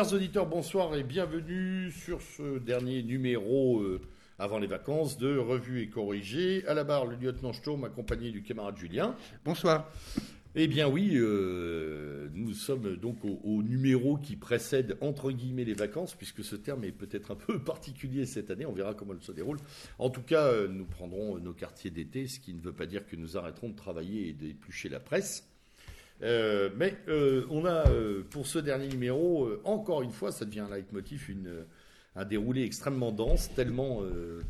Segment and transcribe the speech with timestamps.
[0.00, 4.00] Chers auditeurs, bonsoir et bienvenue sur ce dernier numéro euh,
[4.38, 6.66] avant les vacances de Revue et Corrigé.
[6.66, 9.14] À la barre, le lieutenant Sturm accompagné du camarade Julien.
[9.44, 9.92] Bonsoir.
[10.54, 15.74] Eh bien oui, euh, nous sommes donc au, au numéro qui précède entre guillemets les
[15.74, 19.22] vacances, puisque ce terme est peut-être un peu particulier cette année, on verra comment elle
[19.22, 19.58] se déroule.
[19.98, 23.06] En tout cas, euh, nous prendrons nos quartiers d'été, ce qui ne veut pas dire
[23.06, 25.49] que nous arrêterons de travailler et d'éplucher la presse.
[26.22, 30.60] Euh, mais euh, on a euh, pour ce dernier numéro, encore une fois, ça devient
[30.60, 31.64] un leitmotiv, une,
[32.16, 34.02] un déroulé extrêmement dense, tellement.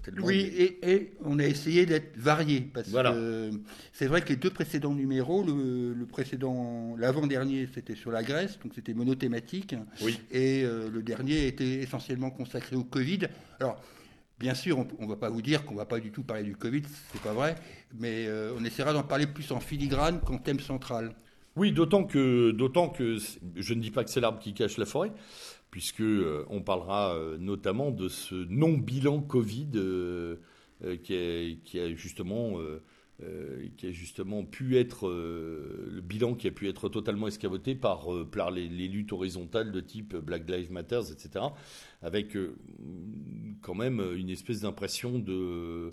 [0.02, 3.12] tellement Oui, et, et on a essayé d'être varié parce Voilà.
[3.12, 3.50] que
[3.92, 8.58] c'est vrai que les deux précédents numéros, le, le précédent, l'avant-dernier, c'était sur la Grèce,
[8.62, 10.18] donc c'était monothématique, Oui.
[10.32, 13.28] et le dernier était essentiellement consacré au Covid.
[13.60, 13.80] Alors.
[14.38, 16.44] Bien sûr, on ne va pas vous dire qu'on ne va pas du tout parler
[16.44, 16.80] du Covid,
[17.12, 17.56] c'est pas vrai,
[17.98, 18.26] mais
[18.58, 21.12] on essaiera d'en parler plus en filigrane qu'en thème central.
[21.60, 22.52] Oui, d'autant que,
[22.96, 23.18] que
[23.54, 25.12] je ne dis pas que c'est l'arbre qui cache la forêt,
[25.70, 30.36] puisque euh, on parlera euh, notamment de ce non-bilan Covid euh,
[31.02, 32.56] qui, a, justement,
[33.76, 38.08] qui a justement pu être le bilan qui a pu être totalement escamoté par,
[38.50, 41.44] les, luttes horizontales de type Black Lives Matter, etc.,
[42.00, 42.38] avec
[43.60, 45.90] quand même une espèce d'impression de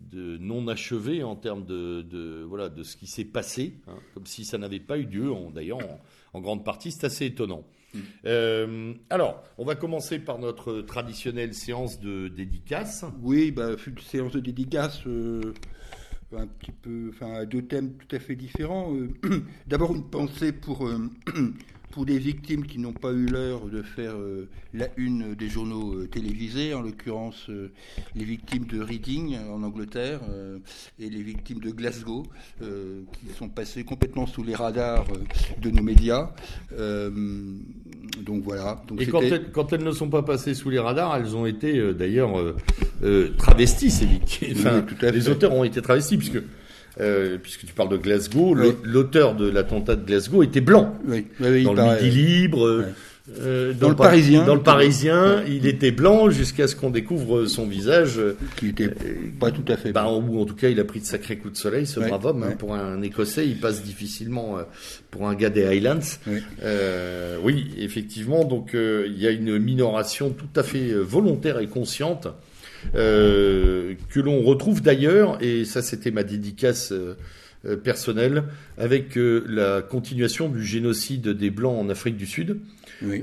[0.00, 4.26] de non achevé en termes de, de, voilà, de ce qui s'est passé, hein, comme
[4.26, 5.32] si ça n'avait pas eu lieu.
[5.54, 6.00] D'ailleurs, en,
[6.34, 7.64] en grande partie, c'est assez étonnant.
[8.26, 13.04] Euh, alors, on va commencer par notre traditionnelle séance de dédicace.
[13.22, 15.54] Oui, bah, une séance de dédicace, euh,
[16.36, 18.94] un petit peu, enfin, deux thèmes tout à fait différents.
[18.94, 21.10] Euh, D'abord, une pensée pour, euh,
[21.90, 25.94] pour des victimes qui n'ont pas eu l'heure de faire euh, la une des journaux
[25.94, 27.70] euh, télévisés, en l'occurrence euh,
[28.14, 30.20] les victimes de Reading en Angleterre
[30.98, 32.24] et les victimes de Glasgow,
[32.60, 35.06] qui sont passées complètement sous les radars
[35.60, 36.30] de nos médias.
[36.70, 38.82] Donc voilà.
[38.86, 41.46] Donc Et quand elles, quand elles ne sont pas passées sous les radars, elles ont
[41.46, 42.54] été d'ailleurs
[43.36, 44.56] travesties, ces victimes.
[44.58, 46.42] Enfin, les auteurs ont été travestis, puisque,
[47.00, 48.62] euh, puisque tu parles de Glasgow, Oui.
[48.66, 50.94] l'au- l'auteur de l'attentat de Glasgow était blanc.
[51.06, 52.84] oui, oui, oui, dans il le paraît- Midi Libre, euh, Ouais.
[53.40, 54.44] euh, Dans le Par- Parisien.
[54.44, 58.18] Dans le Parisien, il était blanc jusqu'à ce qu'on découvre son visage.
[58.18, 58.90] euh, qui était
[59.38, 59.92] pas tout à fait.
[59.92, 62.08] bah, ou en tout cas, il a pris de sacrés coups de soleil, ce Ouais,
[62.08, 62.42] brave homme.
[62.42, 62.54] hein.
[62.58, 64.62] pour un Écossais, il passe difficilement euh,
[65.10, 65.98] pour un gars des Highlands.
[66.26, 66.38] Oui.
[66.62, 68.44] Euh, oui, effectivement.
[68.44, 72.28] Donc, euh, il y a une minoration tout à fait euh, volontaire et consciente
[72.94, 76.92] euh, que l'on retrouve d'ailleurs, et ça, c'était ma dédicace.
[76.92, 77.14] euh,
[77.66, 78.44] euh, personnelle
[78.76, 82.58] avec euh, la continuation du génocide des Blancs en Afrique du Sud,
[83.02, 83.20] Oui.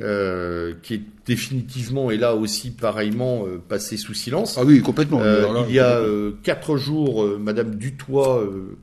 [0.81, 4.57] qui est définitivement et là aussi pareillement passé sous silence.
[4.59, 5.21] Ah oui, complètement.
[5.21, 6.01] Là, il y a
[6.43, 8.75] quatre jours, Madame Dutoit, euh,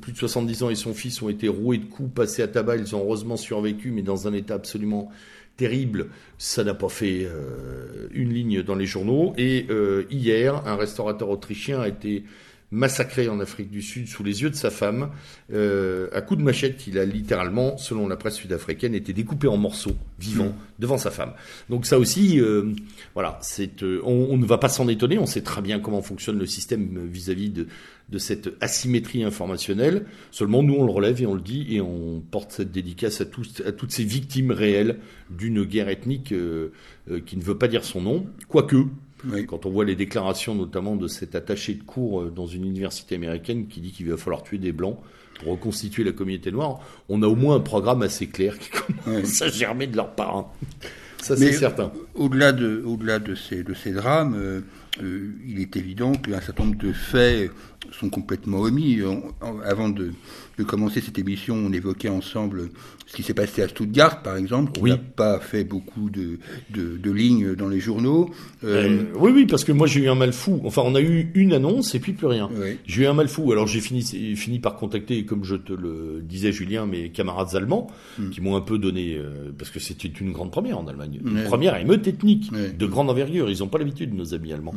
[0.00, 2.76] plus de 70 ans, et son fils ont été roués de coups, passés à tabac.
[2.76, 5.10] Ils ont heureusement survécu, mais dans un état absolument
[5.56, 6.08] terrible.
[6.38, 9.32] Ça n'a pas fait euh, une ligne dans les journaux.
[9.36, 12.24] Et euh, hier, un restaurateur autrichien a été
[12.76, 15.08] massacré en Afrique du Sud sous les yeux de sa femme,
[15.52, 19.56] euh, à coups de machette qu'il a littéralement, selon la presse sud-africaine, été découpé en
[19.56, 21.32] morceaux, vivant, devant sa femme.
[21.70, 22.74] Donc ça aussi, euh,
[23.14, 26.02] voilà, c'est, euh, on, on ne va pas s'en étonner, on sait très bien comment
[26.02, 27.66] fonctionne le système vis-à-vis de,
[28.10, 30.04] de cette asymétrie informationnelle.
[30.30, 33.24] Seulement, nous, on le relève et on le dit, et on porte cette dédicace à,
[33.24, 34.98] tous, à toutes ces victimes réelles
[35.30, 36.34] d'une guerre ethnique
[37.26, 38.76] qui ne veut pas dire son nom, quoique,
[39.24, 39.46] Oui.
[39.46, 43.14] quand on voit les déclarations notamment de cet attaché de cours euh, dans une université
[43.14, 44.98] américaine qui dit qu'il va falloir tuer des blancs
[45.40, 48.70] pour reconstituer la communauté noire, on a au moins un programme assez clair qui
[49.04, 50.36] commence à germer de leur part.
[50.36, 50.46] hein.
[51.22, 51.92] Ça, c'est certain.
[52.14, 54.60] Au-delà de, au-delà de ces, de ces drames, euh,
[55.02, 57.50] euh, il est évident qu'un certain nombre de faits
[57.92, 59.00] sont complètement omis.
[59.02, 59.22] On-
[59.64, 60.12] avant de,
[60.58, 62.70] de commencer cette émission, on évoquait ensemble
[63.06, 64.72] ce qui s'est passé à Stuttgart, par exemple.
[64.72, 64.90] qui Oui.
[64.90, 66.38] n'a pas fait beaucoup de,
[66.70, 68.30] de, de lignes dans les journaux.
[68.64, 70.60] Euh, Euh, oui, oui, parce que moi j'ai eu un mal fou.
[70.64, 72.48] Enfin, on a eu une annonce et puis plus rien.
[72.54, 72.78] oui.
[72.86, 73.50] J'ai eu un mal fou.
[73.52, 77.86] Alors j'ai fini, fini par contacter, comme je te le disais, Julien, mes camarades allemands,
[78.18, 78.30] Mm.
[78.30, 81.44] qui m'ont un peu donné, euh, parce que c'était une grande première en Allemagne, une
[81.44, 83.48] première émeute ethnique de grande envergure.
[83.50, 84.74] Ils n'ont pas l'habitude, nos amis allemands.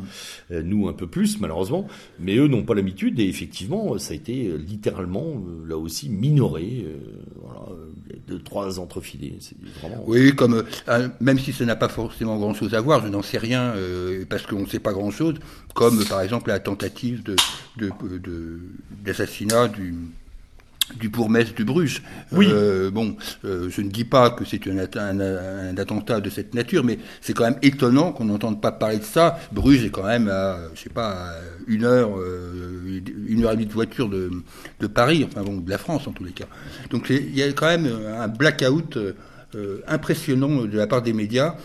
[0.52, 1.88] Euh, nous un peu plus, malheureusement,
[2.20, 2.99] mais eux n'ont pas l'habitude.
[3.07, 6.86] Et effectivement, ça a été euh, littéralement, euh, là aussi, minoré.
[6.86, 6.98] euh,
[7.42, 7.62] voilà,
[8.28, 9.38] deux, trois entrefilés.
[10.06, 10.63] Oui, comme
[11.19, 13.74] même si ça n'a pas forcément grand-chose à voir, je n'en sais rien
[14.30, 15.36] parce qu'on ne sait pas grand-chose.
[15.74, 17.24] Comme par exemple la tentative
[19.04, 19.96] d'assassinat du
[20.97, 22.01] du bourgmestre de Bruges.
[22.31, 22.47] Oui.
[22.50, 23.15] Euh, bon,
[23.45, 26.97] euh, je ne dis pas que c'est un, un- un attentat de cette nature, mais
[27.21, 29.39] c'est quand même étonnant qu'on n'entende pas parler de ça.
[29.51, 31.33] Bruges est quand même à, je sais pas, à
[31.68, 34.31] une heure, euh, une heure et demie de voiture de,
[34.80, 36.47] de Paris, enfin bon, de la France en tous les cas.
[36.89, 37.88] Donc il y a quand même
[38.18, 38.97] un blackout
[39.56, 41.56] euh, impressionnant de la part des médias.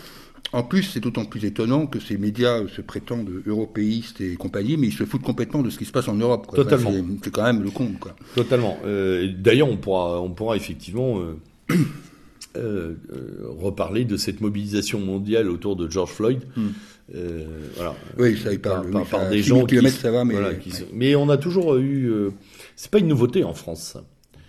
[0.53, 4.87] En plus, c'est d'autant plus étonnant que ces médias se prétendent européistes et compagnie, mais
[4.87, 6.47] ils se foutent complètement de ce qui se passe en Europe.
[6.55, 6.91] Totalement.
[7.23, 7.71] c'est quand même le.
[7.71, 8.15] Quoi.
[8.35, 8.77] Totalement.
[9.37, 11.35] D'ailleurs, on pourra, on pourra effectivement euh,
[12.57, 12.95] euh,
[13.59, 16.39] reparler de cette mobilisation mondiale autour de George Floyd.
[16.55, 16.67] Hmm.
[17.15, 17.45] Euh,
[17.75, 17.95] voilà.
[18.17, 18.89] Oui, ça y parle.
[18.91, 20.35] Par, par, des gens qui, ça va, mais,
[20.93, 22.11] mais on a toujours eu.
[22.75, 23.97] c'est pas une nouveauté en France.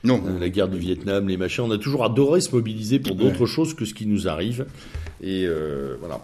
[0.04, 0.22] Non.
[0.38, 3.74] la guerre du Vietnam, les machins, on a toujours adoré se mobiliser pour d'autres choses
[3.74, 4.66] que ce qui nous arrive.
[5.22, 5.46] Et
[5.98, 6.20] voilà,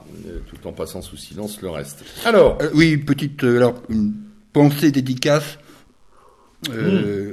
[0.47, 2.05] tout en passant sous silence le reste.
[2.25, 2.59] Alors.
[2.75, 4.13] oui, petite alors, une
[4.53, 5.59] pensée dédicace.
[6.69, 7.33] Hmm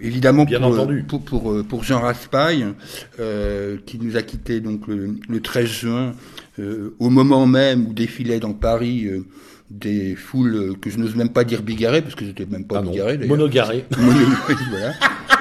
[0.00, 1.04] évidemment Bien pour, entendu.
[1.06, 2.74] pour, pour, euh, pour, Jean Raspail,
[3.20, 6.12] euh, qui nous a quittés donc le, le 13 juin,
[6.58, 9.24] euh, au moment même où défilaient dans Paris euh,
[9.70, 12.82] des foules que je n'ose même pas dire bigarrées, parce que j'étais même pas ah
[12.82, 13.18] bigarré.
[13.18, 13.84] Monogaré.
[14.70, 14.94] voilà.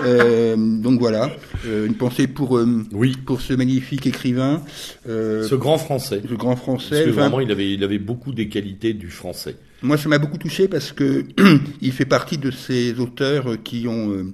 [0.04, 1.32] Euh, donc voilà,
[1.66, 2.60] une pensée pour
[2.92, 3.16] oui.
[3.26, 4.62] pour ce magnifique écrivain,
[5.06, 7.04] ce grand français, ce grand français.
[7.04, 9.56] Parce que vraiment, il avait il avait beaucoup des qualités du français.
[9.82, 11.26] Moi, ça m'a beaucoup touché parce que
[11.82, 14.34] il fait partie de ces auteurs qui ont euh,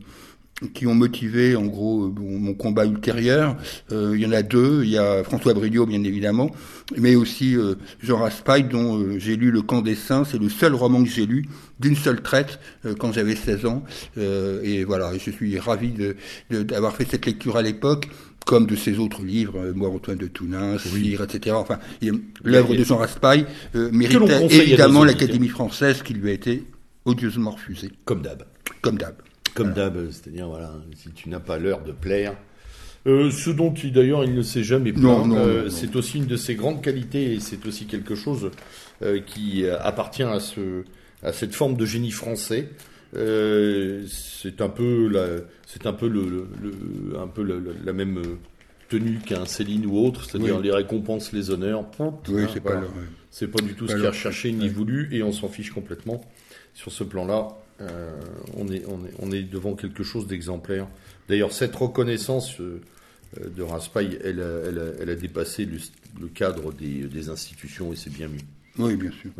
[0.73, 3.57] qui ont motivé en gros euh, mon combat ultérieur.
[3.91, 4.83] Euh, il y en a deux.
[4.83, 6.51] Il y a François Brignot, bien évidemment,
[6.97, 7.55] mais aussi
[8.01, 10.23] Jean Raspail, dont j'ai lu Le Camp des Saints.
[10.29, 11.45] C'est le seul roman que j'ai lu
[11.79, 12.59] d'une seule traite
[12.99, 13.83] quand j'avais 16 ans.
[14.17, 15.93] et voilà, je suis ravi
[16.49, 18.07] d'avoir de, fait cette lecture à l'époque
[18.45, 21.17] comme de ses autres livres, euh, Moi Antoine de Tounin, oui.
[21.21, 21.55] etc.
[21.57, 21.79] Enfin,
[22.43, 23.45] l'œuvre de Jean Raspail
[23.75, 26.63] euh, méritait évidemment l'Académie française qui lui a été
[27.05, 27.91] odieusement refusée.
[28.05, 28.43] Comme d'hab.
[28.81, 29.15] Comme d'hab.
[29.53, 32.35] Comme d'hab, c'est-à-dire, voilà, si tu n'as pas l'heure de plaire.
[33.05, 36.37] Euh, ce dont il d'ailleurs il ne s'est jamais plaint, euh, c'est aussi une de
[36.37, 38.49] ses grandes qualités et c'est aussi quelque chose
[39.25, 40.85] qui appartient à, ce,
[41.21, 42.69] à cette forme de génie français.
[43.13, 45.27] c'est un peu la,
[45.65, 46.47] c'est un peu, le,
[47.19, 47.43] un peu
[47.83, 48.21] la même
[48.89, 51.85] tenue qu'un Céline ou autre, c'est-à-dire les récompenses, les honneurs.
[52.29, 52.81] Oui, c'est pas,
[53.31, 56.21] c'est pas du tout ce qu'il a recherché ni voulu, et on s'en fiche complètement.
[56.73, 57.49] Sur ce plan-là,
[57.89, 58.11] euh,
[58.57, 60.87] on, est, on, est, on est devant quelque chose d'exemplaire.
[61.29, 62.81] D'ailleurs, cette reconnaissance euh,
[63.55, 68.11] de Raspail, elle a, elle, elle a dépassé le, cadre des, des, institutions, et c'est
[68.13, 68.39] bien mieux.
[68.77, 69.31] Oui, bien sûr.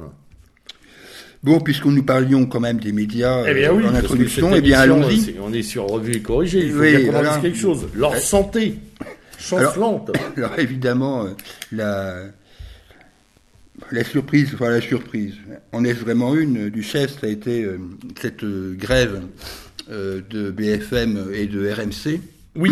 [1.44, 4.80] Bon, puisque nous parlions quand même des médias eh bien euh, en introduction, eh bien
[4.80, 5.36] allons-y.
[5.42, 7.88] On est sur revue et corrigé, il faut oui, qu'on dise quelque chose.
[7.94, 8.76] Leur santé,
[9.38, 10.10] chancelante.
[10.16, 11.30] Alors, alors évidemment, euh,
[11.74, 12.24] la,
[13.94, 15.36] la surprise, enfin la surprise,
[15.72, 17.78] en est vraiment une du chef, ça a été euh,
[18.20, 19.22] cette grève
[19.90, 22.20] de BFM et de RMC.
[22.56, 22.72] Oui.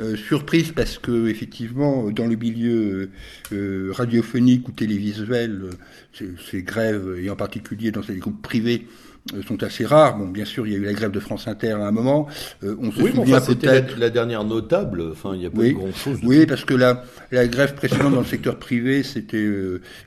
[0.00, 3.10] Euh, surprise parce que effectivement dans le milieu
[3.52, 5.70] euh, radiophonique ou télévisuel,
[6.22, 8.88] euh, ces, grèves et en particulier dans ces groupes privés
[9.46, 10.18] sont assez rares.
[10.18, 12.26] Bon, bien sûr, il y a eu la grève de France Inter à un moment.
[12.62, 15.02] on se oui, souvient peut-être la, dernière notable.
[15.12, 16.18] Enfin, il n'y a pas oui, grand chose.
[16.22, 19.48] Oui, parce que la, la grève précédente dans le secteur privé, c'était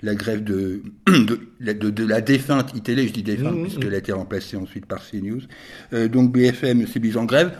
[0.04, 3.08] la grève de de, de, de, la défunte ITL.
[3.08, 3.94] Je dis défunte mmh, puisqu'elle mmh.
[3.94, 5.42] a été remplacée ensuite par CNews.
[6.10, 7.52] donc BFM s'est mise en grève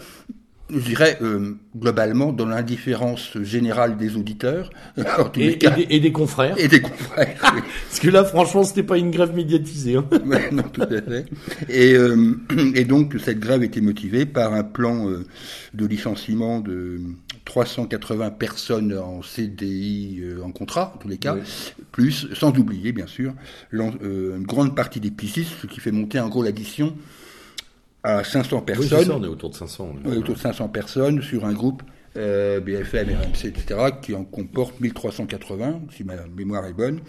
[0.70, 4.72] je dirais, euh, globalement, dans l'indifférence générale des auditeurs.
[5.36, 6.58] et, et, des, confrères.
[6.58, 7.38] Et des confrères.
[7.40, 9.98] Parce que là, franchement, c'était pas une grève médiatisée.
[9.98, 10.06] Hein.
[10.52, 11.26] non, tout à fait.
[11.70, 12.36] Et, euh,
[12.74, 15.26] et, donc, cette grève était motivée par un plan euh,
[15.76, 17.00] de licenciement de
[17.46, 21.36] 380 personnes en CDI, en contrat, en tous les cas,
[21.92, 23.34] plus, sans oublier, bien sûr,
[23.72, 26.96] une grande partie des piscistes, ce qui fait monter en gros l'addition
[28.06, 29.12] à 500 personnes.
[29.12, 29.96] on est autour de 500.
[30.06, 31.82] On est autour de 500 personnes sur un groupe
[32.18, 37.02] euh, BFM, RMC, etc., qui en comporte 1380, si ma mémoire est bonne.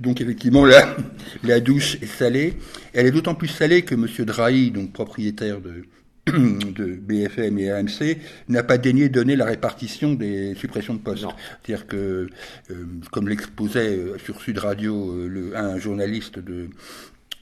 [0.00, 0.96] Donc effectivement, la,
[1.44, 2.54] la douche est salée.
[2.92, 4.06] Elle est d'autant plus salée que M.
[4.26, 5.84] Drahi, donc propriétaire de,
[6.26, 8.18] de BFM et RMC,
[8.48, 11.26] n'a pas daigné donner la répartition des suppressions de postes.
[11.64, 12.28] C'est-à-dire que,
[12.70, 16.68] euh, comme l'exposait euh, sur Sud Radio euh, le, un journaliste de,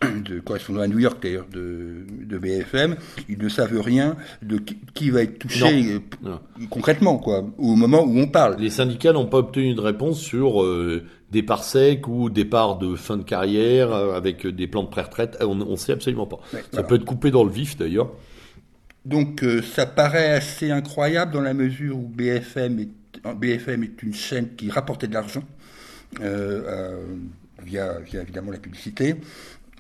[0.25, 2.97] de correspondant à New York d'ailleurs de, de, BFM,
[3.29, 4.59] ils ne savent rien de
[4.95, 6.37] qui, va être touché euh,
[6.71, 8.57] concrètement quoi au moment où on parle.
[8.59, 12.79] Les syndicats n'ont pas obtenu de réponse sur euh, des parts secs ou des parts
[12.79, 15.37] de fin de carrière euh, avec des plans de pré-retraite.
[15.43, 16.39] On ne sait absolument pas.
[16.73, 18.11] ça peut être coupé dans le vif d'ailleurs.
[19.05, 24.55] Donc ça paraît assez incroyable dans la mesure où BFM est, BFM est une chaîne
[24.57, 25.43] qui rapportait de l'argent.
[27.63, 29.17] via, via évidemment la publicité,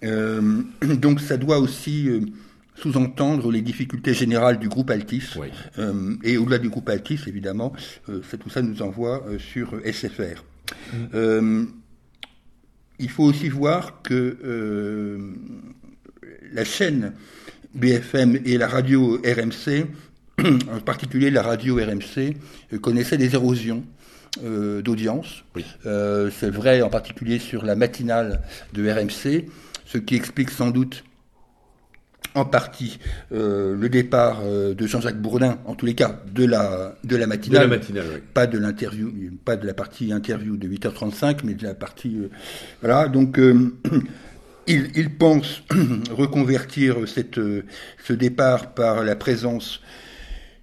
[0.04, 2.20] euh, donc ça doit aussi euh,
[2.74, 5.34] sous-entendre les difficultés générales du groupe Altis.
[5.78, 7.72] Euh, et au-delà du groupe Altis, évidemment,
[8.06, 10.44] tout ça nous envoie sur SFR.
[11.12, 11.64] Mm.
[13.00, 15.18] il faut aussi voir que
[16.52, 17.12] la chaîne
[17.74, 19.86] BFM et la radio RMC
[20.72, 22.36] en particulier la radio RMC,
[22.80, 23.84] connaissait des érosions.
[24.84, 25.44] d'audience.
[25.84, 28.42] c'est vrai en particulier sur la matinale
[28.72, 29.50] de RMC,
[29.92, 31.04] ce qui explique sans doute
[32.36, 33.00] en partie
[33.32, 37.26] euh, le départ euh, de Jean-Jacques Bourdin, en tous les cas de la de la
[37.26, 38.20] matinale, de la matinale oui.
[38.32, 39.12] pas de l'interview,
[39.44, 42.30] pas de la partie interview de 8h35, mais de la partie euh,
[42.82, 43.08] voilà.
[43.08, 43.38] Donc
[44.68, 45.64] il, il, pense
[46.16, 47.40] reconvertir cette
[48.04, 49.80] ce départ par la présence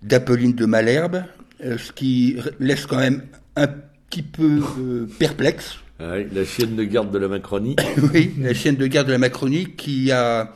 [0.03, 1.24] d'Apolline de Malherbe,
[1.60, 3.24] ce qui laisse quand même
[3.57, 4.62] un petit peu
[5.19, 5.79] perplexe.
[6.00, 7.75] La chienne de garde de la Macronie.
[8.13, 10.54] oui, la chienne de garde de la Macronie qui a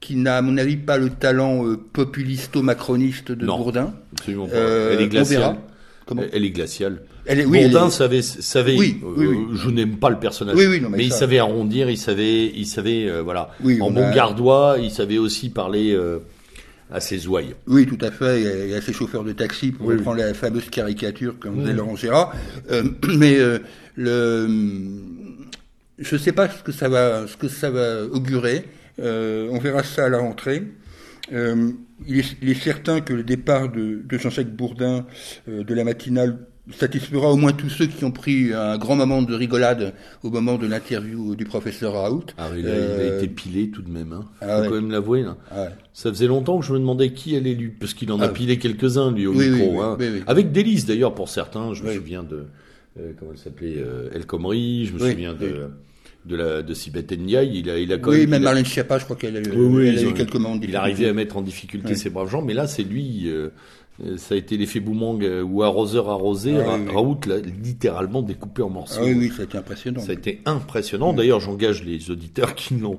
[0.00, 3.92] qui n'a, à mon avis, pas le talent euh, populisto-macroniste de non, Bourdin.
[4.16, 4.54] Absolument pas.
[4.54, 5.56] Euh, elle est glaciale.
[6.06, 7.02] Comment elle est glaciale.
[7.26, 7.90] Elle est, oui, Bourdin elle est...
[7.90, 9.36] savait, savait oui, oui, oui.
[9.52, 11.98] Euh, je n'aime pas le personnage, oui, oui, non, mais, mais il savait arrondir, il
[11.98, 15.92] savait, il savait, euh, voilà, Oui, en on bon a- gardois, il savait aussi parler
[15.92, 16.18] euh,
[16.92, 17.54] à ses ouailles.
[17.66, 18.42] Oui, tout à fait.
[18.68, 21.60] Y a ces chauffeurs de taxi pour Oui, reprendre la fameuse caricature Mm.
[21.62, 22.34] faisait Laurent Gérard.
[22.70, 22.82] Euh,
[23.18, 23.58] mais euh,
[23.96, 24.48] le,
[25.98, 28.64] je ne sais pas ce que ça va, ce que ça va augurer.
[28.98, 30.64] Euh, on verra ça à la rentrée.
[31.32, 35.06] Il, est, il est certain que le départ de, de Jean-Jacques Bourdin
[35.46, 36.38] de la matinale
[36.72, 40.56] satisfera au moins tous ceux qui ont pris un grand moment de rigolade au moment
[40.58, 42.24] de l'interview du professeur Raoult.
[42.38, 44.24] Ah, il, a, il a Euh, été pilé tout de même, hein.
[44.40, 44.68] ah Faut ouais.
[44.68, 45.24] quand même l'avouer.
[45.50, 45.68] Ah ouais.
[45.92, 48.28] Ça faisait longtemps que je me demandais qui allait lui, parce qu'il en a Ah.
[48.28, 50.24] pilé quelques-uns lui au Oui, micro, oui, oui, hein.
[50.26, 51.74] avec délice d'ailleurs pour certains.
[51.74, 52.46] Je me souviens de
[52.98, 54.86] euh, comment elle s'appelait, euh, El Khomri.
[54.86, 55.68] Je me souviens de
[56.26, 57.60] de la de Sibeth Ndiaye.
[57.60, 59.52] Il a il a quand Oui, même, même a- Schiappa, je crois qu'elle a, eu-
[59.56, 62.52] Oui, oui, a eu quelques Il arrivait à mettre en difficulté ces braves gens, mais
[62.52, 63.22] là, c'est lui.
[63.28, 63.48] euh,
[64.16, 66.54] ça a été l'effet Boumang euh, ou arroseur arrosé.
[66.56, 66.92] Ah oui, oui.
[66.94, 69.00] Raoult l'a littéralement découpé en morceaux.
[69.02, 70.00] Ah oui, oui, ça a été impressionnant.
[70.00, 71.12] Ça a été impressionnant.
[71.12, 72.98] D'ailleurs, j'engage les auditeurs qui n'ont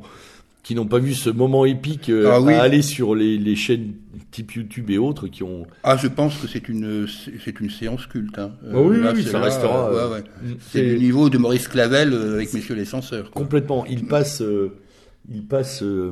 [0.63, 3.93] qui n'ont pas vu ce moment épique euh, Ah à aller sur les, les chaînes
[4.29, 5.65] type YouTube et autres qui ont.
[5.83, 7.07] Ah, je pense que c'est une,
[7.43, 8.37] c'est une séance culte.
[8.37, 8.51] Hein.
[8.65, 10.55] Euh, Ah oui, oui, ça restera, euh, euh, ouais, ouais.
[10.69, 13.31] C'est du niveau de Maurice Clavel euh, avec Messieurs les censeurs.
[13.31, 13.41] quoi.
[13.41, 13.87] Complètement.
[13.87, 14.71] Il passe, euh,
[15.33, 16.11] il passe, euh,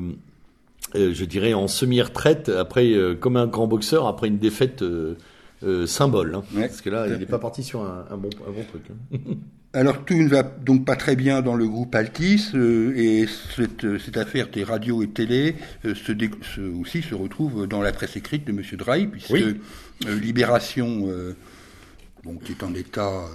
[0.94, 5.14] je dirais, en semi-retraite après, euh, comme un grand boxeur après une défaite euh,
[5.62, 6.34] euh, symbole.
[6.34, 6.42] hein.
[6.54, 8.82] Ouais, Parce que là, il n'est pas parti sur un, un bon, un bon truc.
[8.90, 9.18] hein.
[9.72, 13.84] Alors tout ne va donc pas très bien dans le groupe Altis euh, et cette,
[13.84, 17.80] euh, cette affaire des radios et télé euh, se, dé- se- aussi se retrouve dans
[17.80, 19.60] la presse écrite de Monsieur Drahi puisque Oui.
[20.08, 21.36] euh, Libération, euh,
[22.24, 23.28] bon, qui est en état, euh,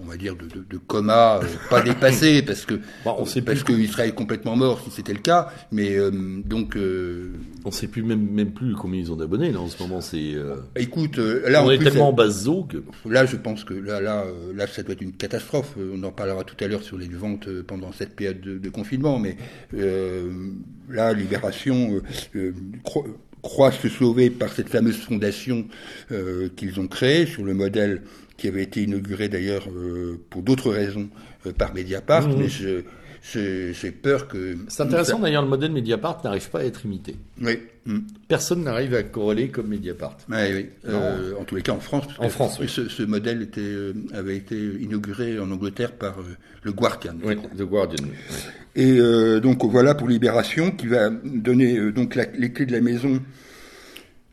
[0.00, 3.42] on va dire de, de- de coma, euh, pas dépassé parce que Bon, on sait
[3.42, 6.10] parce qu'il serait complètement mort si c'était le cas, mais euh,
[6.44, 7.32] donc euh,
[7.64, 10.00] On sait plus même, même plus combien ils ont d'abonnés là en ce moment.
[10.00, 12.82] C'est, euh, écoute, là on en est plus, tellement en basse que.
[13.08, 15.74] Là, je pense que là, là, là, ça doit être une catastrophe.
[15.78, 19.18] On en parlera tout à l'heure sur les ventes pendant cette période de, de confinement,
[19.18, 19.36] mais
[20.88, 22.00] là, Libération
[22.84, 23.06] cro-
[23.42, 25.66] croit se sauver par cette fameuse fondation
[26.56, 28.02] qu'ils ont créée sur le modèle
[28.42, 31.08] qui avait été inauguré d'ailleurs euh, pour d'autres raisons
[31.46, 32.36] euh, par Mediapart, Mhm.
[32.38, 32.82] mais je-
[33.22, 34.56] je- j'ai peur que.
[34.66, 37.14] C'est intéressant d'ailleurs, le modèle Mediapart n'arrive pas à être imité.
[37.40, 37.56] Oui.
[37.86, 37.98] Mm.
[38.26, 40.16] Personne n'arrive à corréler comme Mediapart.
[40.28, 40.66] Oui.
[40.88, 42.04] Euh, en tous les cas, en France.
[42.08, 42.66] parce En que France, oui.
[42.68, 46.24] ce, ce modèle était, euh, avait été inauguré en Angleterre par euh,
[46.64, 47.14] le Guardian.
[47.24, 47.36] Oui.
[47.56, 48.08] The Guardian.
[48.74, 48.98] Et
[49.40, 53.20] donc voilà pour Libération qui va donner donc la- les clés de la maison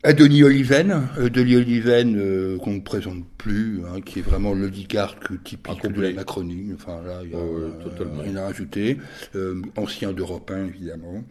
[0.02, 4.54] à Denis Oliven, euh, Denis Oliven euh, qu'on ne présente plus, hein, qui est vraiment
[4.54, 6.08] l'oligarque typique Ah, de complet.
[6.10, 6.70] la Macronie.
[6.74, 8.96] Enfin là, il y a Oh, ouais, euh, rien à rajouter.
[9.36, 11.22] Euh, ancien d'Europe 1, évidemment.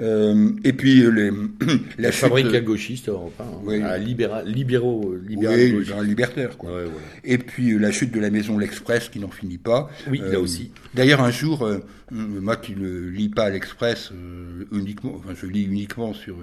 [0.00, 1.30] Euh, et puis euh, les,
[1.98, 3.46] la chute, Fabrique à gauchiste européen.
[3.48, 3.60] hein.
[3.64, 3.82] Oui.
[3.82, 6.70] À libéra- libéraux, euh, oui, un libertaire quoi.
[6.70, 6.98] Ouais, voilà.
[7.24, 9.90] Et puis la chute de la maison L'Express qui n'en finit pas.
[10.10, 10.70] Oui, là aussi.
[10.94, 11.78] D'ailleurs, un jour, euh,
[12.12, 16.36] moi qui ne lis pas l'Express euh, uniquement, enfin je lis uniquement sur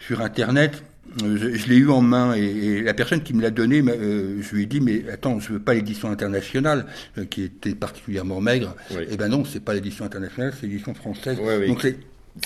[0.00, 0.82] sur Internet,
[1.18, 4.40] je, je l'ai eu en main et, et la personne qui me l'a donné, euh,
[4.40, 6.86] je lui ai dit mais attends, je veux pas l'édition internationale
[7.18, 8.74] euh, qui était particulièrement maigre.
[8.92, 9.04] Oui.
[9.10, 11.38] Eh ben non, c'est pas l'édition internationale, c'est l'édition française.
[11.38, 11.66] Ouais, oui.
[11.68, 11.86] Donc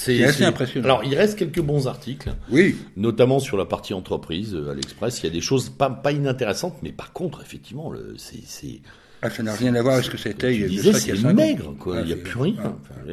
[0.00, 0.84] c'est assez impressionnant.
[0.84, 5.20] Alors, il reste quelques bons articles, oui, notamment sur la partie entreprise euh, à l'Express.
[5.20, 8.80] Il y a des choses pas, pas inintéressantes, mais par contre, effectivement, c'est,
[9.22, 10.54] ah, ça n'a rien à voir avec ce que c'était.
[10.54, 11.96] il y tu a de disais, c'est maigre, quoi.
[11.98, 12.54] Ah, il n'y a plus rien.
[12.58, 12.76] ah.
[12.80, 13.12] Enfin, je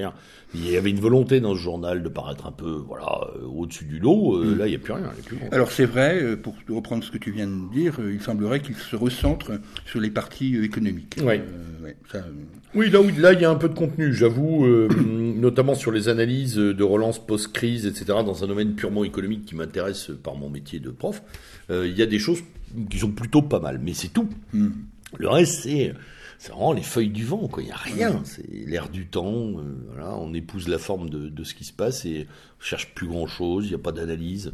[0.56, 3.86] il y avait une volonté dans ce journal de paraître un peu, voilà, euh, au-dessus
[3.86, 4.38] du lot.
[4.38, 5.06] Euh, Là, il n'y a plus rien.
[5.06, 5.38] a plus.
[5.38, 5.40] Mm.
[5.52, 8.76] Alors c'est vrai, euh, pour reprendre ce que tu viens de dire, il semblerait qu'il
[8.76, 9.52] se recentre
[9.86, 11.18] sur les parties économiques.
[11.24, 11.42] Ouais.
[11.42, 12.32] Euh, ouais, ça, euh,
[12.76, 14.90] Oui, là, oui, là, il y a un peu de contenu, j'avoue, euh,
[15.36, 20.12] notamment sur les analyses de relance post-crise, etc., dans un domaine purement économique qui m'intéresse
[20.22, 21.24] par mon métier de prof.
[21.72, 22.44] Il y a des choses
[22.90, 24.30] qui sont plutôt pas mal, mais c'est tout.
[24.54, 24.70] hmm.
[25.18, 25.94] Le reste, c'est
[26.40, 27.64] c'est vraiment les feuilles du vent, quoi.
[27.64, 28.22] Il n'y a rien.
[28.26, 29.60] C'est l'air du temps.
[29.60, 32.28] euh, voilà, on épouse la forme de, de ce qui se passe et
[32.60, 33.66] on cherche plus grand chose.
[33.66, 34.52] Il n'y a pas d'analyse.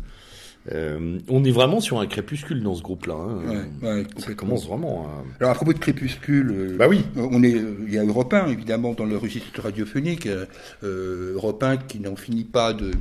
[0.72, 3.16] Euh, on est vraiment sur un crépuscule dans ce groupe-là.
[3.16, 3.66] Hein.
[3.82, 5.08] Ouais, ouais, ça commence vraiment.
[5.08, 5.24] À...
[5.40, 7.56] Alors à propos de crépuscule, euh, bah oui, on est,
[7.88, 12.16] il y a Europe 1 évidemment dans le registre radiophonique, euh, Europe 1 qui n'en
[12.16, 12.92] finit pas de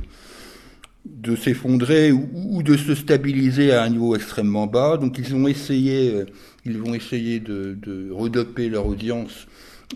[1.05, 4.97] de s'effondrer ou, ou, de se stabiliser à un niveau extrêmement bas.
[4.97, 6.25] Donc ils ont essayé,
[6.65, 9.47] ils vont essayer de, de redoper leur audience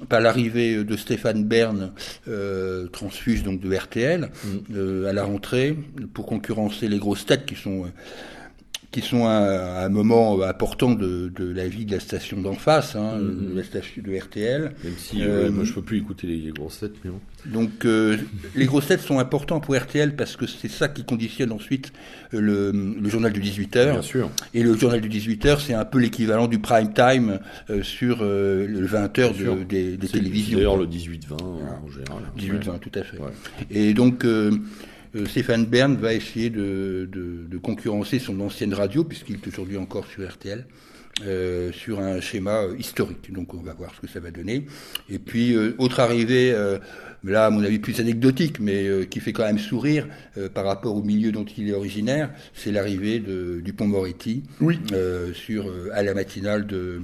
[0.09, 1.91] par l'arrivée de Stéphane Bern,
[2.27, 4.47] euh, transfuge donc de RTL, mm.
[4.75, 5.77] euh, à la rentrée,
[6.13, 7.85] pour concurrencer les grosses têtes qui sont
[8.93, 12.95] qui sont à, un moment important de, de, la vie de la station d'en face,
[12.95, 13.19] hein,
[13.53, 14.71] la station de RTL.
[14.83, 17.19] Même si euh, moi je peux plus écouter les, grosses têtes, mais bon.
[17.47, 18.17] Donc euh,
[18.55, 21.91] les grosses têtes sont importants pour RTL parce que c'est ça qui conditionne ensuite
[22.31, 23.91] le, le, journal du 18h.
[23.91, 24.29] Bien sûr.
[24.53, 27.39] Et le journal du 18h, c'est un peu l'équivalent du prime time
[27.71, 30.57] euh, sur le 20h de, des, des télévisions.
[30.59, 32.23] D'ailleurs le 18-20 en général.
[32.37, 33.17] 18-20, tout à fait.
[33.17, 33.31] Ouais.
[33.71, 34.23] Et donc
[35.15, 39.77] euh, Stéphane Bern va essayer de, de, de concurrencer son ancienne radio, puisqu'il est aujourd'hui
[39.77, 40.65] encore sur RTL.
[41.27, 43.31] Euh, sur un schéma historique.
[43.31, 44.65] Donc on va voir ce que ça va donner.
[45.11, 46.79] Et puis euh, autre arrivée, euh,
[47.23, 50.07] là à mon avis plus anecdotique, mais euh, qui fait quand même sourire
[50.39, 54.79] euh, par rapport au milieu dont il est originaire, c'est l'arrivée de Dupont-Moretti oui.
[55.35, 56.99] sur à la matinale de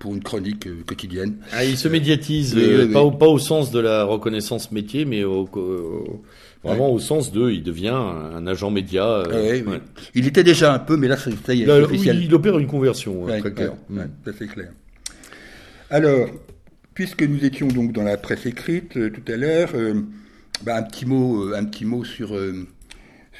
[0.00, 1.36] pour une chronique quotidienne.
[1.52, 2.58] Ah, il se médiatise,
[2.92, 6.22] pas, Au, pas, au, sens de la reconnaissance métier, mais au, au
[6.62, 9.06] Vraiment au sens de, il devient un agent média.
[9.06, 9.78] Euh,
[10.14, 12.22] Il était déjà un peu, mais là, ça y est, là, officiel.
[12.22, 13.72] Il opère une conversion, hein, très clair.
[14.24, 14.70] ça c'est clair.
[15.88, 16.28] Alors,
[16.92, 20.02] puisque nous étions donc dans la presse écrite euh, tout à l'heure, euh,
[20.62, 22.38] bah, un petit mot, un petit mot sur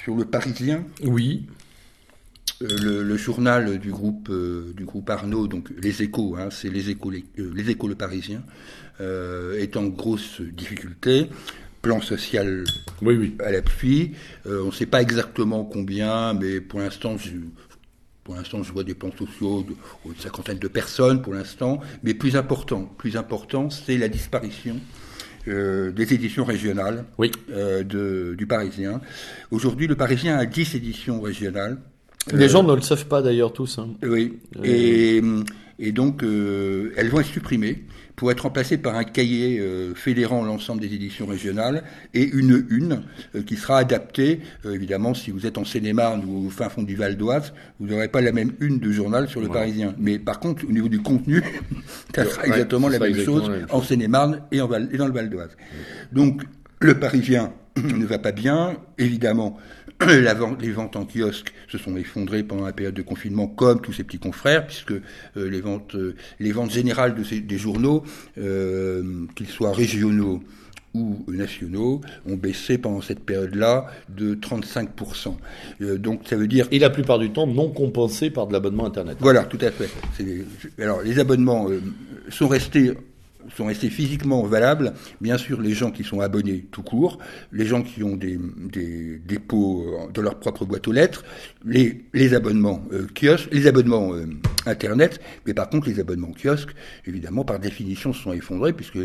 [0.02, 0.84] sur le Parisien.
[1.04, 1.46] Oui.
[2.62, 4.30] Le, le, journal du groupe
[4.76, 8.42] du groupe Arnaud, donc les Échos, hein, c'est les Échos, les, les, Échos le Parisien,
[8.98, 11.28] est en grosse difficulté
[11.82, 12.64] plan social
[13.02, 13.36] oui, oui.
[13.44, 14.12] à l'appui.
[14.46, 17.30] Euh, on ne sait pas exactement combien, mais pour l'instant, je,
[18.24, 19.74] pour l'instant, je vois des plans sociaux de,
[20.20, 21.80] cinquantaine de personnes pour l'instant.
[22.02, 24.76] Mais plus important, plus important, c'est la disparition
[25.48, 27.30] euh, des éditions régionales oui.
[27.50, 29.00] euh, de, du Parisien.
[29.50, 31.78] Aujourd'hui, le Parisien a 10 éditions régionales.
[32.32, 33.78] Les euh, gens ne le savent pas d'ailleurs tous.
[33.78, 33.88] Hein.
[34.02, 34.38] Oui.
[34.62, 35.22] Et,
[35.78, 37.84] et donc, euh, elles vont être supprimées
[38.20, 43.00] pour être remplacé par un cahier euh, fédérant l'ensemble des éditions régionales et une une
[43.34, 44.40] euh, qui sera adaptée.
[44.66, 47.86] Euh, évidemment, si vous êtes en Seine-et-Marne ou au fin fond du Val d'Oise, vous
[47.86, 49.94] n'aurez pas la même une de journal sur le Parisien.
[49.96, 51.42] Mais par contre, au niveau du contenu,
[52.14, 55.56] ça sera exactement la même chose en Seine-et-Marne et dans le Val d'Oise.
[56.12, 56.42] Donc,
[56.80, 59.56] le Parisien ne va pas bien, évidemment.
[60.06, 63.80] La vente, les ventes en kiosque se sont effondrées pendant la période de confinement, comme
[63.80, 65.02] tous ses petits confrères, puisque euh,
[65.36, 68.02] les ventes, euh, les ventes générales de ces, des journaux,
[68.38, 70.40] euh, qu'ils soient régionaux
[70.94, 75.36] ou nationaux, ont baissé pendant cette période-là de 35%.
[75.82, 76.66] Euh, donc ça veut dire...
[76.70, 79.18] Et la plupart du temps non compensés par de l'abonnement Internet.
[79.20, 79.90] Voilà, tout à fait.
[80.82, 81.68] Alors les abonnements
[82.30, 82.94] sont restés
[83.56, 87.18] sont restés physiquement valables, bien sûr les gens qui sont abonnés tout court,
[87.52, 88.38] les gens qui ont des,
[88.72, 91.24] des dépôts euh, dans leur propre boîte aux lettres,
[91.64, 94.26] les, les abonnements euh, kiosques, les abonnements euh,
[94.66, 96.74] internet, mais par contre les abonnements kiosques,
[97.06, 98.98] évidemment par définition se sont effondrés puisque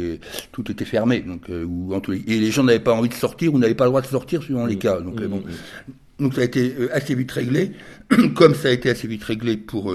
[0.51, 1.93] tout était fermé, donc euh, ou
[2.27, 4.43] et les gens n'avaient pas envie de sortir ou n'avaient pas le droit de sortir
[4.43, 4.79] suivant les mmh.
[4.79, 4.99] cas.
[4.99, 6.23] Donc bon, mmh.
[6.23, 7.71] donc ça a été assez vite réglé,
[8.35, 9.93] comme ça a été assez vite réglé pour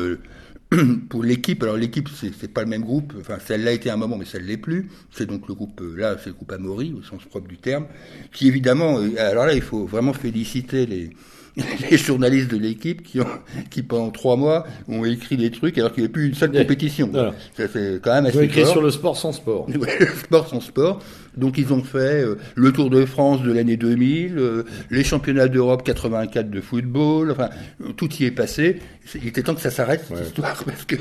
[1.08, 4.24] pour l'équipe, alors l'équipe c'est pas le même groupe, enfin celle-là été un moment mais
[4.34, 7.24] ne l'est plus, c'est donc le groupe euh, là, c'est le groupe Amaury au sens
[7.24, 7.86] propre du terme,
[8.32, 11.10] qui évidemment, euh, alors là il faut vraiment féliciter les,
[11.90, 13.26] les journalistes de l'équipe qui ont,
[13.70, 16.52] qui pendant trois mois ont écrit des trucs alors qu'il n'y a plus une seule
[16.52, 17.08] compétition.
[17.12, 17.34] Voilà.
[17.56, 18.36] Ça c'est quand même assez.
[18.36, 19.66] Ils ont écrit sur le sport sans sport.
[19.70, 21.00] le sport sans sport.
[21.36, 25.48] Donc ils ont fait euh, le Tour de France de l'année 2000, euh, les championnats
[25.48, 27.50] d'Europe 84 de football, enfin
[27.96, 28.78] tout y est passé.
[29.14, 30.24] Il était temps que ça s'arrête cette ouais.
[30.24, 30.96] histoire parce que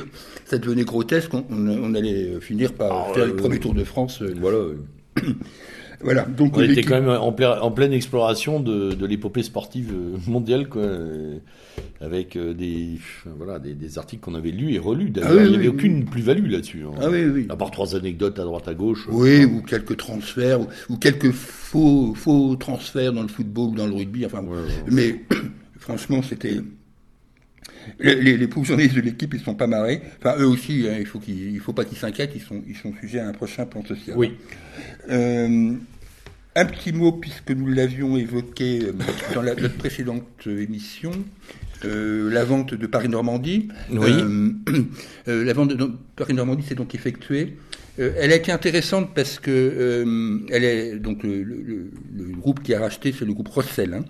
[0.46, 1.34] ça devenait grotesque.
[1.34, 4.22] On, on allait finir par ah, faire le premier Tour de France.
[4.22, 4.60] Euh, voilà.
[6.02, 6.24] Voilà.
[6.24, 9.94] Donc on était quand même en, plein, en pleine exploration de, de l'épopée sportive
[10.28, 10.84] mondiale, quoi,
[12.02, 13.00] avec euh, des,
[13.38, 15.12] voilà, des, des articles qu'on avait lus et relus.
[15.22, 16.84] Ah oui, il n'y avait oui, aucune plus-value là-dessus.
[16.86, 16.96] Hein.
[17.02, 17.48] Ah oui, oui.
[17.50, 19.08] À part trois anecdotes à droite à gauche.
[19.12, 23.88] Oui, ou quelques transferts, ou, ou, quelques faux, faux transferts dans le football ou dans
[23.88, 24.26] le rugby.
[24.26, 24.60] Enfin, ouais,
[24.90, 25.22] mais
[25.80, 26.60] franchement, c'était.
[28.00, 30.02] Les, les, de l'équipe, ils sont pas marrés.
[30.20, 32.34] Enfin, eux aussi, hein, il faut il faut pas qu'ils s'inquiètent.
[32.36, 34.18] Ils sont, ils sont sujets à un prochain plan social.
[34.18, 34.34] Oui.
[35.10, 35.74] Euh,
[36.56, 38.94] un petit mot, puisque nous l'avions évoqué euh,
[39.34, 41.12] dans la, notre précédente émission,
[41.86, 43.70] euh, la vente de Paris-Normandie.
[43.92, 44.12] Oui.
[44.12, 47.58] Euh, la vente de Paris-Normandie s'est donc effectuée
[48.00, 52.64] Euh, elle a été intéressante parce que euh, elle est donc le, le, le, groupe
[52.64, 53.94] qui a racheté, c'est le groupe Rossel.
[53.94, 54.06] Hein.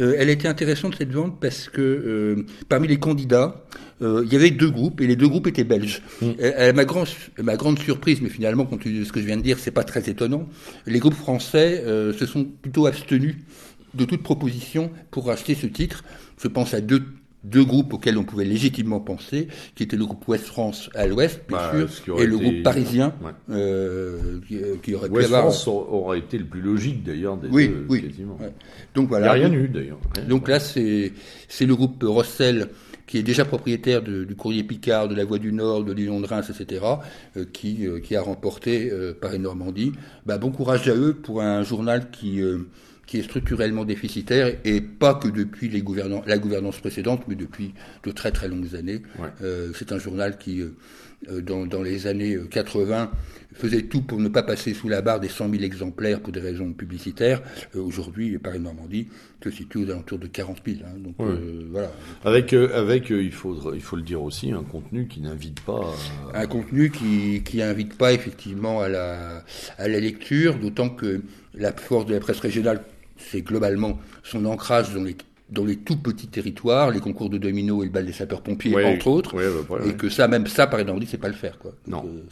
[0.00, 3.64] Euh, elle a été intéressante cette vente parce que euh, parmi les candidats,
[4.00, 6.02] euh, il y avait deux groupes et les deux groupes étaient belges.
[6.20, 6.30] Mm.
[6.38, 7.08] Et, ma, grande,
[7.42, 9.70] ma grande surprise, mais finalement, compte tenu de ce que je viens de dire, c'est
[9.70, 10.48] pas très étonnant.
[10.86, 13.36] Les groupes français se sont plutôt abstenus
[13.94, 16.04] de toute proposition pour racheter ce titre.
[16.40, 17.02] Je pense à deux
[17.44, 21.40] deux groupes auxquels on pouvait légitimement penser, qui étaient le groupe Ouest France à l'ouest,
[21.48, 23.32] bien Bah, sûr, et le été- groupe parisien, Ouais.
[23.50, 25.42] euh, qui, qui aurait pu avoir.
[25.42, 28.02] France aura- aurait été le plus logique d'ailleurs des Oui, deux, oui.
[28.02, 28.36] quasiment.
[28.40, 28.52] Ouais.
[28.94, 29.26] Donc Il voilà.
[29.36, 29.98] n'y a rien eu d'ailleurs.
[30.28, 31.12] Donc là, c'est
[31.48, 32.68] c'est le groupe Rossel
[33.06, 36.20] qui est déjà propriétaire de- du Courrier Picard, de la Voie du Nord, de l'Union
[36.20, 36.82] de Reims, etc.,
[37.36, 39.92] euh, qui, euh, qui a remporté euh, Paris-Normandie.
[40.24, 42.58] Bah, bon courage à eux pour un journal qui, euh,
[43.12, 47.74] qui est structurellement déficitaire, et pas que depuis les gouvernants, la gouvernance précédente, mais depuis
[48.04, 49.02] de très très longues années.
[49.18, 49.28] Ouais.
[49.42, 50.74] Euh, c'est un journal qui, euh,
[51.30, 53.10] euh, dans, dans les années euh, 80,
[53.52, 56.40] faisait tout pour ne pas passer sous la barre des 100 000 exemplaires pour des
[56.40, 57.42] raisons publicitaires.
[57.76, 59.08] Euh, Aujourd'hui, Paris-Normandie
[59.44, 60.78] se situe aux alentours de 40 000.
[60.82, 60.94] hein.
[60.98, 61.26] donc Ouais.
[61.26, 61.92] euh, voilà.
[62.24, 65.60] Avec, euh, avec euh, il, faut, il faut le dire aussi, un contenu qui n'invite
[65.60, 65.92] pas
[66.32, 66.40] à...
[66.40, 69.44] Un contenu qui qui invite pas effectivement à la
[69.76, 71.20] à la lecture, d'autant que
[71.52, 72.80] la force de la presse régionale,
[73.30, 75.16] c'est globalement son ancrage dans les
[75.50, 79.08] dans les tout petits territoires, les concours de domino et le bal des sapeurs-pompiers, entre
[79.08, 81.72] autres, bah, voilà, et que ça, même ça, par exemple, c'est pas le faire, quoi.
[81.86, 82.10] Donc, Non.
[82.10, 82.22] euh,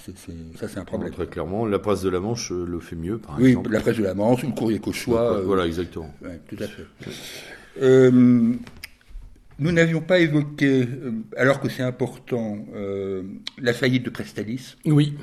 [0.56, 1.12] ça, c'est un Non, problème.
[1.12, 3.72] Très clairement, la presse de la Manche euh, le fait mieux, par Oui, exemple.
[3.72, 5.36] la presse de la Manche, le courrier Cauchois.
[5.36, 6.10] euh, voilà, exactement.
[6.22, 6.86] ouais, tout à fait.
[7.82, 8.10] Euh,
[9.58, 13.22] nous n'avions pas évoqué, euh, alors que c'est important, euh,
[13.60, 14.76] la faillite de Prestalis.
[14.86, 15.14] Oui.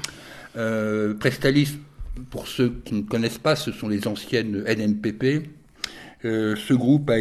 [0.56, 1.80] Euh, Prestalis,
[2.30, 5.50] pour ceux qui ne connaissent pas, ce sont les anciennes NMPP.
[6.26, 7.12] Euh, ce, groupe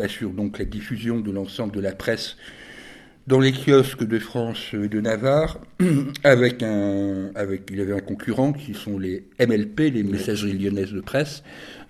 [0.00, 2.36] assure donc la diffusion de l'ensemble de la presse
[3.26, 5.60] dans les kiosques de France et de Navarre,
[6.24, 10.92] avec un, avec, il y avait un concurrent qui sont les MLP, les messageries lyonnaises
[10.92, 11.44] de presse.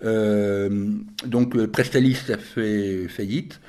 [0.04, 0.90] Euh,
[1.26, 3.60] donc euh, Prestalis a fait faillite.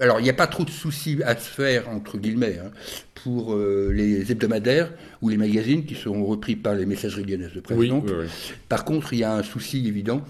[0.00, 2.70] Alors, il n'y a pas trop de soucis à se faire, entre guillemets, hein,
[3.14, 7.60] pour euh, les hebdomadaires ou les magazines qui seront repris par les messageries lyonnaises de
[7.60, 7.76] presse.
[7.76, 8.26] Oui, oui, oui.
[8.68, 10.24] Par contre, il y a un souci évident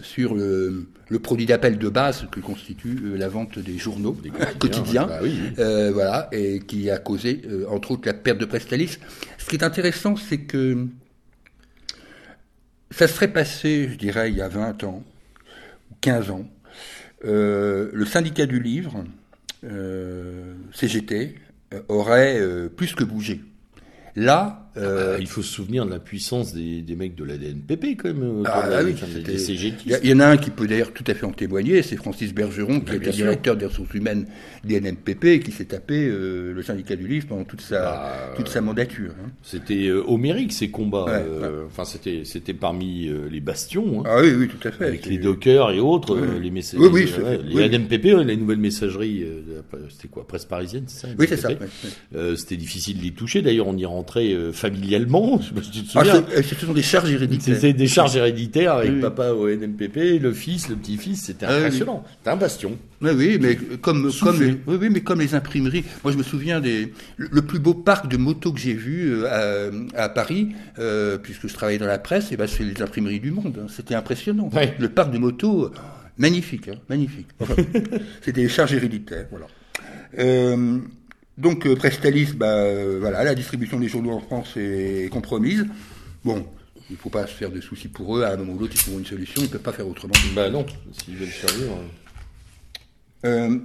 [0.00, 4.30] sur le, le produit d'appel de base que constitue euh, la vente des journaux Des
[4.58, 5.06] quotidiens.
[5.06, 5.20] Bah.
[5.58, 8.98] Euh, voilà, et qui a causé, entre autres, la perte de Prestalis.
[9.38, 10.86] Ce qui est intéressant, c'est que
[12.92, 15.02] ça serait passé, je dirais, il y a 20 ans,
[15.90, 16.46] ou 15 ans,
[17.26, 19.04] le syndicat du livre,
[19.64, 21.34] euh, CGT,
[21.74, 23.42] euh, aurait euh, plus que bougé.
[24.14, 27.36] Là, euh, Ah, il faut se souvenir de la puissance des, des mecs de la
[27.36, 28.22] DNPP quand même.
[28.22, 28.94] euh, Ah, comme ah oui.
[30.02, 32.32] Il y, en a un qui peut d'ailleurs tout à fait en témoigner, c'est Francis
[32.34, 33.24] Bergeron, qui Ben, était sûr.
[33.26, 34.26] directeur des ressources humaines
[34.64, 34.76] des
[35.24, 38.60] et qui s'est tapé euh, le syndicat du livre pendant toute sa, Bah, toute sa
[38.60, 39.12] mandature.
[39.24, 39.30] hein.
[39.42, 41.04] C'était euh, homérique ces combats.
[41.06, 44.00] Ouais, euh, Enfin, c'était c'était parmi euh, les bastions.
[44.00, 44.04] hein.
[44.06, 44.84] Ah oui, oui, tout à fait.
[44.86, 46.22] Avec les dockers et autres, Oui.
[46.26, 47.08] euh, les messages, Oui, oui,
[47.54, 47.78] ouais, les.
[47.78, 51.48] NMPP, ouais, les nouvelles messageries, euh, c'était quoi, presse parisienne, c'est ça Oui, c'est ça.
[52.14, 53.42] Euh, c'était difficile de les toucher.
[53.42, 55.40] D'ailleurs, on y rentrait euh, familialement.
[55.40, 55.52] Je
[55.94, 56.04] Ah,
[56.42, 57.54] ce sont des charges héréditaires.
[57.54, 59.00] C'était des charges héréditaires avec Oui.
[59.00, 61.24] papa au NMPP, le fils, le petit-fils.
[61.24, 61.64] C'était Ah oui.
[61.64, 62.04] impressionnant.
[62.18, 62.78] C'était un bastion.
[63.02, 64.30] Oui, mais comme, Soufflé.
[64.30, 65.84] comme, les, oui, oui, mais comme les imprimeries.
[66.02, 69.12] Moi, je me souviens des, le, le plus beau parc de motos que j'ai vu
[69.24, 70.48] euh, à, à Paris,
[70.78, 73.58] euh, puisque je travaillais dans la presse, et ben, c'est les imprimeries du monde.
[73.62, 73.66] hein.
[73.68, 74.48] C'était impressionnant.
[74.54, 74.74] Ouais.
[74.78, 75.70] Le parc de motos,
[76.18, 77.26] magnifique, hein, magnifique.
[77.40, 77.54] Enfin,
[78.22, 79.46] C'était des charges héréditaires, voilà.
[80.18, 80.78] Euh,
[81.38, 85.66] donc, euh, Prestalis, bah, euh, voilà, la distribution des journaux en France est compromise.
[86.24, 86.46] Bon,
[86.88, 88.22] il ne faut pas se faire de soucis pour eux.
[88.22, 89.42] À un moment ou l'autre, ils trouveront une solution.
[89.42, 90.14] Ils ne peuvent pas faire autrement.
[90.34, 91.78] Bah non, s'ils veulent survivre.
[93.24, 93.58] Euh,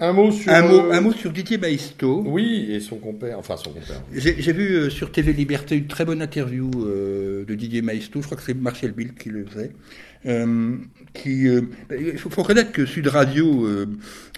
[0.00, 0.50] Un mot sur.
[0.52, 2.22] un, mot, euh, un mot sur Didier Maisto.
[2.26, 3.38] Oui, et son compère.
[3.38, 4.02] Enfin, son compère.
[4.12, 8.26] J'ai vu euh, sur TV Liberté une très bonne interview euh, de Didier Maisto, je
[8.26, 9.72] crois que c'est Martial Bill qui le faisait.
[10.26, 10.76] Euh,
[11.14, 11.62] qui, euh,
[11.98, 13.86] il faut, faut reconnaître que Sud Radio euh,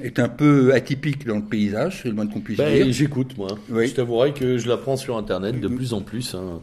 [0.03, 2.87] est un peu atypique dans le paysage, c'est le moins qu'on puisse Bah, dire.
[2.93, 3.59] j'écoute, moi.
[3.69, 3.89] Oui.
[3.89, 6.35] Je t'avouerai que je l'apprends sur Internet de plus en plus.
[6.35, 6.61] hein.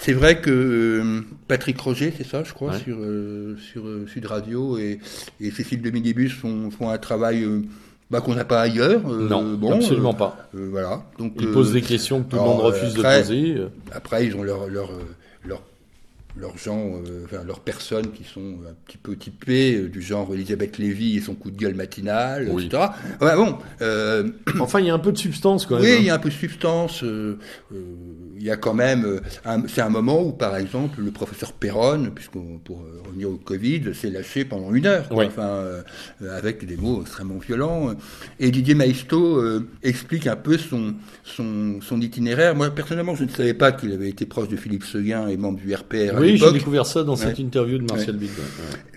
[0.00, 2.78] C'est vrai que euh, Patrick Roger, c'est ça, je crois, Ouais.
[2.78, 5.00] sur, euh, sur euh, Sud Radio et,
[5.40, 7.62] et Cécile de Minibus font, font un travail euh,
[8.10, 9.00] bah, qu'on n'a pas ailleurs.
[9.10, 10.36] euh, non, bon, absolument euh, pas.
[10.54, 11.02] euh, voilà.
[11.18, 13.56] Donc, Ils posent des questions que tout le monde refuse après- de poser.
[13.92, 14.90] Après, ils ont leur, leur,
[15.44, 15.62] leur,
[16.38, 16.92] leurs gens,
[17.24, 21.34] enfin, leurs personnes qui sont un petit peu typées, du genre Elisabeth Lévy et son
[21.34, 22.86] coup de gueule matinal, etc.
[23.20, 23.58] Ouais, bon.
[24.60, 25.84] enfin, il y a un peu de substance quand même.
[25.84, 26.14] Oui, il y hein.
[26.14, 27.02] a un peu de substance.
[27.02, 29.20] il y a quand même,
[29.66, 32.32] c'est un moment où, par exemple, le professeur Perron, puisque
[32.64, 35.64] pour revenir au Covid, s'est lâché pendant une heure, enfin,
[36.30, 37.94] avec des mots extrêmement violents.
[38.38, 39.42] Et Didier Maisto
[39.82, 42.54] explique un peu son, son, son, itinéraire.
[42.54, 45.58] Moi, personnellement, je ne savais pas qu'il avait été proche de Philippe Seguin et membre
[45.58, 46.18] du RPR.
[46.18, 48.28] Oui, j'ai découvert ça dans cette interview de Martial ouais.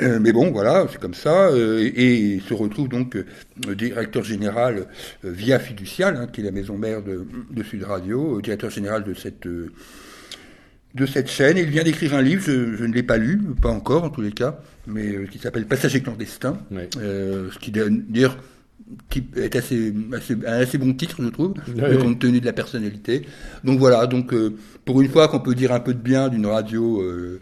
[0.02, 1.50] Euh, mais bon, voilà, c'est comme ça.
[1.50, 4.88] Euh, et, il se retrouve donc euh, directeur général
[5.24, 9.14] via Fiducial, hein, qui est la maison mère de, de Sud Radio, directeur général de
[9.14, 9.48] cette
[10.94, 11.58] de cette chaîne.
[11.58, 14.22] Il vient d'écrire un livre, je, je ne l'ai pas lu, pas encore en tous
[14.22, 16.58] les cas, mais qui s'appelle Passager clandestin.
[16.72, 18.38] ce qui d'ailleurs
[19.10, 19.94] qui est assez,
[20.48, 21.54] un assez bon titre, je trouve,
[22.02, 23.26] compte tenu de la personnalité.
[23.64, 26.46] Donc voilà, donc euh, pour une fois qu'on peut dire un peu de bien d'une
[26.46, 27.42] radio, euh,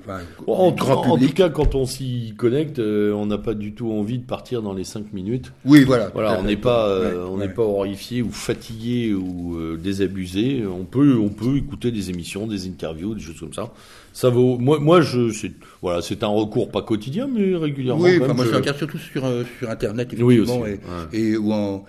[0.00, 1.06] enfin, en, grand.
[1.06, 4.24] En tout cas, quand on s'y connecte, euh, on n'a pas du tout envie de
[4.24, 5.52] partir dans les 5 minutes.
[5.64, 6.10] Oui, voilà.
[6.14, 6.88] Voilà, on n'est pas,
[7.28, 10.64] on n'est pas horrifié ou fatigué ou désabusé.
[10.66, 13.72] On peut, on peut écouter des émissions, des interviews, des choses comme ça
[14.16, 14.56] ça vaut.
[14.56, 18.02] Moi, moi je, c'est, voilà, c'est un recours pas quotidien, mais régulièrement.
[18.02, 20.64] Oui, moi je regarde surtout sur, euh, sur Internet, effectivement,
[21.12, 21.84] et, ou en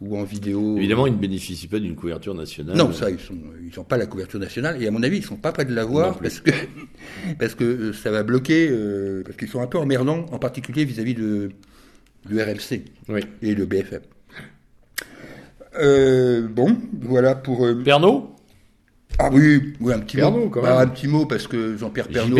[0.00, 0.76] ou en vidéo.
[0.78, 2.76] Évidemment, ils ne bénéficient pas d'une couverture nationale.
[2.76, 3.18] Non, ça, ils
[3.76, 6.18] n'ont pas la couverture nationale, et à mon avis, ils sont pas prêts de l'avoir
[6.18, 6.50] parce que
[7.38, 10.84] parce que euh, ça va bloquer, euh, parce qu'ils sont un peu emmerdants, en particulier
[10.84, 11.50] vis-à-vis de
[12.26, 12.84] du RLC
[13.42, 14.02] et le BFM.
[16.48, 17.66] bon, voilà pour.
[17.84, 18.24] Pernod?
[19.18, 20.48] Ah oui, oui un petit mot.
[20.48, 20.72] Quand même.
[20.72, 22.36] un petit mot parce que Jean-Pierre Pernaud.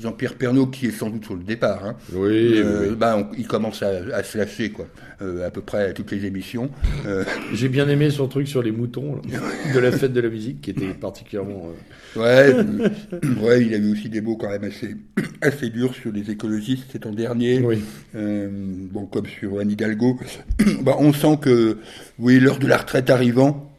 [0.00, 1.84] Jean-Pierre Pernaud qui est sans doute sur le départ.
[1.84, 1.96] Hein.
[2.12, 4.86] Oui, euh, Bah, il commence à, se lâcher quoi,
[5.20, 6.70] euh, à peu près à toutes les émissions.
[7.06, 9.20] Euh, J'ai bien aimé son truc sur les moutons
[9.74, 11.68] de la fête de la musique qui était particulièrement.
[12.16, 12.54] Ouais,
[13.42, 14.96] ouais, il avait aussi des mots quand même assez
[15.42, 17.60] assez durs sur les écologistes cet an dernier.
[17.60, 17.82] Oui.
[18.14, 20.18] bon, comme sur Anne Hidalgo.
[20.82, 21.78] bah, on sent que
[22.18, 23.74] oui, l'heure de la retraite arrivant,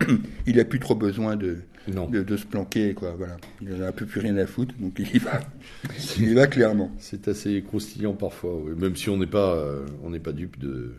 [0.46, 3.14] il a plus trop besoin de de, se planquer, quoi.
[3.18, 3.38] Voilà.
[3.62, 5.40] Il n'a un peu plus rien à foutre, donc il y va.
[6.18, 6.92] il y va clairement.
[7.00, 10.96] C'est assez croustillant parfois, même si on n'est pas, euh, on n'est pas dupe de,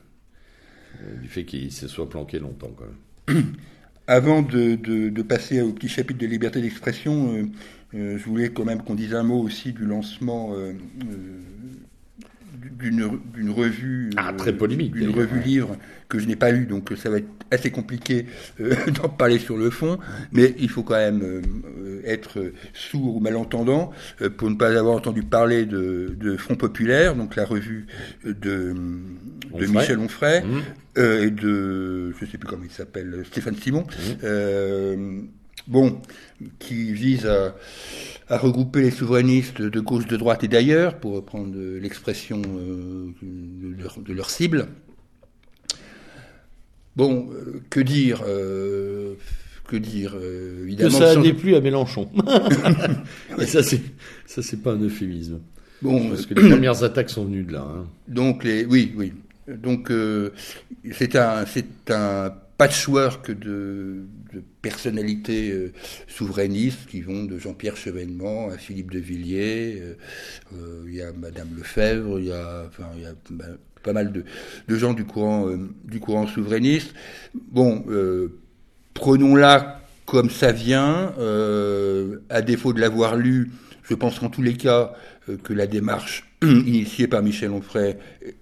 [1.03, 3.45] euh, du fait qu'il se soit planqué longtemps, quand même.
[4.07, 7.43] Avant de, de, passer au petit chapitre de liberté d'expression,
[7.95, 10.55] euh, je voulais quand même qu'on dise un mot aussi du lancement
[12.91, 15.77] d'une revue ah, très polémique d'une revue livre
[16.09, 18.27] que je n'ai pas lu donc ça va être assez compliqué
[18.61, 19.99] euh, d'en parler sur le fond
[20.33, 24.97] mais il faut quand même euh, être sourd ou malentendant euh, pour ne pas avoir
[24.97, 27.87] entendu parler de, de, Front Populaire donc la revue
[28.25, 28.75] de,
[29.55, 31.01] de Michel Onfray mmh.
[31.01, 33.87] et de je sais plus comment il s'appelle Stéphane Simon
[34.23, 35.27] mmh.
[35.69, 36.01] bon
[36.59, 37.55] qui vise à
[38.29, 44.13] à regrouper les souverainistes de gauche, de droite et d'ailleurs, pour reprendre l'expression euh, de,
[44.13, 44.69] leur, cible.
[46.97, 49.15] Bon, euh, que dire euh,
[49.67, 50.17] Que dire
[50.63, 52.09] évidemment, Que ça a déplu à Mélenchon.
[53.39, 53.83] et ça, c'est
[54.27, 55.41] ça, c'est pas un euphémisme.
[55.83, 57.67] Bon, parce que les premières attaques sont venues de là.
[57.69, 57.87] Hein.
[58.09, 59.13] Donc les, oui, oui.
[59.49, 59.93] Donc
[60.93, 65.73] c'est un, c'est un patchwork de, de personnalités euh,
[66.07, 69.81] souverainistes qui vont de Jean-Pierre Chevènement à Philippe de Villiers.
[69.81, 69.95] Euh,
[70.55, 72.71] euh, il y a Madame Lefebvre, il y a,
[73.31, 74.25] ben, pas mal de,
[74.69, 75.51] de, gens du courant,
[75.85, 76.95] du courant souverainiste.
[77.35, 77.85] Bon,
[78.95, 81.13] prenons-la comme ça vient.
[82.31, 83.51] à défaut de l'avoir lu,
[83.83, 84.95] je pense qu'en tous les cas
[85.43, 87.97] que la démarche initiée par Michel Onfray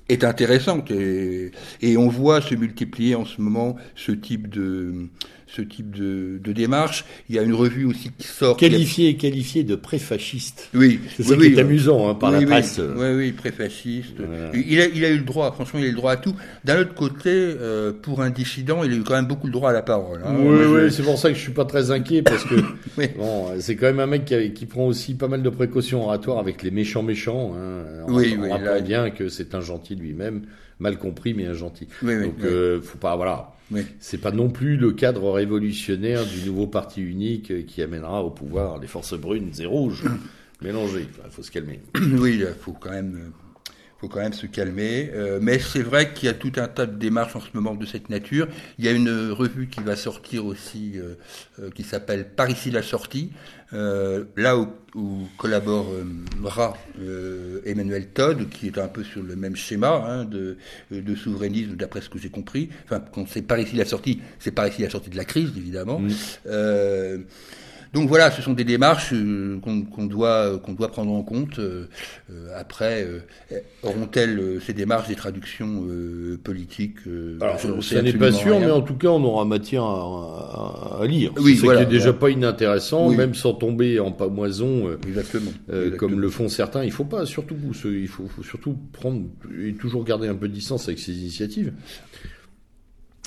[0.09, 5.09] est intéressante et, et, on voit se multiplier en ce moment ce type de
[5.55, 7.05] ce type de, de, démarche.
[7.29, 8.57] Il y a une revue aussi qui sort.
[8.57, 10.71] Qualifié, qualifié de préfasciste.
[10.75, 11.01] Oui.
[11.17, 12.81] C'est ça qui est amusant hein, par la presse.
[12.97, 14.17] Oui, oui, préfasciste.
[14.55, 16.35] Il, a, il a eu le droit, franchement, il a eu le droit à tout.
[16.65, 19.71] D'un autre côté, euh, pour un dissident, il a eu quand même beaucoup le droit
[19.71, 20.23] à la parole.
[20.25, 20.35] Hein.
[20.39, 22.55] Oui, oui, c'est pour ça que je suis pas très inquiet parce que
[23.17, 26.39] bon, c'est quand même un mec qui, qui, prend aussi pas mal de précautions oratoires
[26.39, 27.55] avec les méchants méchants.
[27.57, 28.83] Hein, oui, on oui.
[28.83, 30.43] bien que c'est un gentil lui-même,
[30.79, 31.89] mal compris mais un gentil.
[32.03, 33.83] Donc, euh, faut pas, voilà oui.
[34.01, 38.79] C'est pas non plus le cadre révolutionnaire du nouveau parti unique qui amènera au pouvoir
[38.79, 40.05] les forces brunes et rouges
[40.63, 41.09] mélangées.
[41.25, 41.81] Il faut se calmer.
[41.97, 43.33] Oui, il faut quand même
[44.03, 45.11] faut quand même se calmer.
[45.15, 47.75] Euh, mais c'est vrai qu'il y a tout un tas de démarches en ce moment
[47.75, 48.49] de cette nature.
[48.79, 51.15] Il y a une revue qui va sortir aussi, euh,
[51.61, 53.31] euh, qui s'appelle Par ici la sortie,
[53.73, 56.77] là où, où collaborera
[57.65, 60.59] Emmanuel Todd, qui est un peu sur le même schéma hein, de,
[60.91, 62.69] de, souverainisme, d'après ce que j'ai compris.
[62.85, 65.53] Enfin, quand c'est par ici la sortie, c'est par ici la sortie de la crise,
[65.57, 66.01] évidemment.
[66.01, 66.11] Mmh.
[67.93, 71.59] Donc voilà, ce sont des démarches euh, qu'on doit qu'on doit prendre en compte.
[71.59, 71.87] Euh,
[72.57, 73.07] après,
[73.83, 75.87] auront-elles ces démarches des traductions
[76.43, 76.99] politiques
[77.41, 81.33] Alors, Ça n'est pas sûr, mais en tout cas, on aura matière à, à, lire.
[81.37, 85.53] Oui, ce qui est déjà pas inintéressant, même sans tomber en pamoison, Exactement.
[85.99, 86.85] comme le font certains.
[86.85, 89.23] Il faut pas, surtout, il faut, faut surtout prendre
[89.63, 91.73] et toujours garder un peu de distance avec ces initiatives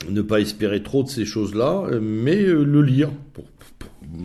[0.09, 3.45] ne pas espérer trop de ces choses-là, mais euh, le lire, pour,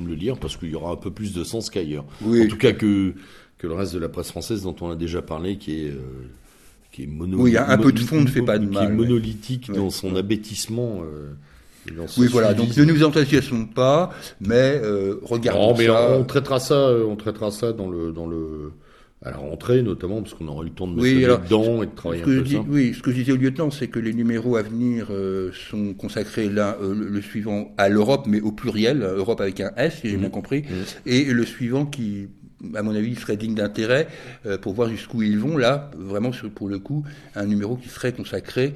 [0.06, 2.04] le lire parce qu'il y aura un peu plus de sens qu'ailleurs.
[2.24, 3.14] En tout cas que,
[3.58, 5.98] que le reste de la presse française dont on a déjà parlé, qui est, euh,
[6.92, 8.86] qui est Oui, un peu de fond ne fait pas de mal.
[8.86, 11.02] Qui est monolithique dans son abêtissement.
[11.02, 11.32] Euh,
[12.18, 12.54] oui, voilà.
[12.54, 14.80] Donc ne nous enthousiasmons pas, mais
[15.22, 16.16] regardons mais ça.
[16.18, 18.72] On, traitera ça, on traitera ça dans le dans le
[19.22, 21.86] à la rentrée notamment, parce qu'on aura eu le temps de mettre oui, dedans et
[21.86, 22.64] de travailler un peu ça.
[22.68, 25.92] Oui, ce que je disais au lieutenant, c'est que les numéros à venir euh, sont
[25.92, 30.08] consacrés là, euh, le, suivant à l'Europe, mais au pluriel, Europe avec un S, si
[30.08, 30.20] j'ai mmh.
[30.20, 31.08] bien compris, mmh.
[31.08, 32.28] et le suivant qui,
[32.74, 34.08] à mon avis, serait digne d'intérêt
[34.46, 35.58] euh, pour voir jusqu'où ils vont.
[35.58, 37.04] Là, vraiment, pour le coup,
[37.34, 38.72] un numéro qui serait consacré,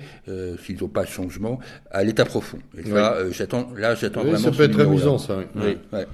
[0.62, 1.58] s'ils n'ont pas de changement,
[1.90, 2.58] à l'état profond.
[2.76, 4.38] Et là, j'attends, là, j'attends vraiment.
[4.38, 5.38] Ça peut être amusant, ça.
[5.56, 5.78] Oui.
[5.90, 6.06] Ouais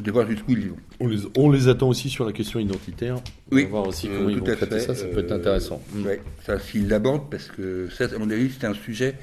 [0.00, 0.76] de voir jusqu'ù ils vont.
[1.00, 3.16] On les, on les, attend aussi sur la question identitaire.
[3.50, 3.62] Oui.
[3.62, 5.82] On va voir aussi comment ils vont traiter ça, ça peut être intéressant.
[5.96, 9.14] Euh, oui, ça s'ils l'abordent, parce que ça, à mon avis, c'est un sujet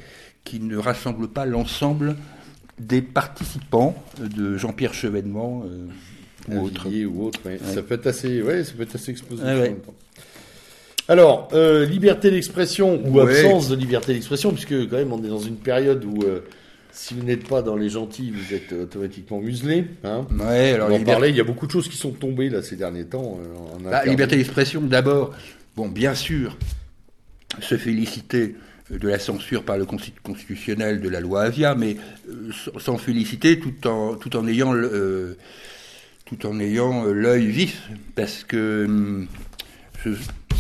[0.44, 2.16] qui ne rassemble pas l'ensemble
[2.80, 6.88] des participants de Jean-Pierre Chevènement euh, ou autre.
[6.88, 7.40] Ou autre
[7.74, 9.96] Ça peut être assez, ouais, ça peut être assez explosif en même temps.
[11.10, 15.40] Alors, euh, liberté d'expression ou absence de liberté d'expression, puisque quand même on est dans
[15.40, 16.42] une période où euh,
[17.00, 19.86] si vous n'êtes pas dans les gentils, vous êtes automatiquement muselé.
[20.04, 22.50] Hein ouais, alors on en parlait, il y a beaucoup de choses qui sont tombées
[22.50, 23.40] là ces derniers temps.
[23.42, 25.34] Euh, bah, liberté d'expression, d'abord,
[25.78, 26.58] bon, bien sûr,
[27.62, 28.56] se féliciter
[28.92, 31.96] de la censure par le constitutionnel de la loi Avia, mais
[32.30, 35.38] euh, sans féliciter tout en, tout en ayant euh,
[36.26, 39.28] tout en ayant l'œil vif, parce que hum,
[40.04, 40.10] je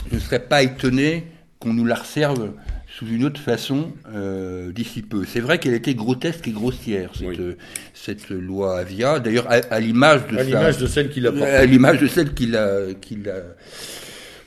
[0.10, 1.25] ne serais pas étonné
[1.60, 2.54] qu'on nous la reserve
[2.99, 5.23] sous une autre façon euh, d'ici peu.
[5.25, 7.57] C'est vrai qu'elle était grotesque et grossière cette,
[7.93, 9.21] cette loi Avia.
[9.21, 12.81] D'ailleurs, à, l'image de, celle qui l'a à l'image de celle qui l'a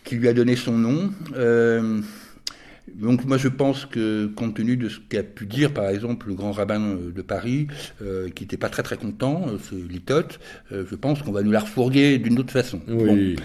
[0.05, 1.11] qui lui a donné son nom.
[1.35, 2.03] Euh,
[2.95, 6.35] donc moi je pense que compte tenu de ce qu'a pu dire par exemple le
[6.35, 7.69] grand rabbin de Paris,
[8.03, 10.41] euh, qui n'était pas très très content, euh, ce Litote,
[10.73, 12.81] euh, je pense qu'on va nous la refourguer d'une autre façon.
[12.89, 13.37] Oui,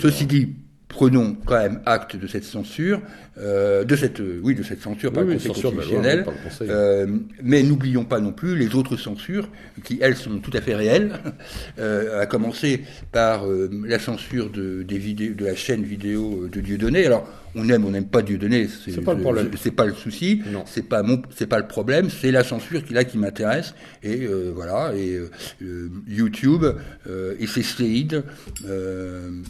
[0.00, 0.48] Ceci dit,
[0.88, 3.00] prenons quand même acte de cette censure,
[3.38, 6.24] euh, de cette, euh, oui, de cette censure par le Conseil constitutionnel,
[6.62, 7.06] euh,
[7.42, 9.48] mais n'oublions pas non plus les autres censures
[9.84, 11.12] qui, elles, sont tout à fait réelles,
[11.78, 17.06] à commencer par la censure de, des vidéos, de la chaîne vidéo de Dieudonné.
[17.06, 20.42] Alors, on aime, on n'aime pas Dieudonné, c'est pas le problème, c'est pas le souci,
[20.66, 24.24] c'est pas mon, c'est pas le problème, c'est la censure qui là qui m'intéresse et
[24.26, 25.20] euh, voilà et
[25.62, 26.64] euh, YouTube
[27.06, 28.22] euh, et ses slides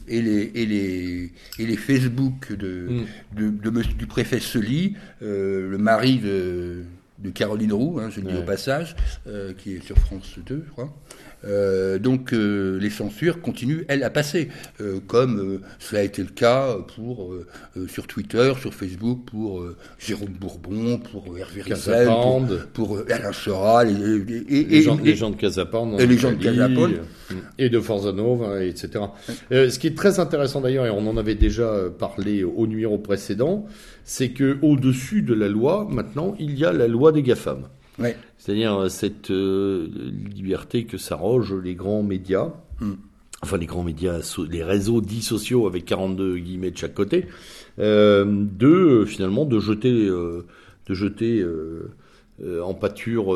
[0.09, 3.07] et les et les et les Facebook de, mm.
[3.37, 6.85] de, de, du préfet Soli, le mari de
[7.19, 8.95] de Caroline Roux, hein, je le dis au passage,
[9.59, 10.95] qui est sur France 2, je crois.
[11.45, 14.49] Euh, donc euh, les censures continuent, elles, à passer,
[14.81, 17.35] euh, comme cela a été le cas pour,
[17.87, 19.65] sur Twitter, sur Facebook, pour
[19.99, 22.09] Jérôme Bourbon, pour Hervé Rizal,
[22.73, 26.43] pour, Alain Soral, et, et, les, gens, les, gens, de Casapande, et les gens de
[26.43, 27.01] Casapande,
[27.59, 29.05] et de Forzanov, etc.
[29.51, 33.67] ce qui est très intéressant d'ailleurs, et on en avait déjà parlé au numéro précédent,
[34.05, 37.69] c'est que au-dessus de la loi, maintenant, il y a la loi des GAFAM.
[38.39, 39.89] C'est-à-dire euh, cette euh,
[40.35, 42.93] liberté que s'arrogent les grands médias, hmm.
[43.43, 47.27] enfin les grands médias, les réseaux dits sociaux avec 42 guillemets de chaque côté,
[47.79, 51.45] euh, de finalement de jeter, de jeter
[52.63, 53.35] en pâture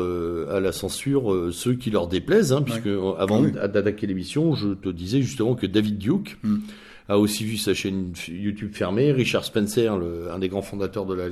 [0.49, 5.21] à la censure ceux qui leur déplaisent, hein, puisque avant d'attaquer l'émission, je te disais
[5.21, 6.37] justement que David Duke.
[6.43, 6.59] Hmm
[7.09, 11.13] a aussi vu sa chaîne YouTube fermée, Richard Spencer, le, un des grands fondateurs de
[11.13, 11.25] la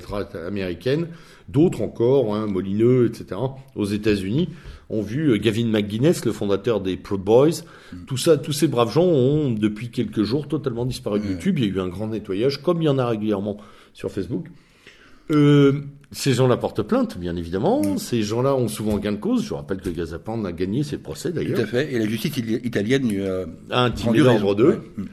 [0.45, 1.07] américaine,
[1.47, 3.39] d'autres encore, hein, Molineux, etc.,
[3.75, 4.49] aux États-Unis,
[4.89, 7.63] ont vu euh, Gavin McGuinness, le fondateur des Proud Boys.
[7.93, 7.97] Mm.
[8.05, 11.59] Tout ça, tous ces braves gens ont, depuis quelques jours, totalement disparu de YouTube.
[11.59, 13.57] Il y a eu un grand nettoyage, comme il y en a régulièrement
[13.93, 14.47] sur Facebook.
[15.31, 15.81] Euh,
[16.11, 17.81] ces gens-là portent plainte, bien évidemment.
[17.81, 17.97] Mm.
[17.97, 19.45] Ces gens-là ont souvent gain de cause.
[19.45, 21.55] Je rappelle que Gazapan a gagné ses procès, d'ailleurs.
[21.55, 21.93] Tout à fait.
[21.93, 24.81] Et la justice italienne euh, a intimé l'ordre d'eux.
[24.97, 25.03] Mm.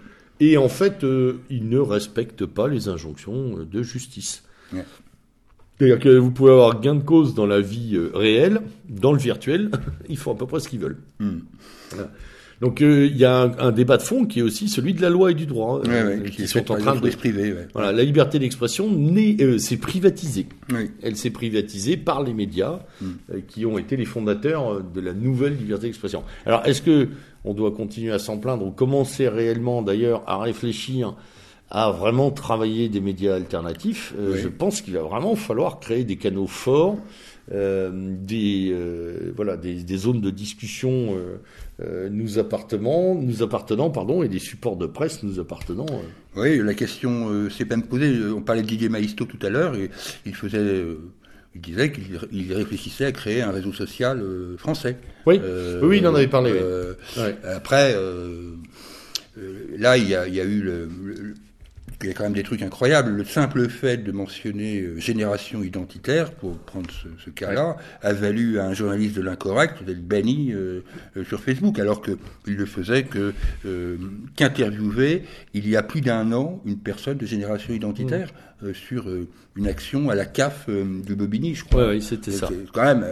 [0.41, 4.45] Et en fait, euh, ils ne respectent pas les injonctions euh, de justice.
[5.79, 9.19] C'est-à-dire que vous pouvez avoir gain de cause dans la vie euh, réelle, dans le
[9.19, 9.71] virtuel,
[10.09, 10.99] ils font à peu près ce qu'ils veulent.
[11.21, 11.39] Hmm.
[12.61, 15.01] Donc euh, il y a un, un, débat de fond qui est aussi celui de
[15.01, 17.09] la loi et du droit, ouais, euh, ouais, qui, sont en train de.
[17.09, 20.47] Privé, voilà, la liberté d'expression euh, s'est privatisée.
[21.03, 23.07] Elle s'est privatisée par les médias, mm.
[23.33, 26.25] euh, qui ont été les fondateurs de la nouvelle liberté d'expression.
[26.47, 27.09] Alors est-ce que
[27.45, 31.15] on doit continuer à s'en plaindre ou commencer réellement d'ailleurs à réfléchir
[31.71, 36.47] à vraiment travailler des médias alternatifs Je pense qu'il va vraiment falloir créer des canaux
[36.47, 36.97] forts.
[37.51, 37.91] Euh,
[38.21, 41.17] des euh, voilà des, des, zones de discussion
[41.81, 45.87] euh, euh, nous appartenant, nous appartenant, pardon, et des supports de presse nous appartenant.
[45.91, 46.41] Euh.
[46.41, 48.17] Oui, la question s'est même posée.
[48.35, 49.91] On parlait de Didier Maisto tout à l'heure, et
[50.27, 50.85] il faisait,
[51.55, 54.23] il disait qu'il réfléchissait à créer un réseau social
[54.57, 54.97] français.
[55.27, 55.41] Oui,
[55.83, 56.53] oui, il en avait parlé.
[56.53, 57.37] Ouais.
[57.45, 57.95] Après,
[59.77, 60.89] là, il y a, il y a eu le,
[62.03, 63.11] il y a quand même des trucs incroyables.
[63.11, 68.67] Le simple fait de mentionner euh, génération identitaire, pour prendre ce, cas-là, a valu à
[68.67, 70.85] un journaliste de l'incorrect d'être banni euh,
[71.17, 73.35] euh, sur Facebook, alors qu'il ne faisait que
[74.37, 75.25] qu'interviewer
[75.55, 78.48] il y a plus d'un an une personne de génération identitaire mmh.
[78.75, 79.07] Sur
[79.57, 81.91] une action à la CAF de Bobigny, je crois.
[81.91, 82.49] Oui, c'était ça.
[82.73, 83.05] Quand même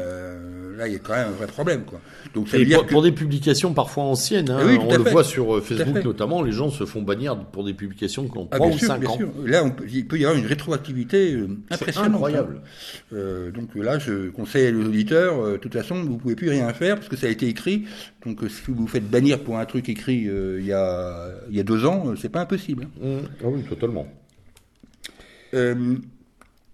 [0.77, 1.85] là, il y a quand même un vrai problème.
[1.85, 2.01] Quoi.
[2.35, 5.61] Donc, ça veut dire pour, des publications parfois anciennes, hein, on le voit sur euh,
[5.61, 8.79] Facebook notamment, les gens se font bannir pour des publications qui ont 3 ah, ou
[8.79, 9.17] 5 ans.
[9.17, 9.29] Sûr.
[9.45, 12.15] Là, on il peut y avoir une rétroactivité euh, impressionnante.
[12.15, 12.61] incroyable.
[12.63, 13.15] Hein.
[13.15, 16.73] Euh, donc là, je conseille aux auditeurs, euh, de toute façon, vous pouvez plus rien
[16.73, 17.85] faire parce que ça a été écrit.
[18.25, 21.61] Donc si vous vous faites bannir pour un truc écrit il, y a, il y
[21.61, 22.85] a deux ans, c'est pas impossible.
[23.03, 23.07] Hein.
[23.07, 23.19] Mmh.
[23.43, 24.07] Ah oui, totalement.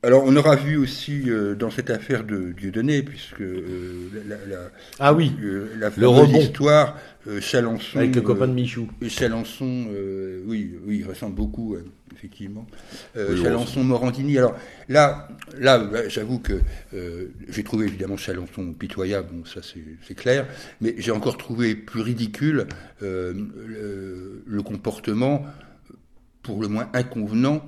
[0.05, 4.71] Alors, on aura vu aussi euh, dans cette affaire de Dieudonné, puisque euh, la, la,
[4.99, 6.99] ah oui, euh, la le histoire
[7.41, 8.89] Chalençon avec le copain de Michou.
[9.07, 9.87] Chalençon,
[10.45, 11.77] oui, oui, il ressemble beaucoup,
[12.13, 12.67] effectivement.
[13.15, 14.39] Chalençon, Morandini.
[14.39, 14.57] Alors
[14.89, 16.63] là, là, bah, j'avoue que
[17.49, 20.49] j'ai trouvé évidemment Chalençon pitoyable, bon, ça c'est clair,
[20.81, 22.67] mais j'ai encore trouvé plus ridicule
[23.01, 25.47] le, le comportement,
[26.43, 27.65] pour le moins inconvenant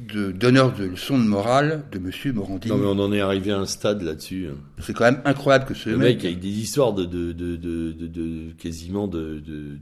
[0.00, 2.74] donneur de leçons de morale de Monsieur Morandini.
[2.74, 4.48] Non mais on en est arrivé à un stade là-dessus.
[4.50, 4.56] Hein.
[4.80, 7.56] C'est quand même incroyable que ce le mec, mec avec des histoires de, de, de,
[7.56, 9.78] de quasiment de, de,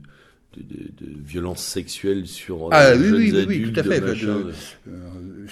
[1.25, 4.01] violence sexuelle sur euh, ah, oui, oui, oui, oui, tout à fait.
[4.01, 4.51] Euh,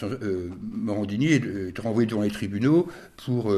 [0.03, 2.87] euh, Morandini est renvoyé devant les tribunaux
[3.17, 3.53] pour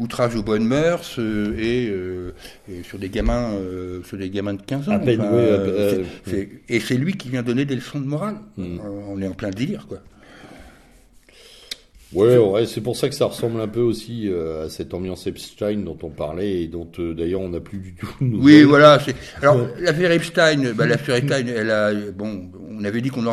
[0.00, 2.32] outrage aux bonnes mœurs euh, euh,
[2.68, 5.00] et, sur des gamins euh, sur des gamins de 15 ans.
[6.68, 8.36] et c'est lui qui vient donner des leçons de morale.
[8.56, 8.78] Hmm.
[9.08, 9.98] On est en plein délire, quoi.
[12.12, 15.84] Ouais, ouais c'est pour ça que ça ressemble un peu aussi à cette ambiance Epstein
[15.84, 18.08] dont on parlait et dont d'ailleurs on n'a plus du tout.
[18.20, 18.98] Oui, voilà.
[19.42, 23.24] Alors l'affaire Epstein, bah, l'affaire Epstein, elle a bon, on avait dit qu'on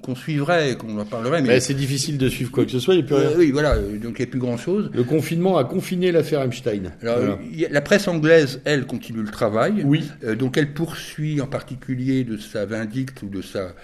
[0.00, 1.42] qu'on suivrait, qu'on en parlerait.
[1.42, 2.94] Mais, c'est difficile de suivre quoi que ce soit.
[2.94, 4.90] Il euh, oui, voilà, donc il n'y a plus grand-chose.
[4.94, 6.92] Le confinement a confiné l'affaire Epstein.
[7.02, 7.38] Alors,
[7.70, 9.82] la presse anglaise, elle, continue le travail.
[9.84, 10.04] Oui.
[10.24, 13.74] Euh, donc elle poursuit en particulier de sa vindicte ou de, sa,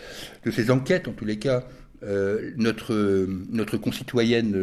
[0.44, 1.64] de ses enquêtes, en tous les cas,
[2.04, 4.54] euh, notre, notre concitoyenne,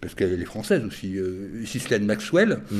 [0.00, 2.76] parce qu'elle est française aussi, euh, Maxwell, mmh.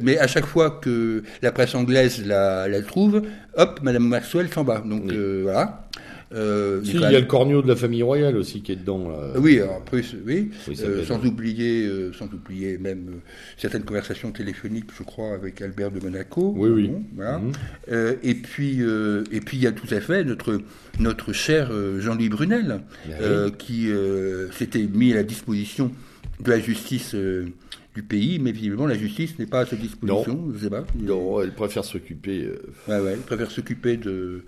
[0.00, 3.22] mais à chaque fois que la presse anglaise la, la trouve,
[3.56, 4.80] hop, Madame Maxwell s'en va.
[4.80, 5.88] Donc voilà.
[6.34, 9.08] Euh, si, il y a le corneau de la famille royale aussi qui est dedans.
[9.08, 9.32] Là.
[9.38, 10.50] Oui, en plus, oui.
[10.68, 13.18] Euh, sans oublier, euh, sans oublier même euh,
[13.56, 16.52] certaines conversations téléphoniques, je crois, avec Albert de Monaco.
[16.56, 16.90] Oui, oui.
[17.14, 17.38] voilà.
[17.38, 17.52] Mhm.
[18.22, 20.60] et puis, et puis il y a tout à fait notre
[21.00, 23.88] notre cher Jean-Louis Brunel, ben qui
[24.52, 25.90] s'était mis à la disposition
[26.40, 27.14] de la justice
[27.94, 30.34] du pays, mais visiblement la justice n'est pas à sa disposition.
[30.34, 30.84] Non, je sais pas.
[30.98, 32.48] non elle préfère s'occuper.
[32.86, 34.44] Ouais, ouais, elle préfère s'occuper de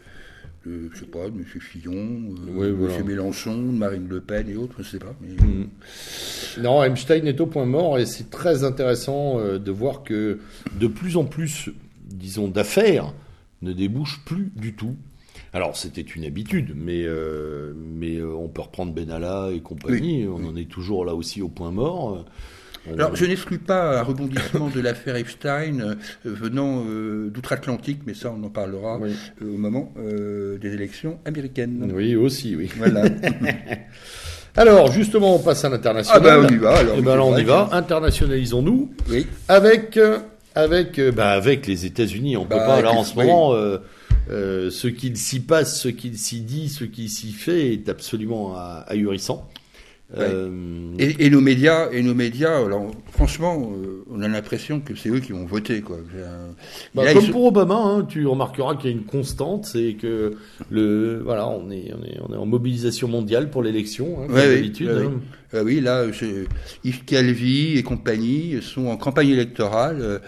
[0.67, 1.45] de, je sais pas, de M.
[1.45, 3.07] Fillon, euh, de M.
[3.07, 5.15] Mélenchon, de Marine Le Pen et autres, je sais pas.
[5.21, 6.63] Mm.
[6.63, 10.39] Non, Einstein est au point mort et c'est très intéressant euh, de voir que
[10.79, 11.71] de plus en plus,
[12.05, 13.13] disons, d'affaires
[13.63, 14.97] ne débouchent plus du tout.
[15.53, 20.55] Alors c'était une habitude, mais, euh, mais on peut reprendre Benalla et compagnie, on en
[20.55, 22.25] est toujours là aussi au point mort.
[22.89, 28.33] Alors, je n'exclus pas un rebondissement de l'affaire Epstein euh, venant euh, d'outre-Atlantique, mais ça,
[28.37, 29.13] on en parlera euh,
[29.43, 29.93] au moment
[30.61, 31.91] des élections américaines.
[31.95, 32.71] Oui, aussi, oui.
[32.77, 33.05] Voilà.
[34.57, 36.23] alors, justement, on passe à l'international.
[36.25, 36.77] Ah ben, on y va.
[36.77, 37.69] Alors, eh ben, on y va.
[37.73, 38.91] Internationalisons-nous.
[39.11, 39.27] Oui.
[39.49, 39.99] Avec,
[40.55, 42.37] avec, bah, avec les États-Unis.
[42.37, 43.53] On ne peut bah, pas, là, en ce moment.
[44.29, 48.57] ce qu'il s'y passe, ce qu'il s'y dit, ce qu'il s'y fait est absolument
[48.87, 49.49] ahurissant.
[50.19, 55.09] Euh, et, nos médias, et nos médias, alors franchement, euh, on a l'impression que c'est
[55.09, 55.99] eux qui vont voter, quoi.
[56.95, 60.35] Bah, comme pour Obama, hein, tu remarqueras qu'il y a une constante, c'est que
[60.69, 64.37] le, voilà, on est, on est, on est en mobilisation mondiale pour l'élection, hein, comme
[64.37, 64.91] d'habitude.
[64.91, 65.21] Oui, hein.
[65.53, 66.07] ah oui, là,
[66.83, 70.19] Yves Calvi et compagnie sont en campagne électorale euh,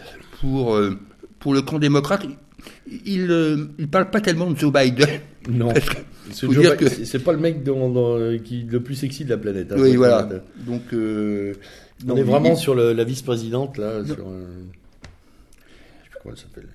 [0.41, 0.79] pour
[1.41, 2.25] pour le camp démocrate,
[2.87, 5.09] il ne parle pas tellement de Joe Biden.
[5.49, 5.73] Non.
[6.31, 7.65] C'est pas le mec
[8.45, 9.73] qui le plus sexy de la planète.
[9.73, 10.29] Hein, oui, voilà.
[10.67, 11.55] Donc, euh,
[12.09, 14.05] on est vraiment sur la vice-présidente là.
[14.05, 14.45] Sur, euh,
[15.03, 16.69] je sais plus comment elle s'appelle.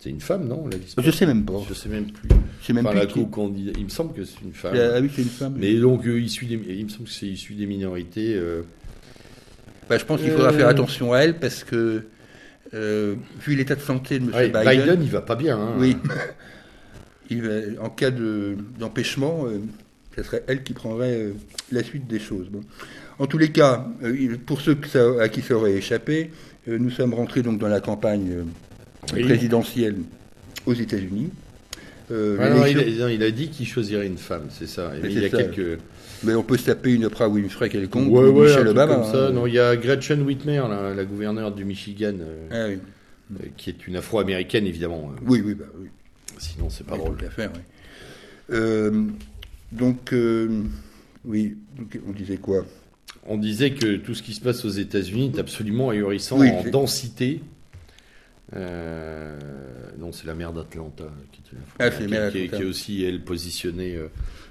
[0.00, 1.54] C'est une femme, non la Je sais même pas.
[1.68, 2.28] Je sais même plus.
[2.62, 3.50] Je même plus.
[3.50, 4.76] dit, il me semble que c'est une femme.
[4.76, 5.56] Ah oui, c'est une femme.
[5.58, 8.34] Mais donc, euh, issu des, il me semble que c'est issu des minorités.
[8.36, 8.62] Euh...
[9.90, 12.04] Bah, je pense qu'il faudra faire attention à elle parce que,
[12.72, 14.30] vu l'état de santé de M.
[14.30, 14.62] Biden.
[14.64, 15.58] Biden, il va pas bien.
[15.58, 15.74] Hein.
[15.78, 15.96] Oui.
[17.80, 19.58] en cas d'empêchement, euh,
[20.16, 21.32] ce serait elle qui prendrait euh,
[21.72, 22.48] la suite des choses.
[22.48, 22.60] Bon.
[23.18, 24.78] En tous les cas, euh, pour ceux
[25.20, 26.30] à qui ça aurait échappé,
[26.66, 28.44] nous sommes rentrés donc dans la campagne
[29.06, 29.96] présidentielle
[30.66, 31.30] aux États-Unis.
[32.10, 34.92] Ah il, a dit qu'il choisirait une femme, c'est ça.
[35.02, 35.78] Mais, il y a quelques...
[36.24, 38.94] Mais on peut se taper une Oprah Winfrey quelconque, ouais, ouais, Michel Obama.
[38.94, 39.26] Comme ça.
[39.28, 39.32] Hein.
[39.32, 40.62] Non, il y a Gretchen Whitmer,
[40.96, 42.14] la, gouverneure du Michigan,
[42.50, 42.66] ah
[43.56, 45.12] qui est une Afro-américaine évidemment.
[45.26, 45.88] Oui, oui, bah, oui.
[46.38, 47.16] Sinon, c'est pas drôle.
[47.26, 47.50] à faire,
[48.50, 49.04] euh,
[49.72, 50.62] donc, euh,
[51.24, 51.56] oui,
[52.06, 52.64] on disait quoi?
[53.26, 57.42] On disait que tout ce qui se passe aux États-Unis est absolument ahurissant en densité.
[58.56, 59.38] Euh,
[59.98, 61.42] non, c'est la mer d'Atlanta qui,
[61.78, 63.98] ah, qui, est aussi, elle, positionnée,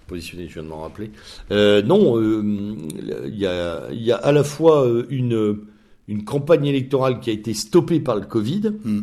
[0.08, 1.12] positionnée je viens de m'en rappeler.
[1.52, 5.60] non, il y a, y, a, à la fois une,
[6.08, 8.72] une campagne électorale qui a été stoppée par le Covid.
[8.84, 9.02] Hmm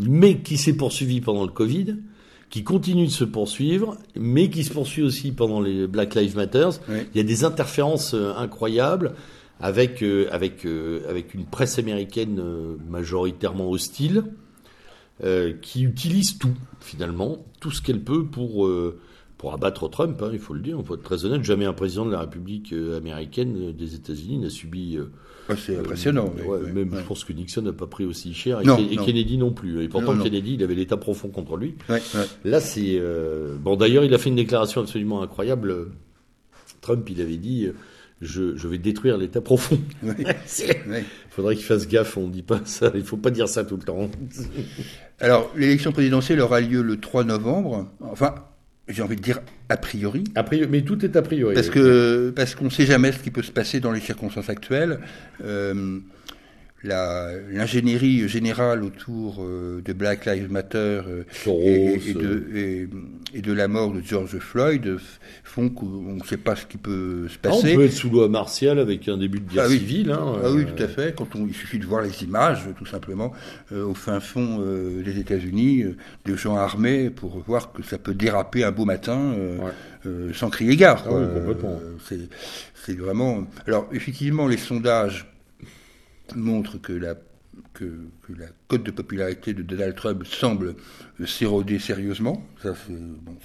[0.00, 1.96] mais qui s'est poursuivi pendant le Covid,
[2.50, 6.68] qui continue de se poursuivre, mais qui se poursuit aussi pendant les Black Lives Matter.
[6.88, 9.14] Il y a des interférences euh, incroyables
[9.58, 12.40] avec euh, avec euh, avec une presse américaine
[12.88, 14.24] majoritairement hostile
[15.62, 18.68] qui utilise tout finalement, tout ce qu'elle peut pour
[19.46, 20.20] pour abattre Trump.
[20.22, 21.44] Hein, il faut le dire, il faut être très honnête.
[21.44, 24.98] Jamais un président de la République américaine des États-Unis n'a subi
[25.54, 26.32] c'est impressionnant.
[26.74, 29.84] même, je pense que Nixon n'a pas pris aussi cher et, Kennedy non plus.
[29.84, 31.76] Et pourtant, Kennedy, il avait l'État profond contre lui.
[32.44, 33.76] Là, c'est euh, bon.
[33.76, 35.92] D'ailleurs, il a fait une déclaration absolument incroyable.
[36.80, 37.68] Trump, il avait dit.
[38.22, 39.78] Je, vais détruire l'État profond.
[40.02, 40.26] Il
[41.30, 43.62] faudrait qu'il fasse gaffe, on ne dit pas ça, il ne faut pas dire ça
[43.62, 44.08] tout le temps.
[45.20, 47.90] Alors, l'élection présidentielle aura lieu le 3 novembre.
[48.00, 48.34] Enfin,
[48.88, 50.24] j'ai envie de dire a priori.
[50.34, 51.54] A priori, mais tout est a priori.
[51.54, 54.48] Parce que parce qu'on ne sait jamais ce qui peut se passer dans les circonstances
[54.48, 55.00] actuelles.
[55.44, 55.98] Euh,
[56.86, 62.88] l'ingénierie générale autour euh, de Black Lives Matter euh, et, de,
[63.34, 64.96] et, de, la mort de George Floyd
[65.44, 67.72] font qu'on ne sait pas ce qui peut se passer.
[67.72, 70.12] on peut être sous loi martiale avec un début de guerre ah civile.
[70.12, 71.14] Hein, ah oui, tout à fait.
[71.16, 73.32] Quand on, il suffit de voir les images, tout simplement,
[73.72, 74.64] au fin fond
[75.04, 75.84] des États-Unis,
[76.24, 79.34] de gens armés pour voir que ça peut déraper un beau matin
[80.34, 81.04] sans crier gare.
[81.08, 81.40] Ah
[82.86, 83.46] c'est vraiment.
[83.66, 85.26] Alors effectivement, les sondages
[86.34, 87.14] montre que la,
[87.74, 87.86] que,
[88.36, 90.74] la cote de popularité de Donald Trump semble
[91.26, 92.42] s'éroder sérieusement.
[92.62, 92.74] Ça,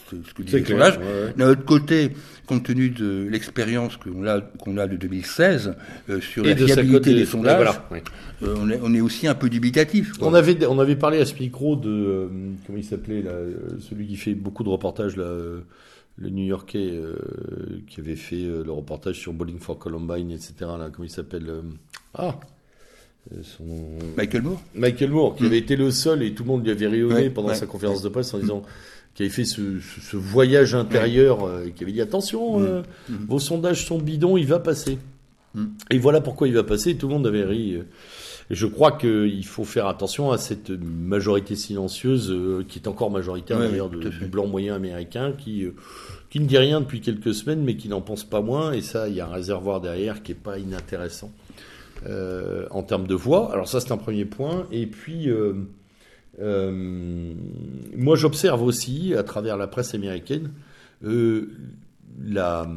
[0.09, 0.99] c'est ce que dit le sondage.
[1.37, 2.11] D'un autre côté,
[2.45, 5.75] compte tenu de l'expérience qu'on a, qu'on a de 2016
[6.09, 7.79] euh, sur la fiabilité des sondages,
[8.43, 10.13] euh, on, est, on, est, aussi un peu dubitatif.
[10.21, 12.27] On avait, on avait parlé à ce micro de euh,
[12.65, 13.23] comment il s'appelait
[13.79, 15.59] celui qui fait beaucoup de reportages là
[16.17, 17.01] le New-Yorkais
[17.87, 20.53] qui avait fait le reportage sur Bowling for Columbine, etc.
[20.59, 21.51] Là, comment il s'appelle
[22.13, 22.37] Ah,
[23.31, 23.41] euh,
[24.17, 25.47] Michael Moore Michael Moore, qui hmm.
[25.47, 28.09] avait été le seul, et tout le monde lui avait rayonné pendant sa conférence de
[28.09, 29.15] presse en disant hmm.
[29.15, 32.63] qu'il avait fait ce, voyage intérieur, euh, et qui avait dit attention, hmm.
[32.63, 32.81] Euh,
[33.27, 34.97] vos sondages sont bidons, il va passer.
[35.89, 37.73] Et voilà pourquoi il va passer, tout le monde avait ri.
[37.73, 42.33] Et je crois qu'il faut faire attention à cette majorité silencieuse,
[42.69, 45.67] qui est encore majoritaire d'ailleurs du blanc moyen américain, qui,
[46.29, 49.09] qui ne dit rien depuis quelques semaines, mais qui n'en pense pas moins, et ça,
[49.09, 51.31] il y a un réservoir derrière qui est pas inintéressant.
[52.07, 53.51] Euh, en termes de voix.
[53.53, 54.65] Alors ça, c'est un premier point.
[54.71, 55.53] Et puis, euh,
[56.41, 57.33] euh,
[57.95, 60.51] moi, j'observe aussi, à travers la presse américaine,
[61.03, 62.67] la,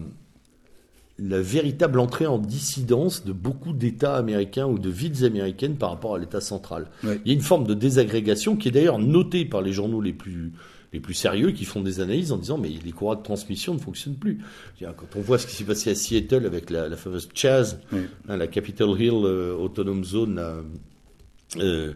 [1.19, 6.17] la véritable entrée en dissidence de beaucoup d'États américains ou de villes américaines par rapport
[6.17, 6.89] à l'État central.
[7.03, 10.13] Il y a une forme de désagrégation qui est d'ailleurs notée par les journaux les
[10.13, 10.53] plus
[10.95, 13.81] les plus sérieux qui font des analyses en disant mais les courroies de transmission ne
[13.81, 14.39] fonctionnent plus.
[14.81, 18.47] Quand on voit ce qui s'est passé à Seattle avec la, fameuse Chaz, hein, la
[18.47, 20.41] Capitol Hill euh, Autonome Zone,
[21.59, 21.93] euh,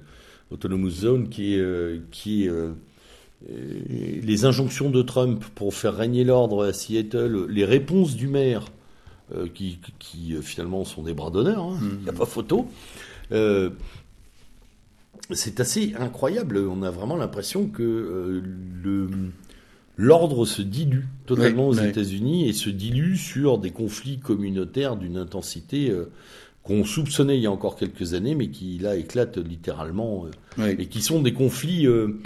[0.50, 2.48] Autonomous Zone, qui euh, qui
[3.46, 8.64] les injonctions de Trump pour faire régner l'ordre à Seattle, les réponses du maire
[9.54, 12.66] qui, qui, finalement sont des bras d'honneur, hein, il n'y a pas photo
[15.30, 16.58] c'est assez incroyable.
[16.58, 18.42] On a vraiment l'impression que euh,
[18.82, 19.08] le
[19.98, 25.90] l'ordre se dilue totalement aux États-Unis et se dilue sur des conflits communautaires d'une intensité
[25.90, 26.04] euh,
[26.62, 30.26] qu'on soupçonnait il y a encore quelques années, mais qui là éclatent littéralement,
[30.58, 30.76] Oui.
[30.78, 32.20] et qui sont des conflits euh,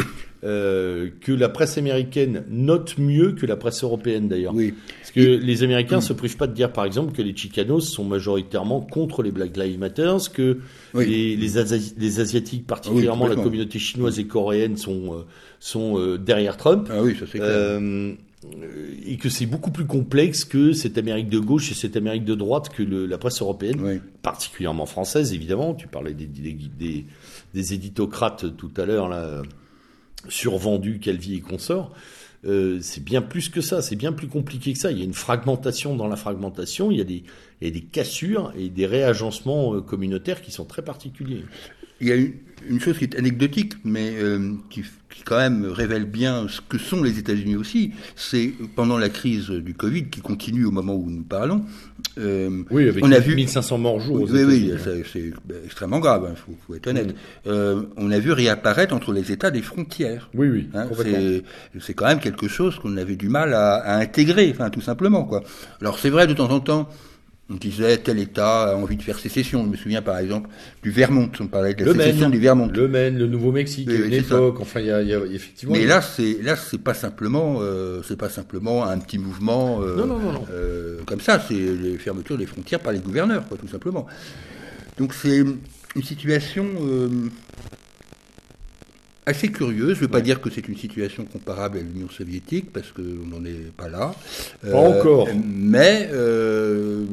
[0.45, 4.55] euh, que la presse américaine note mieux que la presse européenne d'ailleurs.
[4.55, 4.75] Oui.
[4.99, 8.05] Parce que les Américains se privent pas de dire, par exemple, que les Chicanos sont
[8.05, 10.59] majoritairement contre les Black Lives Matter, que
[10.95, 11.07] Oui.
[11.07, 15.23] les, les, Asi- les Asiatiques, particulièrement la communauté chinoise et coréenne, sont, euh,
[15.61, 16.89] sont euh, derrière Trump.
[16.91, 17.49] Ah oui, ça c'est clair.
[17.51, 18.13] Euh,
[19.07, 22.35] et que c'est beaucoup plus complexe que cette Amérique de gauche et cette Amérique de
[22.35, 24.01] droite que le- la presse européenne, Oui.
[24.23, 25.75] particulièrement française évidemment.
[25.75, 27.05] Tu parlais des, des, des,
[27.55, 29.43] des éditocrates tout à l'heure, là,
[30.29, 31.95] survendus, Calvi et consorts.
[32.45, 34.91] Euh, c'est bien plus que ça, c'est bien plus compliqué que ça.
[34.91, 37.23] Il y a une fragmentation dans la fragmentation, il y a des,
[37.61, 41.45] il y a des cassures et des réagencements euh, communautaires qui sont très particuliers.
[42.69, 44.83] Une chose qui est anecdotique, mais euh, qui,
[45.15, 47.93] qui quand même révèle bien ce que sont les États-Unis aussi.
[48.17, 51.63] C'est pendant la crise du Covid, qui continue au moment où nous parlons.
[52.19, 54.17] euh, Oui, avec on a vu 1500 morts jour.
[54.23, 55.33] Oui, aux oui, c'est-
[55.65, 57.15] extrêmement grave, il faut, faut être honnête.
[57.47, 60.31] Euh, on a vu réapparaître entre les États des frontières.
[60.35, 61.43] oui, oui, Hein, c'est
[61.81, 65.25] c'est quand même quelque chose qu'on avait du mal à, à intégrer, enfin tout simplement
[65.25, 65.43] quoi.
[65.81, 66.89] Alors c'est vrai de temps en temps,
[67.53, 69.63] on disait tel État a envie de faire sécession.
[69.65, 70.49] Je me souviens par exemple
[70.83, 72.69] du Vermont, on parlait de la Le sécession Maine, du Vermont.
[72.73, 74.37] le Maine, le Nouveau-Mexique, une ça.
[74.37, 74.61] époque.
[74.61, 75.75] Enfin, il y a, il y a effectivement.
[75.75, 79.97] Mais là c'est là c'est pas simplement euh, c'est pas simplement un petit mouvement euh,
[79.97, 80.45] Non, non, non, non.
[80.53, 84.07] euh, comme ça, c'est les fermetures des frontières par les gouverneurs quoi tout simplement.
[84.99, 85.39] Donc c'est
[85.95, 86.65] une situation
[89.27, 89.95] assez curieuse.
[89.95, 93.03] Je ne veux pas dire que c'est une situation comparable à l'Union soviétique, parce qu'on
[93.03, 94.15] n'en est pas là.
[94.63, 95.29] Pas encore.
[95.45, 97.05] Mais euh,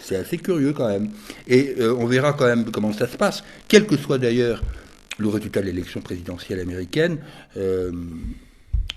[0.00, 1.10] c'est assez curieux quand même.
[1.46, 3.42] Et euh, on verra quand même comment ça se passe.
[3.66, 4.62] Quel que soit d'ailleurs
[5.18, 7.18] le résultat de l'élection présidentielle américaine,
[7.56, 7.90] euh,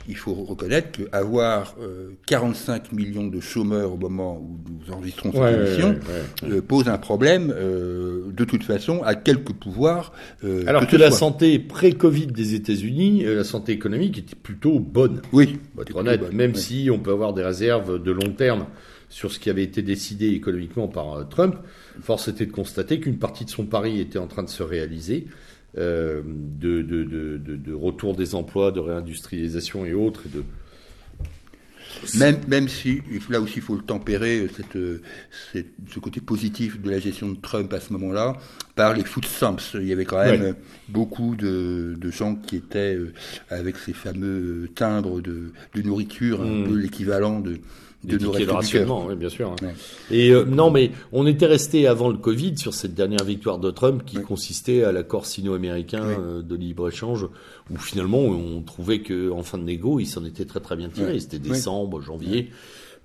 [0.07, 5.41] il faut reconnaître qu'avoir euh, 45 millions de chômeurs au moment où nous enregistrons cette
[5.41, 6.55] Ouais, émission ouais, ouais.
[6.57, 10.11] euh, pose un problème euh, de toute façon à quelque pouvoir.
[10.43, 11.19] euh, Alors que la soit.
[11.19, 15.21] santé pré-Covid des États-Unis, euh, la santé économique était plutôt bonne.
[15.33, 18.31] Oui, Pour être plutôt honnête, bonne, même si on peut avoir des réserves de long
[18.31, 18.65] terme
[19.09, 21.55] sur ce qui avait été décidé économiquement par Trump,
[22.01, 25.27] force était de constater qu'une partie de son pari était en train de se réaliser,
[25.75, 30.23] de, de, de, de, de retour des emplois, de réindustrialisation et autres.
[30.25, 30.43] Et de...
[32.17, 35.01] Même, même si, là aussi, il faut le tempérer, cette, euh,
[35.51, 38.37] cette- ce côté positif de la gestion de Trump à ce moment-là,
[38.75, 39.57] par les food stamps.
[39.75, 40.47] Il y avait quand même Ouais.
[40.49, 40.53] euh,
[40.89, 43.13] beaucoup de, de gens qui étaient euh,
[43.49, 46.67] avec ces fameux timbres de, de nourriture, un Mm.
[46.69, 47.57] peu l'équivalent de,
[48.03, 49.51] de nos rationnement, oui, bien sûr.
[49.51, 49.55] hein.
[49.61, 49.73] Ouais.
[50.09, 53.69] Et euh, non, mais on était resté avant le Covid sur cette dernière victoire de
[53.71, 57.25] Trump qui consistait à l'accord sino-américain euh, de libre-échange,
[57.69, 60.89] où finalement on trouvait que en fin de négo, il s'en était très très bien
[60.89, 61.19] tiré.
[61.19, 62.49] C'était décembre, janvier.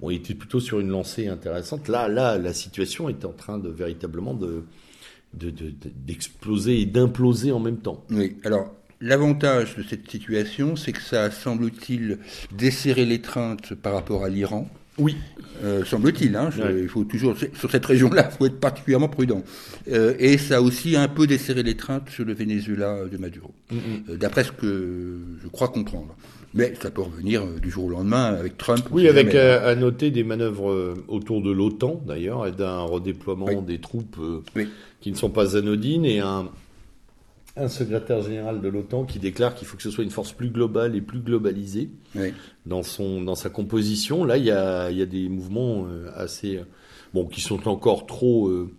[0.01, 1.89] Bon, il était plutôt sur une lancée intéressante.
[1.89, 4.63] Là, là, la situation est en train de véritablement de
[5.35, 5.73] de- de- de-
[6.07, 8.03] d'exploser et d'imploser en même temps.
[8.11, 8.73] Oui, alors
[9.03, 12.19] l'avantage de cette situation, c'est que ça a, semble-t-il,
[12.57, 14.69] desserré l'étreinte par rapport à l'Iran.
[14.99, 15.17] Oui.
[15.65, 16.83] Euh, semble-t-il, hein, Ouais.
[16.83, 19.43] il faut toujours sur cette région-là, il faut être particulièrement prudent.
[19.91, 24.17] Euh, et ça a aussi un peu desserré l'étreinte sur le Venezuela de Maduro, euh,
[24.17, 26.15] d'après ce que je crois comprendre.
[26.55, 28.87] Mais ça peut revenir du jour au lendemain avec Trump.
[28.91, 33.57] Oui, avec euh, à noter des manœuvres autour de l'OTAN d'ailleurs et d'un redéploiement Oui.
[33.67, 34.17] des troupes
[34.55, 34.69] Oui.
[35.01, 36.49] qui ne sont pas anodines et un,
[37.57, 40.51] un secrétaire général de l'OTAN qui déclare qu'il faut que ce soit une force plus
[40.51, 42.33] globale et plus globalisée Oui.
[42.67, 44.25] dans son dans sa composition.
[44.25, 46.63] Là, il y a, il y a des mouvements euh, assez euh,
[47.15, 48.71] bon qui sont encore trop euh,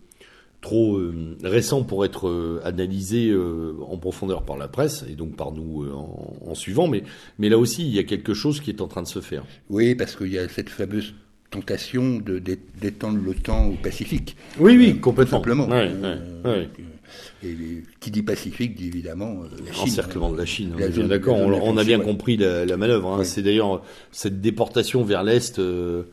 [0.62, 5.36] trop euh, récents pour être euh, analysés euh, en profondeur par la presse et donc
[5.36, 6.88] par nous euh, en, en suivant.
[6.88, 7.04] Mais
[7.40, 9.44] mais là aussi, il y a quelque chose qui est en train de se faire.
[9.70, 11.14] Oui, parce qu'il y a cette fameuse
[11.50, 12.20] tentation
[12.82, 14.36] d'étendre l'OTAN au Pacifique.
[14.60, 15.38] Oui, oui, complètement.
[15.38, 15.68] Simplement.
[15.70, 16.70] Ouais, ouais, ouais.
[17.44, 17.56] Et
[18.00, 19.84] qui dit Pacifique dit évidemment euh, la Chine.
[19.84, 20.74] Encerclement de la Chine.
[20.78, 21.38] La on D'accord,
[21.78, 22.06] a bien ouais.
[22.06, 23.14] compris la, la manœuvre.
[23.14, 23.18] hein.
[23.20, 23.26] Ouais.
[23.26, 26.04] C'est d'ailleurs cette déportation vers l'est, euh,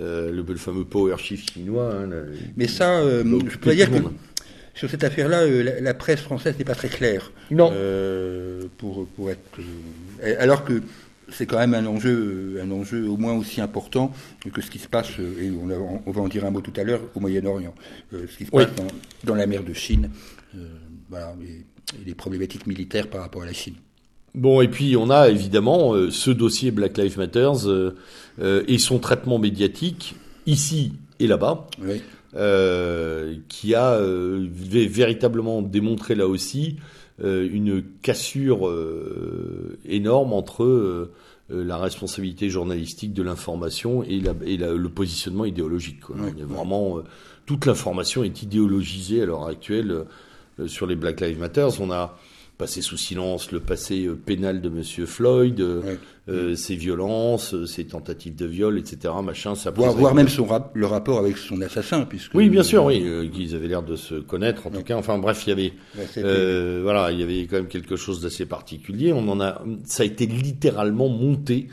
[0.00, 1.92] euh, le, le fameux power shift chinois.
[1.94, 2.22] hein, la-
[2.56, 3.96] Mais ça, euh, je peux dire que
[4.74, 7.30] sur cette affaire-là, euh, la, la presse française n'est pas très claire.
[7.50, 7.70] Non.
[7.74, 9.40] Euh, pour, pour être,
[10.24, 10.82] euh, alors que
[11.30, 14.12] c'est quand même un enjeu, un enjeu au moins aussi important
[14.52, 16.60] que ce qui se passe, euh, et on, a- on va en dire un mot
[16.60, 17.74] tout à l'heure, au Moyen-Orient.
[18.12, 18.64] Euh, ce qui se Oui.
[18.64, 18.86] passe dans,
[19.24, 20.10] dans la mer de Chine,
[20.56, 20.66] euh,
[21.08, 23.74] voilà, et, et les problématiques militaires par rapport à la Chine.
[24.34, 27.50] Bon, et puis on a évidemment euh, ce dossier Black Lives Matter
[28.66, 30.14] et son traitement médiatique
[30.46, 31.66] ici et là-bas.
[31.80, 32.00] Oui.
[33.48, 36.76] qui a vé- véritablement démontré là aussi
[37.18, 38.72] une cassure
[39.84, 41.10] énorme entre
[41.48, 46.00] la responsabilité journalistique de l'information et, le positionnement idéologique.
[46.00, 46.16] Quoi.
[46.40, 47.00] vraiment
[47.46, 50.04] toute l'information est idéologisée à l'heure actuelle
[50.66, 51.68] sur les Black Lives Matter.
[51.80, 52.18] On a
[52.62, 55.96] passer sous silence le passé euh, pénal de Monsieur Floyd, euh,
[56.28, 59.12] euh, ses violences, ses tentatives de viol, etc.
[59.20, 63.28] Machin, ça voir, même son le rapport avec son assassin, puisque oui, bien sûr, oui,
[63.34, 64.96] qu'ils avaient l'air de se connaître en tout cas.
[64.96, 69.12] Enfin bref, il y avait, voilà, il y avait quand même quelque chose d'assez particulier.
[69.12, 71.66] On en a, ça a été littéralement monté.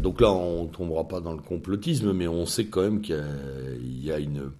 [0.00, 4.12] donc là, on tombera pas dans le complotisme, mais on sait quand même qu'il y,
[4.12, 4.52] a une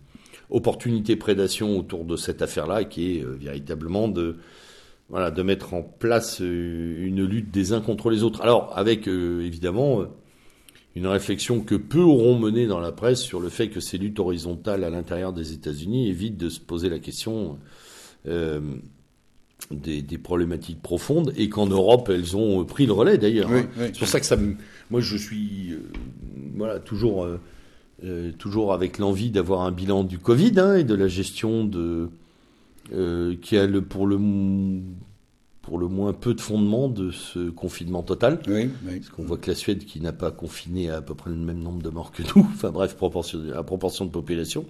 [0.51, 4.39] opportunité prédation autour de cette affaire-là qui est véritablement de
[5.11, 8.42] voilà, de mettre en place euh, une lutte des uns contre les autres.
[8.42, 10.04] Alors, avec euh, évidemment euh,
[10.96, 14.18] une réflexion que peu auront menée dans la presse sur le fait que ces luttes
[14.18, 17.59] horizontales à l'intérieur des États-Unis évitent de se poser la question
[19.70, 23.50] des, problématiques profondes et qu'en Europe elles ont pris le relais d'ailleurs.
[23.52, 23.66] Hein.
[23.76, 24.36] C'est pour ça que ça,
[24.90, 25.76] moi je suis
[26.56, 27.28] voilà toujours
[28.38, 32.11] toujours avec l'envie d'avoir un bilan du Covid hein, et de la gestion de
[32.93, 34.18] euh, qui a le, pour le
[35.68, 38.39] pour le moins peu de fondement de ce confinement total.
[38.49, 39.01] Oui, oui.
[39.01, 41.59] Parce qu'on voit que la Suède, qui n'a pas confiné à, peu près le même
[41.59, 44.64] nombre de morts que nous, enfin bref, proportion, à proportion de population,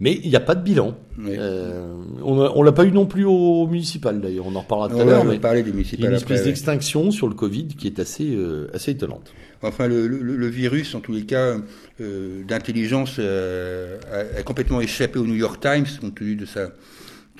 [0.00, 0.96] mais il n'y a pas de bilan.
[1.20, 1.94] Euh,
[2.24, 5.04] on ne l'a pas eu non plus au municipal d'ailleurs, on en reparlera tout à
[5.04, 5.24] l'heure.
[5.24, 8.00] mais parler des municipales il y a une espèce d'extinction sur le Covid qui est
[8.00, 9.32] assez, euh, assez étonnante.
[9.62, 11.56] Enfin, le, le, le, virus, en tous les cas,
[12.00, 16.72] euh, d'intelligence, euh, a, a, complètement échappé au New York Times, compte tenu de sa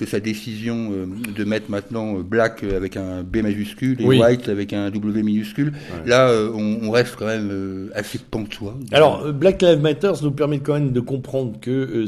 [0.03, 4.49] de sa décision euh, de mettre maintenant euh, Black avec un B majuscule et White
[4.49, 5.73] avec un W minuscule.
[6.05, 8.77] Là, euh, on, reste quand même assez pantois.
[8.91, 12.07] Alors, Black Lives Matter nous permet quand même de comprendre que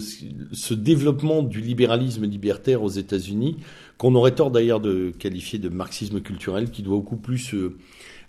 [0.53, 3.57] ce développement du libéralisme libertaire aux États-Unis,
[3.97, 7.55] qu'on aurait tort d'ailleurs de qualifier de marxisme culturel, qui doit beaucoup plus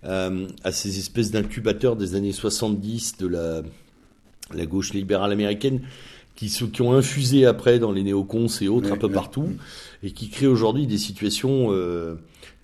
[0.03, 3.63] à ces espèces d'incubateurs des années 70 de la,
[4.53, 5.81] la gauche libérale américaine,
[6.35, 9.49] qui, qui ont infusé après dans les néocons et autres un peu partout,
[10.03, 12.15] et qui créent aujourd'hui des situations, euh,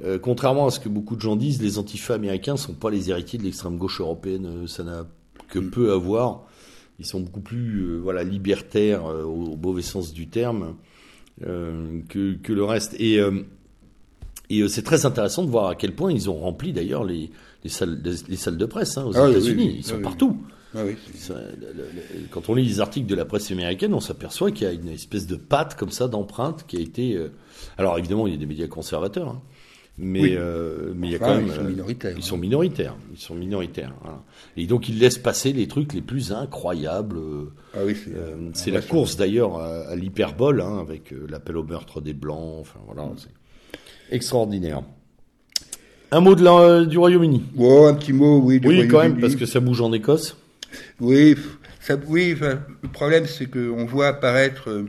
[0.04, 3.10] euh, contrairement à ce que beaucoup de gens disent, les antifas américains sont pas les
[3.10, 5.06] héritiers de l'extrême gauche européenne, euh, ça n'a
[5.48, 5.70] que mm.
[5.72, 6.44] peu à voir.
[7.00, 10.76] Ils sont beaucoup plus euh, voilà libertaires euh, au, mauvais sens du terme
[11.40, 12.94] que, que le reste.
[13.00, 13.20] Et,
[14.52, 17.32] et c'est très intéressant de voir à quel point ils ont rempli d'ailleurs les,
[17.64, 19.78] les, salles, les, salles de presse hein, aux ah États-Unis.
[19.78, 20.38] ils sont ah partout.
[20.74, 20.96] Ah oui.
[22.32, 24.88] quand on lit les articles de la presse américaine, on s'aperçoit qu'il y a une
[24.88, 27.16] espèce de patte comme ça d'empreinte qui a été.
[27.16, 27.32] Euh,
[27.78, 29.42] alors évidemment, il y a des médias conservateurs, hein,
[29.98, 31.48] mais euh, mais il y a quand même.
[31.48, 32.14] Ils sont minoritaires.
[32.16, 32.22] Ils hein.
[32.22, 32.96] sont minoritaires.
[33.12, 33.94] Ils sont minoritaires.
[34.56, 37.20] Et donc ils laissent passer les trucs les plus incroyables.
[37.74, 37.98] Ah oui,
[38.54, 42.60] c'est la course d'ailleurs à, l'hyperbole hein, avec l'appel au meurtre des blancs.
[42.62, 43.16] Enfin voilà, mm.
[43.18, 44.84] c'est extraordinaire.
[46.14, 47.44] Un mot de la, du Royaume-Uni?
[47.58, 48.60] Oh, un petit mot, oui.
[48.60, 50.36] Du oui, quand même, parce que ça bouge en Écosse.
[51.00, 51.36] Oui,
[51.80, 54.86] ça, oui le problème c'est qu'on voit apparaître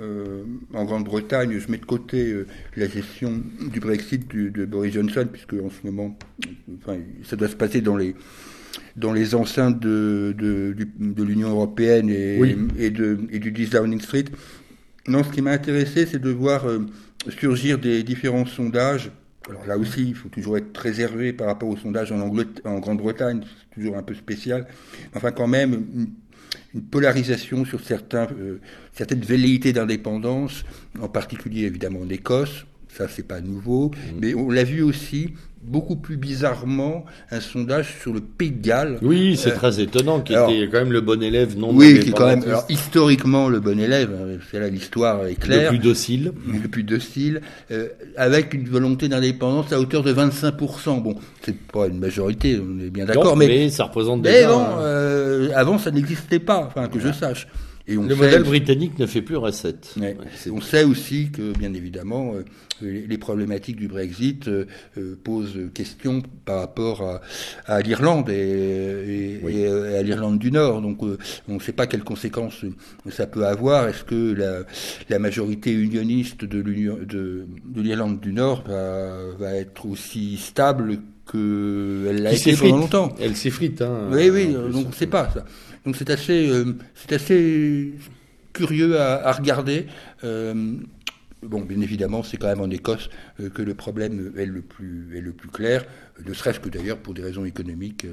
[0.00, 3.40] euh, en Grande-Bretagne, je mets de côté euh, la gestion
[3.72, 6.18] du Brexit de Boris Johnson, puisque en ce moment,
[6.82, 8.14] enfin, ça doit se passer dans les
[8.96, 14.00] dans les enceintes de, de, de l'Union européenne et, et, de, et du 10 Downing
[14.00, 14.24] Street.
[15.06, 16.80] Non, ce qui m'a intéressé, c'est de voir euh,
[17.38, 19.10] surgir des différents sondages
[19.48, 23.42] alors là aussi, il faut toujours être réservé par rapport aux sondages en, en Grande-Bretagne,
[23.44, 24.66] c'est toujours un peu spécial.
[25.14, 28.60] Enfin, quand même, une, polarisation sur certains, euh,
[28.92, 30.64] certaines velléités d'indépendance,
[31.00, 34.20] en particulier évidemment en Écosse, ça c'est pas nouveau, mmh.
[34.20, 35.32] mais on l'a vu aussi
[35.66, 38.98] beaucoup plus bizarrement un sondage sur le Pays de Galles.
[39.02, 42.10] Oui, c'est euh, très étonnant, qui était quand même le bon élève non Oui, qui
[42.10, 45.72] est quand même alors, historiquement le bon élève, hein, c'est là l'histoire est claire.
[45.72, 46.32] Le plus docile.
[46.46, 47.40] Le plus docile,
[47.70, 51.02] euh, avec une volonté d'indépendance à hauteur de 25%.
[51.02, 54.46] Bon, c'est pas une majorité, on est bien d'accord, mais, mais, ça représente déjà...
[54.46, 57.48] Mais bon, euh, avant ça n'existait pas, enfin que je sache
[57.88, 59.94] le modèle britannique ne fait plus recette.
[60.50, 62.34] on sait aussi que, bien évidemment,
[62.80, 64.66] les problématiques du Brexit euh,
[64.98, 67.20] euh, posent question par rapport
[67.66, 69.40] à, l'Irlande et,
[69.98, 70.82] à l'Irlande du Nord.
[70.82, 72.64] Donc, on ne sait pas quelles conséquences
[73.10, 73.88] ça peut avoir.
[73.88, 74.64] Est-ce que
[75.08, 76.60] la, majorité unioniste de
[77.80, 80.98] l'Irlande du Nord va, être aussi stable
[81.30, 83.14] qu'elle l'a été pendant longtemps?
[83.20, 83.82] Elle s'effrite.
[83.82, 85.44] Hein, oui, oui, donc on ne sait pas ça.
[85.86, 87.92] Donc c'est assez, euh, c'est assez
[88.52, 89.86] curieux à, regarder.
[91.46, 93.08] Euh, bon, bien évidemment, c'est quand même en Écosse
[93.40, 95.84] euh, que le problème est le plus, est le plus clair,
[96.26, 98.06] ne serait-ce que d'ailleurs pour des raisons économiques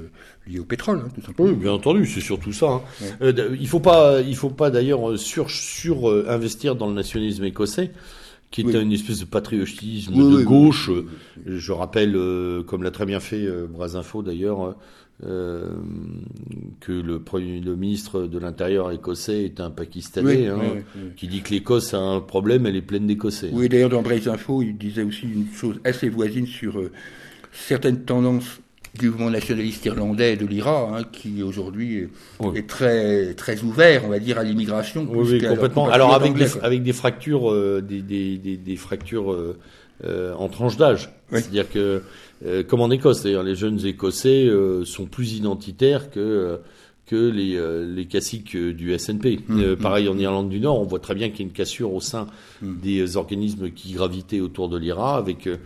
[0.46, 1.48] liées au pétrole, hein, tout simplement.
[1.48, 2.66] Oui, bien entendu, c'est surtout ça.
[2.66, 3.32] Hein.
[3.58, 7.90] il faut pas, il faut pas d'ailleurs sur, sur investir dans le nationalisme écossais
[8.54, 8.80] qui est Oui.
[8.80, 10.88] une espèce de patriotisme Oui, de gauche.
[11.44, 14.76] Je rappelle, euh, comme l'a très bien fait euh, Brasinfo d'ailleurs,
[15.26, 15.68] euh,
[16.80, 21.02] que le, premier- le ministre de l'Intérieur écossais est un Pakistanais, Oui, hein, oui, oui,
[21.16, 23.50] qui dit que l'Écosse a un problème, elle est pleine d'Écossais.
[23.52, 26.90] Oui, d'ailleurs, dans Braise Info, il disait aussi une chose assez voisine sur euh,
[27.52, 28.60] certaines tendances
[28.98, 32.08] du mouvement nationaliste irlandais de l'IRA, hein, qui aujourd'hui est,
[32.38, 32.58] Oui.
[32.58, 35.04] est très, très ouvert, on va dire, à l'immigration.
[35.10, 35.88] Oui, oui, complètement.
[35.88, 39.58] Alors avec des, avec des fractures, euh, des, des, des, fractures euh,
[40.04, 41.10] euh, en tranche d'âge.
[41.32, 41.40] Oui.
[41.40, 42.02] C'est-à-dire que,
[42.68, 46.56] comme en Écosse, d'ailleurs, les jeunes Écossais euh, sont plus identitaires que euh,
[47.06, 49.40] que les euh, les caciques euh, du SNP.
[49.48, 51.52] Mmh, Euh, pareil en Irlande du Nord, on voit très bien qu'il y a une
[51.52, 52.26] cassure au sein
[52.62, 52.74] Mmh.
[52.82, 55.56] des euh, organismes qui gravitaient autour de l'IRA, avec euh,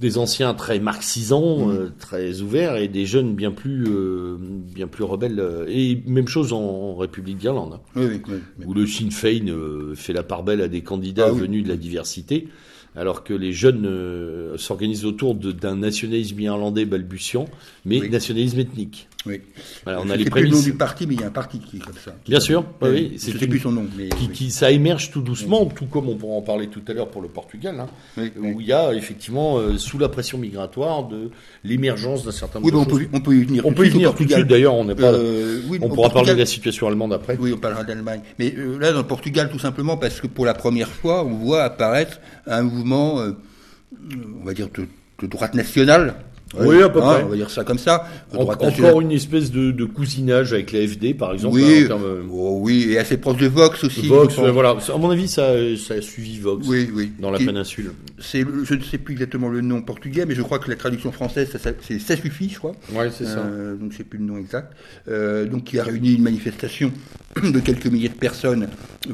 [0.00, 1.70] des anciens très marxisants, Mmh.
[1.70, 5.40] euh, très ouverts, et des jeunes bien plus euh, bien plus rebelles.
[5.40, 7.74] euh, Et même chose en, en République d'Irlande.
[7.74, 8.64] hein Oui, oui, oui, oui.
[8.66, 11.68] où le Sinn Féin euh, fait la part belle à des candidats Ah venus de
[11.68, 12.48] la diversité,
[12.96, 17.46] alors que les jeunes euh, s'organisent autour d'un nationalisme irlandais balbutiant,
[17.84, 18.10] mais Oui.
[18.10, 19.08] nationalisme ethnique.
[19.26, 19.40] Oui.
[19.84, 21.58] Voilà, on Je a les le nom du parti, mais il y a un parti
[21.58, 22.14] qui est comme ça.
[22.26, 24.32] Bien sûr, oui, Euh, c'est une- plus son nom, mais Qui, oui.
[24.32, 27.20] qui- ça émerge tout doucement, tout comme on pourra en parler tout à l'heure pour
[27.22, 31.30] le Portugal, hein, Oui, où il y a effectivement, euh, sous la pression migratoire, de
[31.64, 33.66] l'émergence d'un certain Oui, nombre on de peut, on peut y venir.
[33.66, 35.12] On tout peut y venir tout de suite, d'ailleurs, on pas...
[35.12, 37.36] Euh, on pourra parler de la situation allemande après.
[37.40, 38.20] Oui, on parlera d'Allemagne.
[38.38, 41.34] Mais euh, là, dans le Portugal, tout simplement parce que pour la première fois, on
[41.34, 43.16] voit apparaître un mouvement,
[44.40, 44.86] on va dire, de,
[45.20, 46.14] de droite nationale.
[46.58, 47.22] Oui, à peu près.
[47.22, 48.06] On va dire ça comme ça.
[48.36, 51.54] En- encore une espèce de, de cousinage avec la FD, par exemple.
[51.54, 54.08] Oui, hein, euh, oh, oui, et assez proche de Vox aussi.
[54.08, 54.70] Vox, euh, voilà.
[54.92, 57.12] À mon avis, ça, ça a suivi Vox Oui, oui.
[57.20, 57.92] dans la péninsule.
[58.18, 61.12] C'est, je ne sais plus exactement le nom portugais, mais je crois que la traduction
[61.12, 62.72] française, ça, ça- ça suffit, je crois.
[62.92, 64.72] Oui, c'est Euh, donc je sais plus le nom exact.
[65.08, 66.92] Euh, donc qui a réuni une manifestation
[67.42, 68.66] de quelques milliers de personnes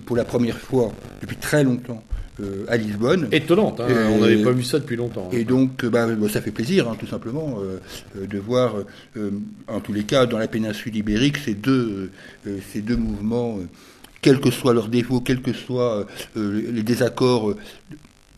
[0.07, 2.03] pour la première fois depuis très longtemps
[2.41, 3.29] euh, à Lisbonne.
[3.33, 5.29] Étonnante, hein, on n'avait pas vu ça depuis longtemps.
[5.33, 5.37] hein.
[5.37, 8.75] Et donc, euh, bah, bah, ça fait plaisir, hein, tout simplement, euh, de voir,
[9.69, 12.11] en tous les cas, dans la péninsule ibérique, ces deux,
[12.73, 13.59] ces deux mouvements,
[14.23, 17.55] quels que soient leurs défauts, quels que soient les désaccords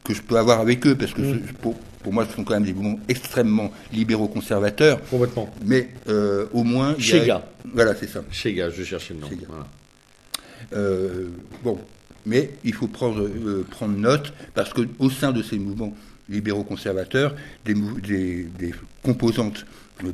[0.04, 1.40] que je peux avoir avec eux, parce que Mm.
[1.48, 5.52] ce- pour, pour moi, ce sont quand même des mouvements extrêmement libéraux-conservateurs, Complètement.
[5.66, 6.90] mais euh, au moins...
[6.92, 7.44] a- Chega.
[7.74, 8.22] Voilà, c'est ça.
[8.30, 9.28] Chega, je cherchais le nom.
[9.48, 9.66] Voilà.
[10.74, 11.28] Euh,
[11.62, 11.78] bon,
[12.26, 15.94] mais il faut prendre, euh, prendre note parce que au sein de ces mouvements
[16.28, 19.64] libéraux conservateurs, des, mou- des, des composantes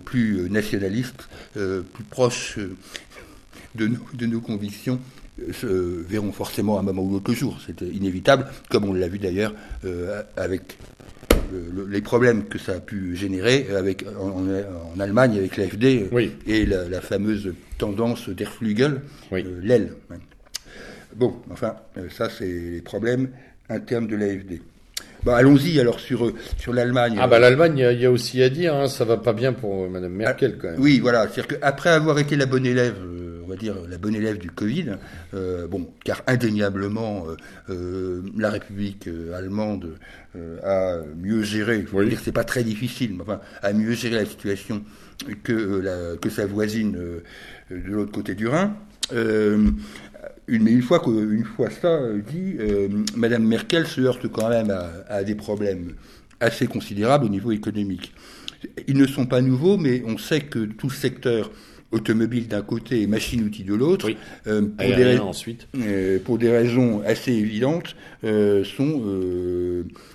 [0.05, 2.59] plus euh, nationalistes, euh, plus proches
[3.75, 5.01] de, nos, de nos convictions,
[5.53, 7.59] se verront forcément à un moment ou l'autre le jour.
[7.67, 9.53] C'est inévitable, comme on l'a vu d'ailleurs
[9.85, 10.79] euh, avec
[11.53, 14.45] le- le- les problèmes que ça a pu générer avec, en,
[15.01, 16.31] Allemagne avec l'AFD Oui.
[16.47, 19.01] et la, la fameuse tendance der Flügel,
[19.33, 19.43] Oui.
[19.45, 19.93] euh, l'aile.
[21.17, 23.29] Bon, enfin, euh, ça c'est les problèmes
[23.69, 24.61] internes de l'AFD.
[25.27, 27.17] Allons-y alors sur, euh, sur l'Allemagne.
[27.19, 29.17] Ah bah l'Allemagne, il y a- il y, a aussi à dire, hein, ça va
[29.17, 30.81] pas bien pour euh, Madame Merkel quand même.
[30.81, 31.23] Oui, voilà.
[31.29, 34.51] C'est-à-dire qu'après avoir été la bonne élève, euh, on va dire la bonne élève du
[34.51, 34.97] Covid,
[35.33, 37.25] euh, bon, car indéniablement
[37.71, 39.97] euh, la République allemande
[40.63, 41.83] a mieux géré.
[41.83, 42.09] Faut Oui.
[42.11, 44.83] dire que c'est pas très difficile, mais enfin, a mieux géré la situation
[45.43, 46.93] que la, que sa voisine
[47.71, 48.75] de l'autre côté du Rhin.
[49.13, 49.71] Euh,
[50.47, 54.29] une, mais une fois, que, une fois ça euh, dit, euh, Madame Merkel se heurte
[54.29, 55.93] quand même à, à des problèmes
[56.41, 58.13] assez considérables au niveau économique.
[58.89, 61.51] Ils ne sont pas nouveaux, mais on sait que tout le secteur
[61.93, 64.17] automobile d'un côté et machine-outil de l'autre, Oui.
[64.49, 65.69] euh, pour, des, Aérien rais- ensuite.
[65.79, 69.03] euh, pour des raisons assez évidentes, euh, sont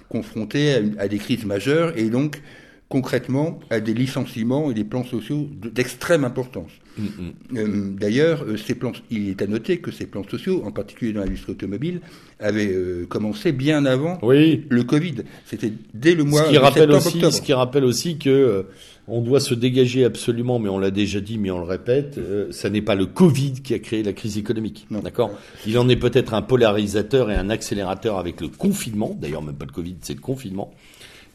[0.09, 2.41] confrontés à, à des crises majeures et donc
[2.89, 6.71] concrètement à des licenciements et des plans sociaux de- d'extrême importance.
[6.97, 7.57] Mm, mm.
[7.57, 11.13] Euh, D'ailleurs, euh, ces plans, il est à noter que ces plans sociaux, en particulier
[11.13, 12.01] dans l'industrie automobile,
[12.39, 14.65] avaient euh, commencé bien avant Oui.
[14.69, 15.17] le Covid.
[15.45, 17.33] C'était dès le mois Ce qui de rappelle septembre, aussi, octobre.
[17.33, 18.63] ce qui rappelle aussi que euh,
[19.07, 22.19] on doit se dégager absolument, mais on l'a déjà dit, mais on le répète,
[22.51, 24.85] ça n'est pas le Covid qui a créé la crise économique.
[24.91, 25.31] D'accord?
[25.65, 29.17] Il en est peut-être un polarisateur et un accélérateur avec le confinement.
[29.19, 30.71] D'ailleurs, même pas le Covid, c'est le confinement.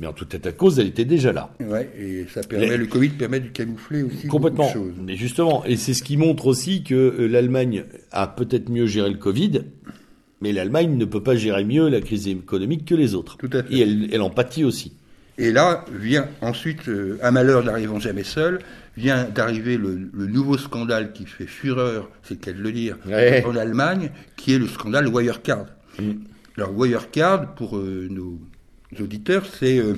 [0.01, 1.51] Mais en tout état de cause, elle était déjà là.
[1.61, 4.67] Ouais, et ça permet, le Covid permet de camoufler aussi Complètement.
[4.67, 5.01] beaucoup de choses.
[5.05, 9.09] Mais justement, et c'est ce qui montre aussi que euh, l'Allemagne a peut-être mieux géré
[9.11, 9.63] le Covid,
[10.41, 13.37] mais l'Allemagne ne peut pas gérer mieux la crise économique que les autres.
[13.37, 13.73] Tout à fait.
[13.75, 14.93] Et elle, elle en pâtit aussi.
[15.39, 18.61] Et là vient ensuite euh, un malheur n'arrivant jamais seul,
[18.97, 22.97] vient d'arriver le, le nouveau scandale qui fait fureur, c'est le cas de le dire,
[23.07, 23.45] Ouais.
[23.45, 25.67] en Allemagne, qui est le scandale Wirecard.
[26.01, 26.11] Mm.
[26.57, 28.39] Alors Wirecard, pour euh, nos
[29.01, 29.95] auditeurs, c'est euh,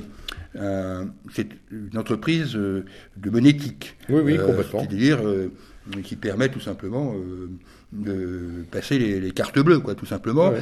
[0.59, 2.84] un- c'est une entreprise euh,
[3.16, 3.97] de monétique.
[4.09, 4.80] Oui, oui, Euh, complètement.
[4.80, 5.51] C'est-à-dire, euh,
[6.03, 7.14] qui permet tout simplement
[7.92, 10.53] de passer les, cartes bleues, quoi, tout simplement,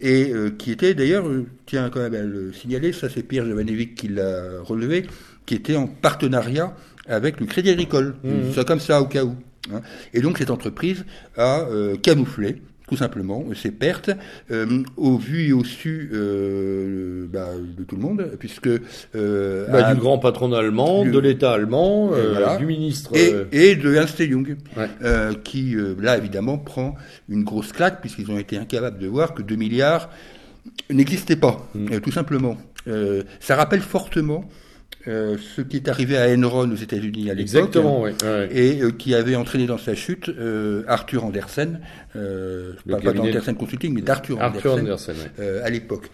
[0.00, 1.24] et qui était d'ailleurs,
[1.66, 5.06] tiens quand même à le signaler, ça c'est Pierre Jovanevic qui l'a relevé,
[5.44, 6.76] qui était en partenariat
[7.08, 8.52] avec le Crédit Agricole, mmh.
[8.54, 9.34] ça comme ça au cas où.
[9.74, 9.80] Hein.
[10.12, 11.04] Et donc cette entreprise
[11.36, 11.66] a
[12.00, 14.10] camouflé tout simplement, ses pertes,
[14.50, 18.68] euh, au vu et au su euh, bah, de tout le monde, puisque...
[19.14, 22.12] Euh, bah, du grand patron allemand, de l'État allemand,
[22.58, 23.12] du ministre...
[23.52, 24.56] Et, de Ernst Young,
[25.44, 26.94] qui, là, évidemment, prend
[27.28, 30.10] une grosse claque, puisqu'ils ont été incapables de voir que 2 milliards
[30.90, 32.00] n'existaient pas, mm.
[32.00, 32.58] tout simplement.
[33.40, 34.44] ça rappelle fortement
[35.06, 37.40] euh, ce qui est arrivé à Enron aux États-Unis à l'époque.
[37.40, 38.12] Exactement, oui.
[38.50, 41.80] Et euh, qui avait entraîné dans sa chute euh, Arthur Andersen,
[42.12, 44.96] pas, pas d'Andersen Consulting, mais d'Arthur Andersen,
[45.62, 46.10] à l'époque.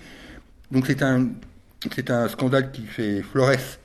[0.72, 1.28] Donc c'est un,
[1.94, 3.78] c'est un scandale qui fait florès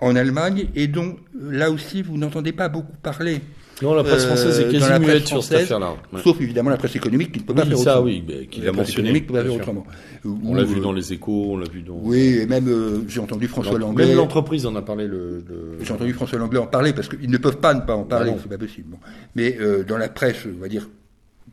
[0.00, 3.40] en Allemagne et dont là aussi vous n'entendez pas beaucoup parler.
[3.82, 5.94] Non, la presse française est euh, quasi muette sur cette affaire-là.
[6.22, 8.04] Sauf évidemment la presse économique qui ne peut pas faire ça, autrement.
[8.06, 9.20] oui, qui l'a mentionné.
[9.20, 9.86] peut pas faire autrement.
[10.24, 11.98] On l'a vu dans les échos, on l'a vu dans.
[12.02, 14.06] Oui, et même euh, j'ai entendu François Langlais.
[14.06, 15.06] Même l'entreprise en a parlé.
[15.06, 15.44] Le,
[15.80, 18.32] J'ai entendu François Langlais en parler parce qu'ils ne peuvent pas ne pas en parler,
[18.42, 18.96] c'est pas possible.
[19.34, 20.88] Mais euh, dans la presse, on va dire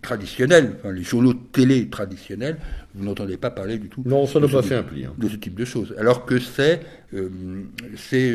[0.02, 2.58] traditionnelle, enfin, les journaux de télé traditionnels,
[2.94, 4.04] vous n'entendez pas parler du tout.
[4.06, 5.06] Non, ça n'a pas fait un pli.
[5.06, 5.14] Hein.
[5.18, 5.96] De ce type de choses.
[5.98, 6.82] Alors que c'est,
[7.96, 8.34] c'est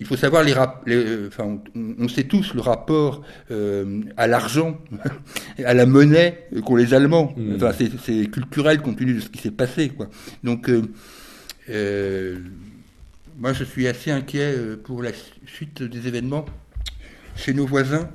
[0.00, 0.54] il faut savoir les,
[0.86, 4.78] les enfin, on, sait tous le rapport euh, à l'argent,
[5.64, 7.34] à la monnaie qu'ont les Allemands.
[7.36, 7.56] Mm.
[7.56, 7.72] Enfin,
[8.04, 10.08] c'est culturel compte tenu de ce qui s'est passé, quoi.
[10.44, 10.82] Donc, euh,
[11.70, 12.36] euh,
[13.38, 15.10] moi, je suis assez inquiet pour la
[15.46, 16.44] suite des événements
[17.34, 18.08] chez nos voisins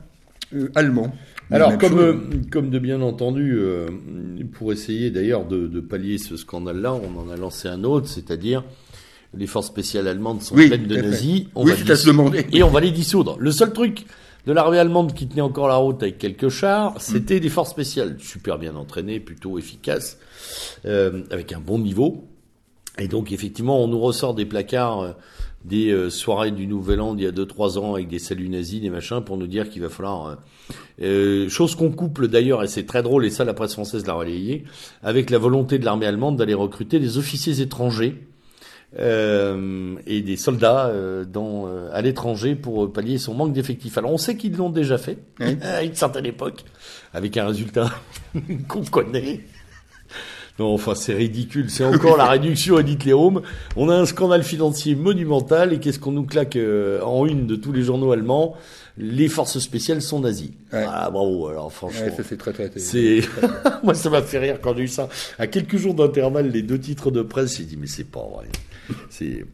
[0.75, 1.13] allemands.
[1.51, 3.57] Alors, comme, comme de bien entendu,
[4.53, 8.63] pour essayer d'ailleurs de, de, pallier ce scandale-là, on en a lancé un autre, c'est-à-dire
[9.35, 11.45] les forces spéciales allemandes sont pleines de nazis.
[11.55, 12.45] On va demander.
[12.51, 13.37] Et on va les dissoudre.
[13.39, 14.05] Le seul truc
[14.45, 18.17] de l'armée allemande qui tenait encore la route avec quelques chars, c'était des forces spéciales
[18.19, 20.17] super bien entraînées, plutôt efficaces,
[20.85, 22.27] euh, avec un bon niveau.
[22.99, 25.11] Et donc effectivement, on nous ressort des placards euh,
[25.65, 28.81] des euh, soirées du Nouvel An d'il y a 2-3 ans avec des saluts nazis,
[28.81, 30.37] des machins, pour nous dire qu'il va falloir...
[31.01, 34.13] Euh, chose qu'on couple d'ailleurs, et c'est très drôle, et ça la presse française l'a
[34.13, 34.65] relayé,
[35.01, 38.27] avec la volonté de l'armée allemande d'aller recruter des officiers étrangers
[38.99, 43.97] euh, et des soldats euh, dans, euh, à l'étranger pour pallier son manque d'effectifs.
[43.97, 45.17] Alors on sait qu'ils l'ont déjà fait
[45.61, 46.63] à une certaine époque,
[47.13, 47.89] avec un résultat
[48.67, 49.41] qu'on connaît.
[50.59, 51.71] Non, enfin, c'est ridicule.
[51.71, 53.41] C'est encore la réduction à Hitlerhome.
[53.75, 56.55] On a un scandale financier monumental et qu'est-ce qu'on nous claque
[57.03, 58.55] en une de tous les journaux allemands?
[58.97, 60.53] Les forces spéciales sont nazies.
[60.71, 61.47] Ah, bravo.
[61.47, 62.05] Alors, franchement.
[62.15, 63.21] ça, c'est très, très, C'est,
[63.83, 65.09] moi, ça m'a fait rire quand j'ai eu ça.
[65.39, 68.47] À quelques jours d'intervalle, les deux titres de presse, j'ai dit, mais c'est pas vrai.
[69.09, 69.45] C'est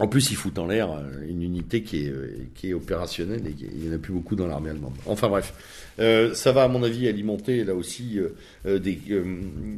[0.00, 3.46] en plus, ils foutent en l'air euh, une unité qui est, euh, qui est opérationnelle
[3.46, 4.94] et il n'y en a plus beaucoup dans l'armée allemande.
[5.04, 5.52] Enfin bref,
[5.98, 8.18] euh, ça va à mon avis alimenter là aussi
[8.64, 8.98] des,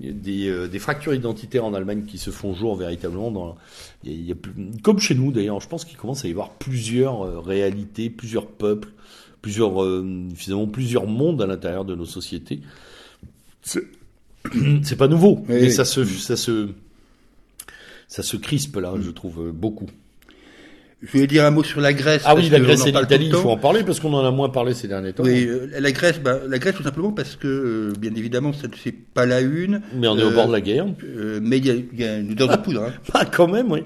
[0.07, 3.33] des, fractures identitaires en Allemagne qui se font jour véritablement.
[3.33, 3.57] Dans,
[4.05, 4.37] il y a,
[4.85, 8.91] comme chez nous d'ailleurs, je pense qu'il commence à y avoir plusieurs réalités, plusieurs peuples,
[9.41, 9.73] plusieurs,
[10.37, 12.61] finalement plusieurs mondes à l'intérieur de nos sociétés.
[13.63, 13.89] C'est
[14.97, 16.69] pas nouveau, mais ça se, ça se
[18.07, 19.89] ça se crispe là, je trouve beaucoup.
[21.03, 22.23] Je voulais dire un mot sur la Grèce.
[22.25, 24.49] Ah oui, la Grèce et l'Italie, il faut en parler parce qu'on en a moins
[24.49, 25.25] parlé ces derniers temps.
[25.25, 28.69] Oui, euh, la Grèce, bah, la Grèce tout simplement parce que, euh, bien évidemment, ça
[28.69, 29.83] ne fait pas la une.
[29.95, 30.87] Mais on est au bord de la guerre.
[31.43, 32.85] mais il y, a, une odeur de poudre.
[32.85, 32.93] Hein.
[33.15, 33.83] ah, quand même, oui.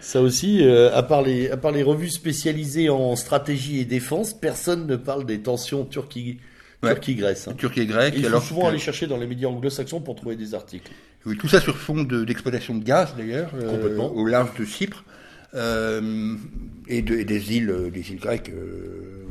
[0.00, 4.86] Ça aussi, à, part les, à part les revues spécialisées en stratégie et défense, personne
[4.86, 6.38] ne parle des tensions Turquie.
[6.82, 7.48] Turquie-Grèce.
[7.48, 7.54] Hein.
[7.56, 8.14] Turquie-Grec.
[8.16, 10.90] Il faut souvent aller chercher dans les médias anglo-saxons pour trouver des articles.
[11.26, 15.04] Oui, tout ça sur fond d'exploitation de, gaz d'ailleurs, euh, au large de Chypre
[15.54, 16.36] euh,
[16.88, 19.24] et, de, des îles, des îles grecques euh,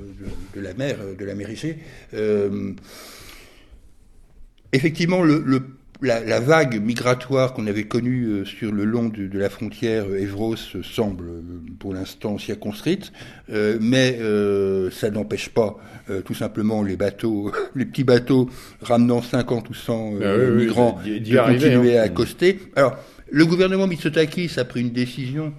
[0.55, 1.77] de, la mer, de la mer Égée.
[4.71, 5.61] effectivement, le, le
[6.01, 10.55] la, vague migratoire qu'on avait connue euh, sur le long de, la frontière euh, Evros
[10.83, 11.41] semble euh,
[11.79, 13.11] pour l'instant circonscrite,
[13.49, 14.19] mais
[14.91, 15.77] ça n'empêche pas
[16.25, 18.49] tout simplement les bateaux, les petits bateaux
[18.81, 22.01] ramenant 50 ou 100 ah migrants de continuer hein.
[22.01, 22.59] à accoster.
[22.75, 22.97] Alors,
[23.29, 25.53] le gouvernement Mitsotakis a pris une décision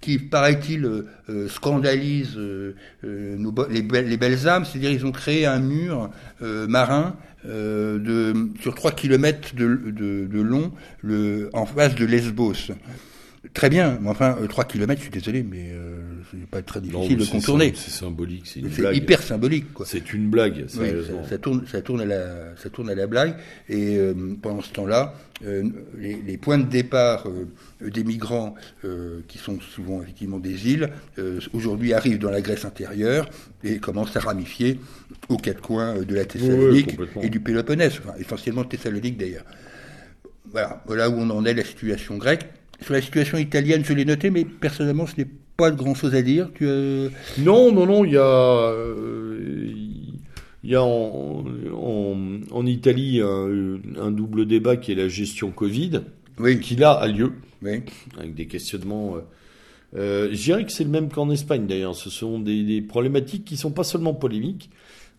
[0.00, 1.04] qui paraît-il,
[1.48, 2.38] scandalise
[3.02, 6.10] les, les, belles âmes, c'est-à-dire ils ont créé un mur
[6.40, 7.16] marin
[7.46, 10.72] euh, de, sur 3 km de, long
[11.52, 12.72] en face de Lesbos.
[13.54, 16.80] Très bien, mais enfin, 3 euh, km, je suis désolé, mais euh, c'est pas très
[16.80, 17.72] difficile de contourner.
[17.76, 18.92] C'est symbolique, c'est une blague.
[18.92, 19.86] C'est hyper symbolique, quoi.
[19.86, 21.24] C'est une blague, sérieusement.
[21.28, 23.36] ça, tourne, ça tourne à la, ça tourne à la blague.
[23.68, 24.12] Et euh,
[24.42, 25.14] pendant ce temps-là,
[25.46, 25.62] euh,
[25.96, 27.28] les, points de départ
[27.80, 28.56] des migrants,
[29.28, 30.90] qui sont souvent effectivement des îles,
[31.52, 33.28] aujourd'hui arrivent dans la Grèce intérieure
[33.62, 34.80] et commencent à ramifier
[35.28, 39.44] aux quatre coins de la Thessalonique et du Péloponnèse, enfin, essentiellement Thessalonique d'ailleurs.
[40.50, 42.46] Voilà, voilà où on en est la situation grecque.
[42.80, 46.22] Sur la situation italienne, je l'ai noté, mais personnellement, ce n'est pas grand chose à
[46.22, 46.50] dire.
[46.54, 46.64] Tu
[47.38, 48.72] Non, non, non, il y a,
[50.62, 51.44] il y a en,
[52.50, 56.02] en, Italie un, double débat qui est la gestion Covid,
[56.62, 57.32] qui là a lieu,
[57.64, 59.16] avec des questionnements.
[59.16, 59.20] Euh,
[59.96, 61.94] euh, je dirais que c'est le même qu'en Espagne d'ailleurs.
[61.94, 64.70] Ce sont des, des, problématiques qui sont pas seulement polémiques,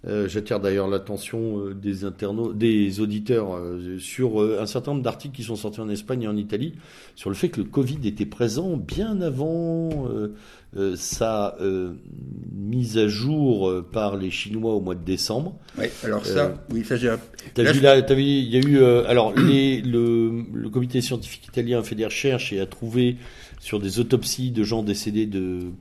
[0.08, 5.36] euh, j'attire d'ailleurs l'attention euh, des internautes, des auditeurs euh, sur un certain nombre d'articles
[5.36, 6.76] qui sont sortis en Espagne et en Italie
[7.16, 9.90] sur le fait que le Covid était présent bien avant
[10.96, 11.58] sa
[12.54, 15.56] mise à jour par les Chinois au mois de décembre.
[15.78, 17.14] Oui, alors ça, oui, ça j'ai.
[17.54, 21.80] T'as vu là, vu, il y a eu, alors les, le, le comité scientifique italien
[21.80, 23.18] a fait des recherches et a trouvé
[23.60, 25.72] sur des autopsies de gens décédés de euh,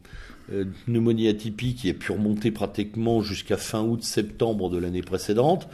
[0.86, 5.68] pneumonie atypique qui a pu remonter pratiquement jusqu'à fin août-septembre de l'année précédente.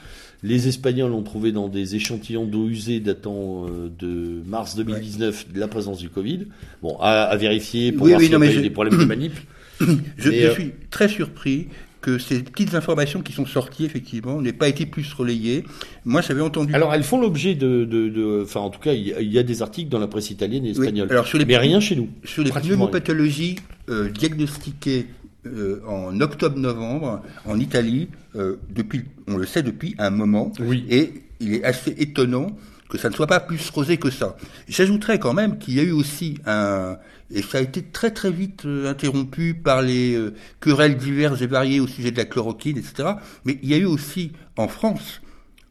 [0.44, 5.68] Les Espagnols ont trouvé dans des échantillons d'eau usée datant euh, de mars 2019 la
[5.68, 6.46] présence du Covid.
[6.82, 9.32] Bon, à, vérifier pour voir s'il y a eu des problèmes de manip.
[9.80, 11.66] Je, je euh, suis très surpris
[12.04, 15.64] que ces petites informations qui sont sorties, effectivement, n'aient pas été plus relayées.
[16.04, 16.74] Moi, j'avais entendu.
[16.74, 19.98] Alors, elles font l'objet de, Enfin, en tout cas, il y, a des articles dans
[19.98, 21.10] la presse italienne et espagnole.
[21.10, 22.10] alors, sur les, mais rien chez nous.
[22.22, 23.56] Sur les pneumopathologies
[23.88, 25.06] euh, diagnostiquées
[25.46, 30.52] euh, en octobre-novembre en Italie, euh, depuis, on le sait depuis un moment.
[30.60, 30.84] Oui.
[30.90, 32.48] Et il est assez étonnant
[32.90, 34.36] que ça ne soit pas plus rosé que ça.
[34.68, 36.98] J'ajouterais quand même qu'il y a eu aussi un,
[37.34, 41.46] et ça a été très très vite euh, interrompu par les euh, querelles diverses et
[41.46, 43.10] variées au sujet de la chloroquine, etc.
[43.44, 45.20] Mais il y a eu aussi en France,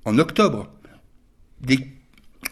[0.06, 0.72] en octobre,
[1.62, 1.80] des,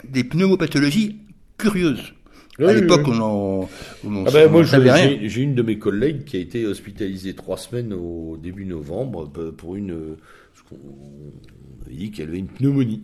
[0.08, 1.18] des pneumopathologies
[1.58, 2.14] curieuses.
[2.60, 3.70] à l'époque, on en,
[4.06, 7.94] on ah ben, moi, J'ai une de mes collègues qui a été hospitalisée trois semaines
[7.94, 10.16] au début novembre pour une
[11.90, 13.04] il dit qu'elle avait une pneumonie.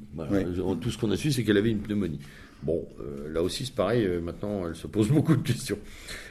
[0.82, 2.20] Tout ce qu'on a su, c'est qu'elle avait une pneumonie.
[2.64, 5.78] Bon, euh, là aussi c'est pareil, euh, maintenant elle se pose beaucoup de questions.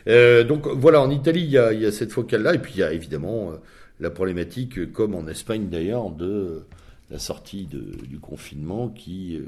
[0.09, 2.93] Euh, donc voilà, en Italie, il y a, cette focale-là, et puis il y a
[2.93, 3.53] évidemment
[4.01, 6.63] la problématique, comme en Espagne d'ailleurs, de
[7.11, 9.41] la sortie du confinement qui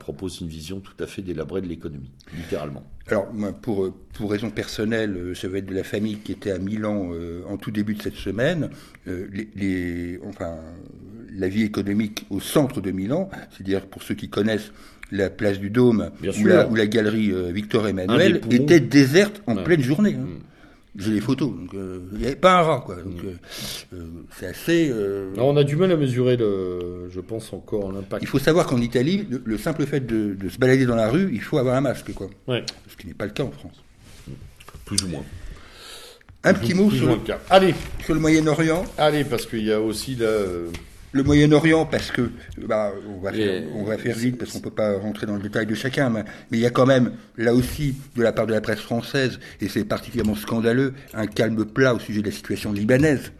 [0.00, 2.82] propose une vision tout à fait délabrée de l'économie, littéralement.
[3.08, 6.58] Alors, moi, pour, pour raison personnelle, ça va être de la famille qui était à
[6.58, 7.10] Milan
[7.46, 8.70] en tout début de cette semaine.
[9.06, 10.56] Enfin,
[11.34, 14.72] la vie économique au centre de Milan, c'est-à-dire pour ceux qui connaissent
[15.10, 20.16] la place du Dôme ou la, galerie euh, Victor Emmanuel, était déserte en pleine journée.
[20.18, 20.24] Hein.
[20.24, 20.38] Mm.
[20.96, 22.96] J'ai les photos, donc euh, il n'y avait pas un rat, quoi.
[22.96, 23.94] Donc mm.
[23.94, 24.06] euh,
[24.36, 24.92] c'est assez.
[25.36, 28.22] on a du mal à mesurer, le, je pense encore l'impact.
[28.22, 31.40] Il faut savoir qu'en Italie, le, simple fait de, se balader dans la rue, il
[31.40, 32.28] faut avoir un masque, quoi.
[32.48, 33.82] Ce qui n'est pas le cas en France.
[34.84, 35.24] Plus ou moins.
[36.44, 37.18] Un petit mot sur, le,
[37.50, 37.74] Allez.
[38.04, 38.84] sur le Moyen-Orient.
[38.96, 40.44] Allez, parce qu'il y a aussi la
[41.18, 42.30] le Moyen-Orient, parce que
[42.66, 45.42] bah, on, va faire, on va faire vite, parce qu'on peut pas rentrer dans le
[45.42, 48.54] détail de chacun, mais, il y a quand même, là aussi, de la part de
[48.54, 52.72] la presse française, et c'est particulièrement scandaleux, un calme plat au sujet de la situation
[52.72, 53.32] libanaise,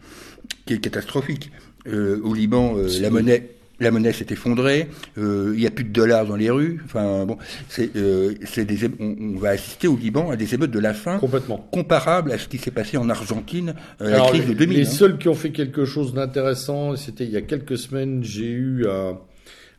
[0.65, 1.51] qui est catastrophique.
[1.87, 5.83] Euh, au Liban, euh, la monnaie la monnaie s'est effondrée, euh, il n'y a plus
[5.83, 6.81] de dollars dans les rues.
[6.85, 10.93] Enfin bon, c'est, euh, des, on, va assister au Liban à des émeutes de la
[10.93, 14.77] faim complètement comparables à ce qui s'est passé en Argentine euh, la crise de 2000.
[14.77, 14.89] Les hein.
[14.89, 18.87] seuls qui ont fait quelque chose d'intéressant, c'était il y a quelques semaines, j'ai eu
[18.87, 19.19] à,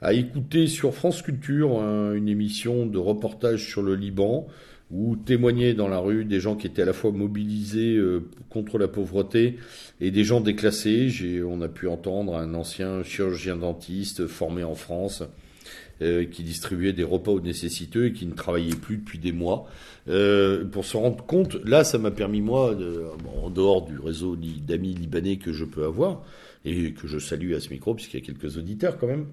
[0.00, 1.82] à écouter sur France Culture
[2.14, 4.46] une émission de reportage sur le Liban
[4.90, 8.78] où témoignaient dans la rue des gens qui étaient à la fois mobilisés euh, contre
[8.78, 9.56] la pauvreté
[10.00, 11.42] et des gens déclassés.
[11.46, 15.22] On a pu entendre un ancien chirurgien dentiste formé en France
[16.02, 19.68] euh, qui distribuait des repas aux nécessiteux et qui ne travaillait plus depuis des mois.
[20.08, 23.04] Euh, pour se rendre compte, là, ça m'a permis moi, de,
[23.42, 26.24] en dehors du réseau d'amis libanais que je peux avoir
[26.64, 29.26] et que je salue à ce micro puisqu'il y a quelques auditeurs quand même.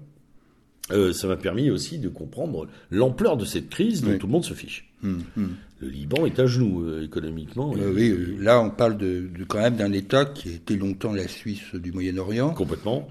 [0.90, 4.44] Euh, ça m'a permis aussi de comprendre l'ampleur de cette crise dont tout le monde
[4.44, 4.90] se fiche.
[5.04, 5.50] Hum, hum.
[5.80, 7.72] Le Liban est à genoux euh, économiquement.
[7.76, 11.28] Euh, oui, là on parle de, quand même d'un État qui a été longtemps la
[11.28, 12.50] Suisse du Moyen-Orient.
[12.50, 13.08] Complètement.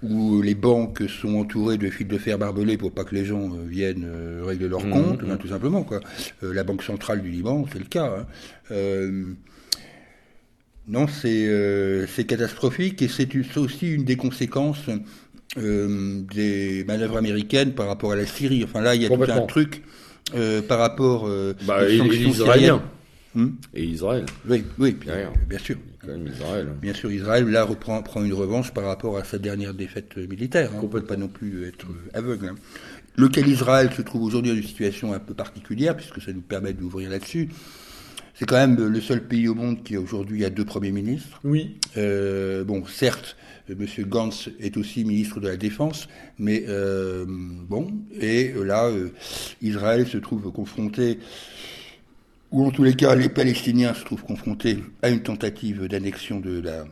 [0.00, 3.48] où les banques sont entourées de fils de fer barbelés pour pas que les gens
[3.66, 4.08] viennent
[4.44, 5.82] régler leurs hum, comptes, hein, tout simplement.
[5.82, 6.00] Quoi.
[6.40, 8.24] la Banque centrale du Liban, c'est le cas.
[8.70, 9.34] Hein.
[10.86, 13.28] non, c'est catastrophique et c'est
[13.58, 14.88] aussi une des conséquences
[15.56, 18.64] euh, des manœuvres américaines par rapport à la Syrie.
[18.64, 19.82] Enfin là, il y a tout un truc
[20.34, 22.80] euh, par rapport euh, bah, aux sanctions syriennes.
[23.34, 23.50] Hmm.
[23.74, 24.26] Et Israël.
[24.48, 24.96] Oui, oui,
[25.48, 25.76] bien sûr.
[26.00, 26.68] Quand même Israël.
[26.80, 30.70] Bien sûr, Israël, là, reprend, prend une revanche par rapport à sa dernière défaite militaire.
[30.72, 30.80] Hein.
[30.80, 32.48] On ne peut pas non plus être aveugle.
[32.48, 32.54] Hein.
[33.16, 36.72] Lequel Israël se trouve aujourd'hui dans une situation un peu particulière, puisque ça nous permet
[36.72, 37.48] d'ouvrir là-dessus.
[38.38, 41.40] C'est quand même le seul pays au monde qui aujourd'hui a deux premiers ministres.
[41.42, 41.76] Oui.
[41.96, 43.36] Euh, bon, certes,
[43.74, 43.86] M.
[44.06, 46.08] Gantz est aussi ministre de la Défense,
[46.38, 49.10] mais euh, bon, et là, euh,
[49.62, 51.18] Israël se trouve confronté,
[52.50, 56.60] ou en tous les cas, les Palestiniens se trouvent confrontés à une tentative d'annexion de
[56.60, 56.86] la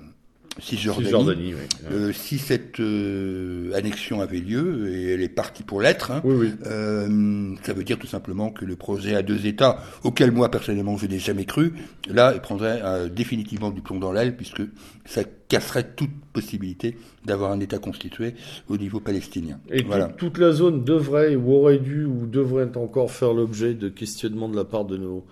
[0.59, 1.55] Cisjordanie.
[1.91, 6.23] Euh, si cette euh, annexion avait lieu, et elle est partie pour l'être, hein,
[6.66, 10.97] euh, ça veut dire tout simplement que le projet à deux États, auquel moi personnellement
[10.97, 11.74] je n'ai jamais cru,
[12.09, 14.62] là, il prendrait définitivement du plomb dans l'aile, puisque
[15.05, 18.35] ça casserait toute possibilité d'avoir un État constitué
[18.69, 19.61] au niveau palestinien.
[19.70, 20.09] Et voilà.
[20.09, 24.57] toute la zone devrait, ou aurait dû, ou devrait encore faire l'objet de questionnements de
[24.57, 25.24] la part de nos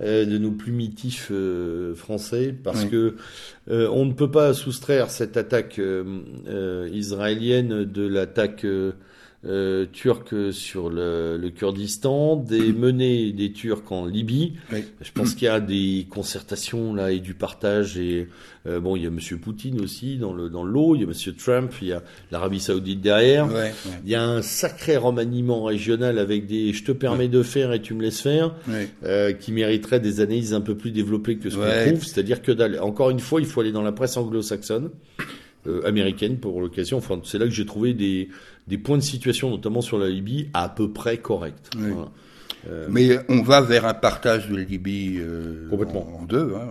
[0.00, 3.16] euh, de nos plumitifs euh, français, parce que
[3.70, 5.78] euh, on ne peut pas soustraire cette attaque
[6.90, 8.66] israélienne de l'attaque
[9.44, 14.54] euh, turcs sur le, le, Kurdistan, des menées des Turcs en Libye.
[14.70, 17.98] Je pense qu'il y a des concertations là et du partage.
[17.98, 18.28] Et
[18.66, 20.94] euh, bon, il y a Monsieur Poutine aussi dans le dans l'eau.
[20.94, 21.72] Il y a Monsieur Trump.
[21.82, 23.48] Il y a l'Arabie Saoudite derrière.
[24.04, 27.82] Il y a un sacré remaniement régional avec des je te permets de faire et
[27.82, 28.54] tu me laisses faire,
[29.04, 32.04] euh, qui mériterait des analyses un peu plus développées que ce qu'on trouve.
[32.04, 34.90] C'est-à-dire que encore une fois, il faut aller dans la presse anglo-saxonne.
[35.68, 36.98] Euh, américaine pour l'occasion.
[36.98, 38.30] Enfin, c'est là que j'ai trouvé des,
[38.68, 41.70] des points de situation, notamment sur la Libye, à peu près corrects.
[42.68, 46.52] Euh, Mais on va vers un partage de la Libye euh, En, deux.
[46.54, 46.68] Hein.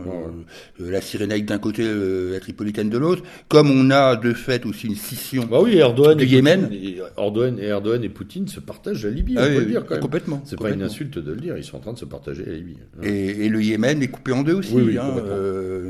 [0.80, 3.24] Euh, la Cyrénaïque d'un côté, la Tripolitaine de l'autre.
[3.50, 6.70] Comme on a de fait aussi une scission bah oui, Erdogan du Yémen.
[6.72, 9.86] et Erdogan, et Erdogan et Poutine se partagent la Libye, on ah peut le dire
[9.86, 10.04] quand même.
[10.04, 10.42] Complètement.
[10.46, 12.54] C'est pas une insulte de le dire, ils sont en train de se partager la
[12.54, 12.78] Libye.
[13.04, 14.76] Et, le Yémen est coupé en deux aussi.
[14.98, 15.16] hein.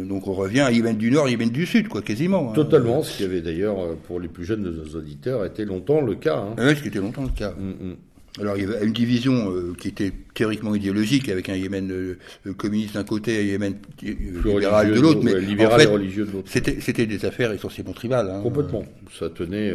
[0.07, 2.51] donc on revient à Yémen du Nord, Yémen du Sud, quoi, quasiment.
[2.51, 2.53] Hein.
[2.53, 6.15] Totalement, ce qui avait d'ailleurs, pour les plus jeunes de nos auditeurs, été longtemps le
[6.15, 6.45] cas.
[6.57, 7.51] Oui, ce qui était longtemps le cas.
[7.51, 7.95] Mm, mm.
[8.39, 12.17] Alors il y avait une division euh, qui était théoriquement idéologique, avec un Yémen euh,
[12.47, 16.31] euh, communiste d'un côté et un Yémen libéral de l'autre, mais en fait, religieux de
[16.31, 16.49] l'autre.
[16.49, 18.29] C'était, des affaires essentiellement tribales.
[18.29, 18.41] Hein.
[18.41, 18.85] Complètement.
[19.19, 19.73] Ça tenait,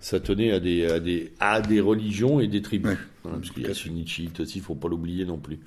[0.00, 2.98] ça tenait à des, à des, à des religions et des tribus.
[3.24, 5.58] Hein, parce qu'il y a sunnite aussi, il faut pas l'oublier non plus.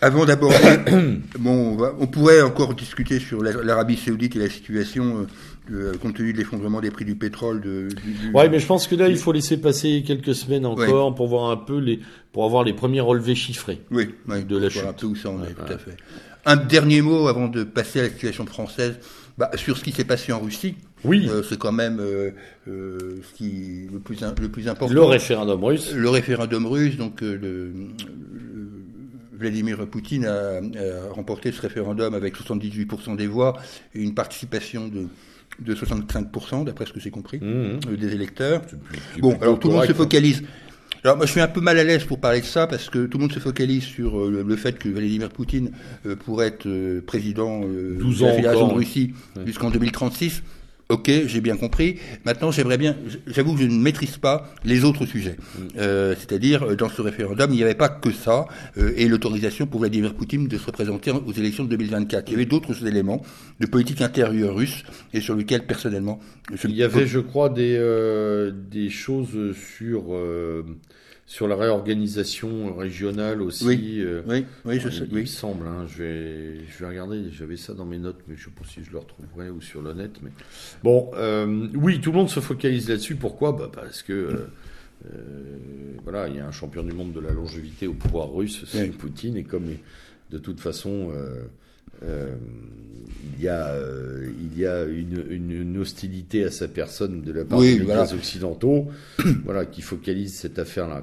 [0.00, 0.78] Avant d'aborder,
[1.38, 5.26] bon, on, pourrait encore discuter sur l'Arabie Saoudite et la situation
[5.70, 7.60] euh, compte tenu de l'effondrement des prix du pétrole.
[7.60, 7.88] De,
[8.34, 11.50] Ouais, mais je pense que là, il faut laisser passer quelques semaines encore pour voir
[11.50, 12.00] un peu les,
[12.32, 13.80] pour avoir les premiers relevés chiffrés.
[13.90, 14.82] Oui, de la chute.
[14.86, 15.96] Un peu où ça en est, tout à fait.
[16.44, 18.98] Un dernier mot avant de passer à la situation française.
[19.38, 20.74] Bah, sur ce qui s'est passé en Russie.
[21.04, 21.26] Oui.
[21.30, 22.32] Euh, c'est quand même euh,
[22.66, 24.92] ce qui le plus le plus important.
[24.92, 25.92] Le référendum russe.
[25.94, 27.72] Le référendum russe, donc le,
[29.32, 30.60] Vladimir Poutine a,
[31.10, 33.56] remporté ce référendum avec 78% des voix
[33.94, 35.06] et une participation de
[35.60, 37.80] de 65%, d'après ce que j'ai compris, mmh, mmh.
[37.88, 38.62] Euh, des électeurs.
[39.18, 40.42] bon, alors tout le monde se focalise.
[41.04, 43.06] Alors moi je suis un peu mal à l'aise pour parler de ça parce que
[43.06, 45.72] tout le monde se focalise sur euh, le, fait que Vladimir Poutine
[46.06, 49.12] euh, pourrait être président de la Fédération de Russie
[49.44, 50.42] jusqu'en 2036.
[50.88, 51.96] Ok, j'ai bien compris.
[52.24, 52.96] Maintenant, j'aimerais bien.
[53.26, 55.36] J'avoue que je ne maîtrise pas les autres sujets.
[55.36, 55.60] Mm.
[55.78, 58.46] Euh, c'est-à-dire, euh, dans ce référendum, il n'y avait pas que ça
[58.76, 62.28] euh, et l'autorisation pour Vladimir Poutine de se représenter aux élections de 2024.
[62.28, 63.22] Il y avait d'autres éléments
[63.60, 64.82] de politique intérieure russe
[65.14, 66.20] et sur lesquels, personnellement,
[66.52, 67.72] je il y avait, je crois, des
[68.70, 70.14] des choses sur
[71.32, 73.64] sur la réorganisation régionale aussi.
[73.64, 74.20] Oui, euh,
[74.66, 75.04] oui, je sais.
[75.10, 75.66] Il, me semble.
[75.66, 77.30] Hein, je, vais, je vais regarder.
[77.30, 79.62] J'avais ça dans mes notes, mais je ne sais pas si je le retrouverai ou
[79.62, 80.10] sur le net.
[80.22, 80.30] Mais
[80.82, 83.14] bon, euh, oui, tout le monde se focalise là-dessus.
[83.14, 83.52] Pourquoi?
[83.52, 85.56] Bah, Parce que euh,
[86.02, 88.88] voilà, il y a un champion du monde de la longévité au pouvoir russe, c'est
[88.88, 89.68] Poutine, et comme
[90.30, 91.12] de toute façon.
[93.38, 93.74] Il y a,
[94.40, 98.88] il y a une, hostilité à sa personne de la part des occidentaux,
[99.44, 101.02] voilà, qui focalise cette affaire-là.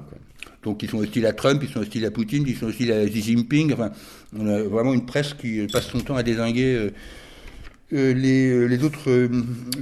[0.62, 3.06] Donc ils sont hostiles à Trump, ils sont hostiles à Poutine, ils sont hostiles à
[3.06, 3.72] Xi Jinping.
[3.72, 3.90] Enfin,
[4.36, 6.90] on a vraiment une presse qui passe son temps à désinguer euh,
[7.92, 9.28] euh, les, les, autres,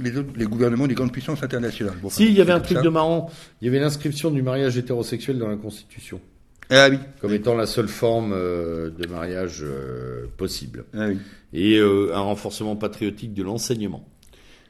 [0.01, 1.97] les, autres, les gouvernements des grandes puissances internationales.
[2.09, 3.29] si, il y avait un truc de marrant.
[3.61, 6.19] Il y avait l'inscription du mariage hétérosexuel dans la Constitution.
[6.69, 6.97] Ah oui.
[7.19, 9.65] Comme étant la seule forme de mariage
[10.37, 10.85] possible.
[10.93, 11.17] Ah oui
[11.53, 14.07] et euh, un renforcement patriotique de l'enseignement.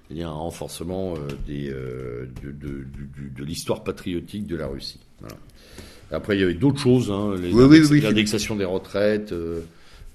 [0.08, 2.86] C'est-à-dire un renforcement euh, des, euh, de, de,
[3.36, 5.00] de, l'histoire patriotique de la Russie.
[5.20, 5.36] Voilà.
[6.12, 9.32] Après, il y avait d'autres choses, hein, l'indexation des retraites,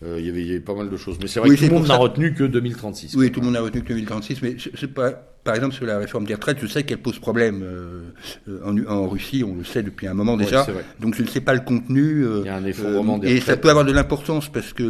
[0.02, 1.18] Euh, il, y avait, il y avait pas mal de choses.
[1.20, 3.14] Mais c'est vrai que tout le monde n'a retenu que 2036.
[3.16, 5.98] Oui, tout le monde n'a retenu que 2036, mais c'est pas par exemple, sur la
[5.98, 9.82] réforme des retraites, je sais qu'elle pose problème euh, en, en, Russie, on le sait
[9.82, 10.66] depuis un moment déjà.
[11.00, 12.24] donc je ne sais pas le contenu.
[12.24, 14.82] Euh, Il y a un effondrement des Et ça peut avoir de l'importance parce que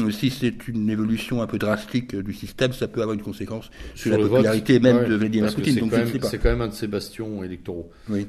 [0.00, 3.70] euh, si c'est une évolution un peu drastique du système, ça peut avoir une conséquence
[3.94, 5.74] sur, la popularité même de Vladimir Poutine.
[6.22, 7.90] C'est quand, même un de ses bastions électoraux.
[8.08, 8.26] Oui.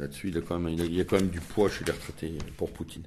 [0.00, 3.02] Là-dessus, il y a quand même du poids chez les retraités pour Poutine.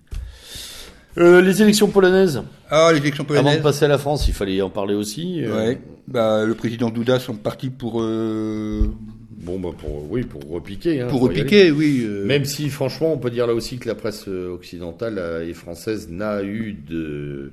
[1.18, 2.44] Euh, les élections polonaises.
[2.69, 3.48] Ah, les élections polonaises.
[3.48, 5.44] Avant de passer à la France, il fallait en parler aussi.
[5.44, 5.56] Euh.
[5.56, 5.81] Ouais.
[6.07, 8.02] Bah, le président Douda sont partis pour.
[8.02, 8.88] Euh...
[9.31, 11.02] Bon, bah pour oui, pour repiquer.
[11.02, 12.03] Hein, pour repiquer, oui.
[12.03, 12.26] Euh.
[12.26, 16.44] Même si, franchement, on peut dire là aussi que la presse occidentale et française n'a
[16.44, 17.52] eu de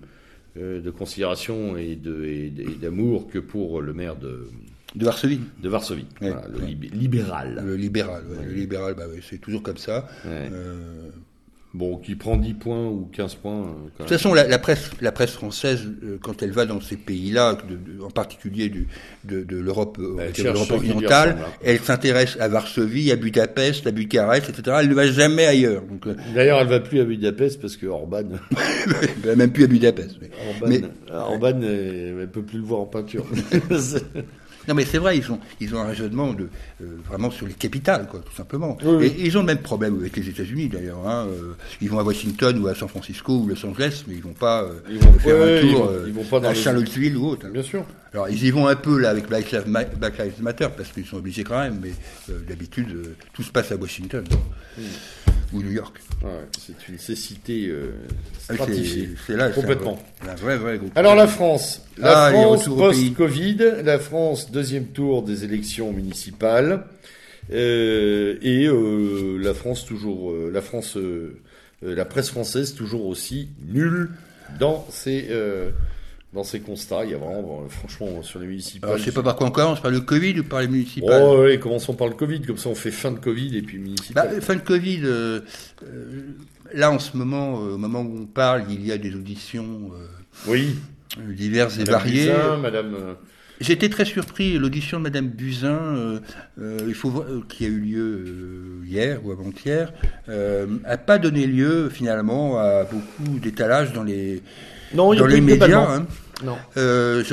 [0.57, 2.49] de considération et de
[2.81, 4.49] d'amour que pour le maire de
[4.95, 5.41] de Varsovie.
[5.63, 6.07] De Varsovie.
[6.21, 7.63] voilà, le libéral.
[7.65, 10.09] Le libéral, ouais, le libéral, bah, c'est toujours comme ça.
[11.77, 13.61] Bon, qui prend 10 points ou 15 points.
[13.61, 16.97] Euh, de toute façon, la, presse, la presse française, euh, quand elle va dans ces
[16.97, 17.59] pays-là,
[18.03, 18.89] en particulier du,
[19.25, 19.99] de, de l'Europe
[20.71, 24.79] orientale, elle s'intéresse à Varsovie, à Budapest, à Bucarest, etc.
[24.81, 25.83] Elle ne va jamais ailleurs.
[26.07, 28.23] Euh, D'ailleurs, elle ne va plus à Budapest parce que Orban.
[29.03, 30.17] elle va même plus à Budapest.
[30.49, 30.81] Orban, mais...
[31.13, 33.27] Orban elle ne peut plus le voir en peinture.
[34.69, 36.49] Non, mais c'est vrai, ils ont, ils ont un raisonnement de,
[36.83, 38.77] euh, vraiment sur les capitales, quoi, tout simplement.
[39.01, 41.07] Et, ils ont le même problème avec les États-Unis, d'ailleurs.
[41.07, 41.27] Hein.
[41.29, 44.33] Euh, ils vont à Washington ou à San Francisco ou Los Angeles, mais ils vont
[44.33, 47.47] pas euh, ils vont, faire un tour ils vont, pas à Charlottesville ou autre.
[47.47, 47.51] Hein.
[47.53, 47.85] Bien sûr.
[48.13, 49.69] Alors, ils y vont un peu là avec Black Lives,
[50.41, 51.93] Matter parce qu'ils sont obligés quand même, mais
[52.49, 54.25] d'habitude, tout se passe à Washington.
[54.79, 54.83] Hmm
[55.53, 55.97] ou New York.
[56.59, 57.93] c'est une nécessité euh,
[59.27, 59.99] C'est là, complètement.
[60.23, 66.87] Un Alors la France, la ah, France post-Covid, la France deuxième tour des élections municipales
[67.53, 70.97] euh, et euh, la France toujours, euh, la France,
[71.83, 74.13] la presse française toujours aussi nulle
[74.59, 75.29] dans ses
[76.33, 77.05] dans ces constats.
[77.05, 78.89] Il y a vraiment, franchement, sur les municipales.
[78.89, 81.23] Alors, je sais pas par quoi on commence, par le Covid ou par les municipales
[81.23, 83.79] Oh, oui, commençons par le Covid, comme ça on fait fin de Covid et puis
[83.79, 84.31] municipal.
[84.33, 85.41] Bah, fin de Covid, euh,
[86.73, 89.91] là en ce moment, au moment où on parle, il y a des auditions
[90.47, 90.77] oui.
[91.19, 92.33] diverses et variées.
[92.63, 93.17] Madame.
[93.61, 96.21] J'étais très surpris, l'audition de Madame Buzyn,
[96.59, 98.25] il faut qui a eu lieu
[98.87, 99.93] hier ou avant-hier,
[100.29, 104.43] n'a pas donné lieu finalement à beaucoup d'étalage dans les
[104.95, 105.97] non, dans les médias.
[105.97, 106.07] Hein.
[106.45, 106.57] Non.
[106.77, 107.25] Euh,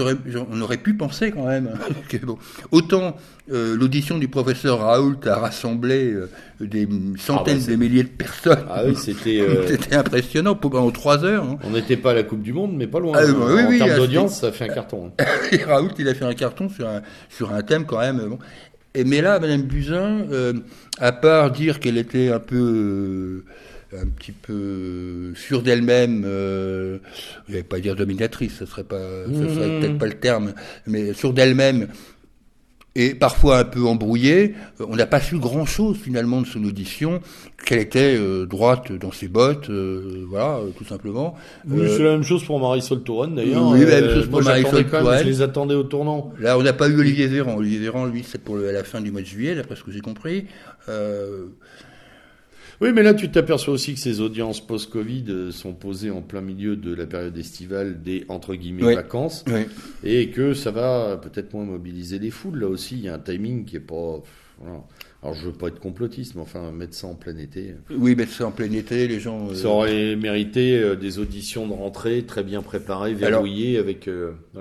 [0.50, 1.70] on aurait pu penser quand même
[2.10, 2.38] que bon,
[2.72, 3.18] autant
[3.52, 6.30] euh, l'audition du professeur Raoult a rassemblé euh,
[6.62, 8.66] des centaines ah bah, de milliers de personnes.
[8.70, 11.44] Ah oui, c'était c'était impressionnant pendant trois heures.
[11.44, 11.58] Hein.
[11.64, 13.18] On n'était pas à la Coupe du Monde, mais pas loin.
[13.18, 15.12] Ah, bah en termes d'audience, ça fait un carton.
[15.20, 15.26] Hein.
[15.68, 18.20] Raoult, il a fait un carton sur un sur un thème quand même.
[18.20, 18.40] Bon.
[18.96, 20.28] Et mais là, Madame Buzyn,
[21.00, 23.44] à part dire qu'elle était un peu
[24.02, 26.98] un petit peu sûre d'elle-même, euh,
[27.48, 29.80] je vais pas dire dominatrice, ce serait pas, ce serait mmh.
[29.80, 30.53] peut-être pas le terme,
[30.88, 31.88] mais sûre d'elle-même
[32.95, 34.56] et parfois un peu embrouillée.
[34.80, 37.22] Euh, on n'a pas su grand-chose finalement de son audition,
[37.65, 41.36] qu'elle était euh, droite dans ses bottes, euh, voilà, tout simplement.
[41.68, 43.68] Oui, c'est la même chose pour Marisol Touraine d'ailleurs.
[43.68, 45.20] Oui, la même chose pour Marisol Touraine.
[45.20, 46.34] Je les attendais au tournant.
[46.40, 47.56] Là, on n'a pas eu Olivier Véran.
[47.56, 49.91] Olivier Véran, lui, c'est pour à la fin du mois de juillet, d'après ce que
[49.91, 50.45] j'ai compris.
[52.82, 56.41] Oui, mais là, tu t'aperçois aussi que ces audiences post-Covid euh, sont posées en plein
[56.41, 59.45] milieu de la période estivale des entre guillemets vacances,
[60.04, 62.60] et que ça va peut-être moins mobiliser les foules.
[62.60, 64.22] Là aussi, il y a un timing qui est pas.
[65.22, 67.76] Alors, je veux pas être complotiste, mais enfin, mettre ça en plein été.
[67.90, 69.50] Oui, mettre ça en plein été, les gens.
[69.50, 74.10] Euh, ça aurait mérité euh, des auditions de rentrée très bien préparées, verrouillées, avec.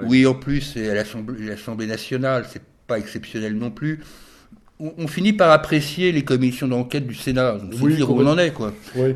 [0.05, 4.01] Oui, en plus, à l'Assemblée nationale, c'est pas exceptionnel non plus
[4.99, 7.59] on, finit par apprécier les commissions d'enquête du Sénat.
[7.61, 8.73] On oui, dire où on en est, quoi.
[8.97, 9.15] Oui,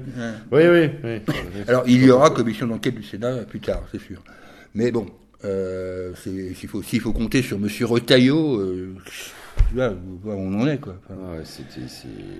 [0.52, 0.62] oui,
[1.02, 1.20] oui,
[1.66, 4.22] Alors, il y aura commission d'enquête du Sénat plus tard, c'est sûr.
[4.74, 5.06] Mais bon,
[5.44, 7.68] euh, s'il faut, faut compter sur M.
[7.82, 8.94] Retailleau, euh,
[9.74, 11.00] là, où on en est, quoi.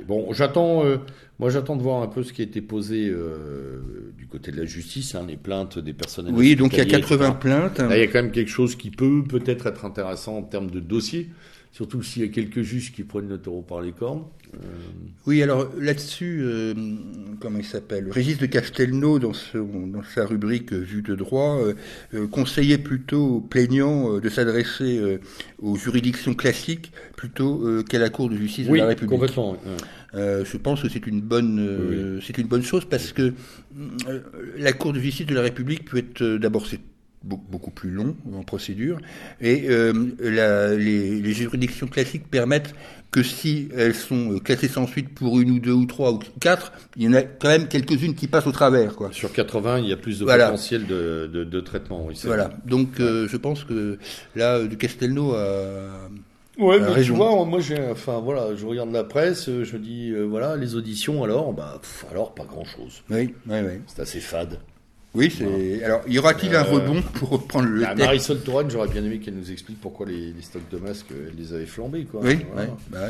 [0.07, 0.99] Bon, j'attends, euh,
[1.39, 3.81] moi, j'attends de voir un peu ce qui a été posé euh,
[4.17, 6.33] du côté de la justice, hein, les plaintes des personnels.
[6.35, 7.79] Oui, donc il y a 80 plaintes.
[7.79, 10.71] Là, il y a quand même quelque chose qui peut peut-être être intéressant en termes
[10.71, 11.31] de dossier
[11.73, 14.25] surtout s'il y a quelques juges qui prennent le taureau par les cornes.
[14.55, 14.59] Euh,
[15.27, 16.75] oui, alors là-dessus, euh,
[17.41, 18.11] comment il s'appelle?
[18.11, 21.59] Régis de Castelnau, dans, dans sa rubrique Vue de droit,
[22.15, 25.19] euh, conseillait plutôt aux plaignants de s'adresser
[25.59, 29.11] aux juridictions classiques plutôt qu'à la Cour de justice de la République.
[29.11, 29.57] Complètement.
[30.15, 33.35] je pense que c'est une bonne, c'est une bonne chose parce que
[34.57, 36.81] la Cour de justice de la République peut être d'abord c'est
[37.27, 38.99] beaucoup plus long en procédure.
[39.41, 42.75] Et euh, la, les, les, juridictions classiques permettent
[43.11, 46.73] que si elles sont classées sans suite pour une ou deux ou trois ou quatre,
[46.97, 48.95] il y en a quand même quelques-unes qui passent au travers.
[48.95, 49.11] Quoi.
[49.13, 52.05] Sur 80, il y a plus de potentiel de, de, de, traitement.
[52.07, 52.51] Oui, voilà.
[52.65, 53.99] Donc euh, je pense que
[54.35, 56.09] là, du Castelnau a
[56.59, 60.25] Ouais, mais tu vois, moi, j'ai, enfin voilà, je regarde la presse, je dis, euh,
[60.25, 61.81] voilà, les auditions, alors, bah,
[62.11, 63.03] alors pas grand chose.
[63.11, 63.81] Oui, oui, oui.
[63.87, 64.59] C'est assez fade.
[65.17, 65.83] Oui, c'est.
[65.83, 69.19] Alors, y aura-t-il un euh, rebond pour reprendre le bah, Marisol Touraine, j'aurais bien aimé
[69.19, 72.21] qu'elle nous explique pourquoi les, stocks de masques, elle les avait flambés, quoi.
[72.23, 72.39] Oui,
[72.91, 73.09] bah.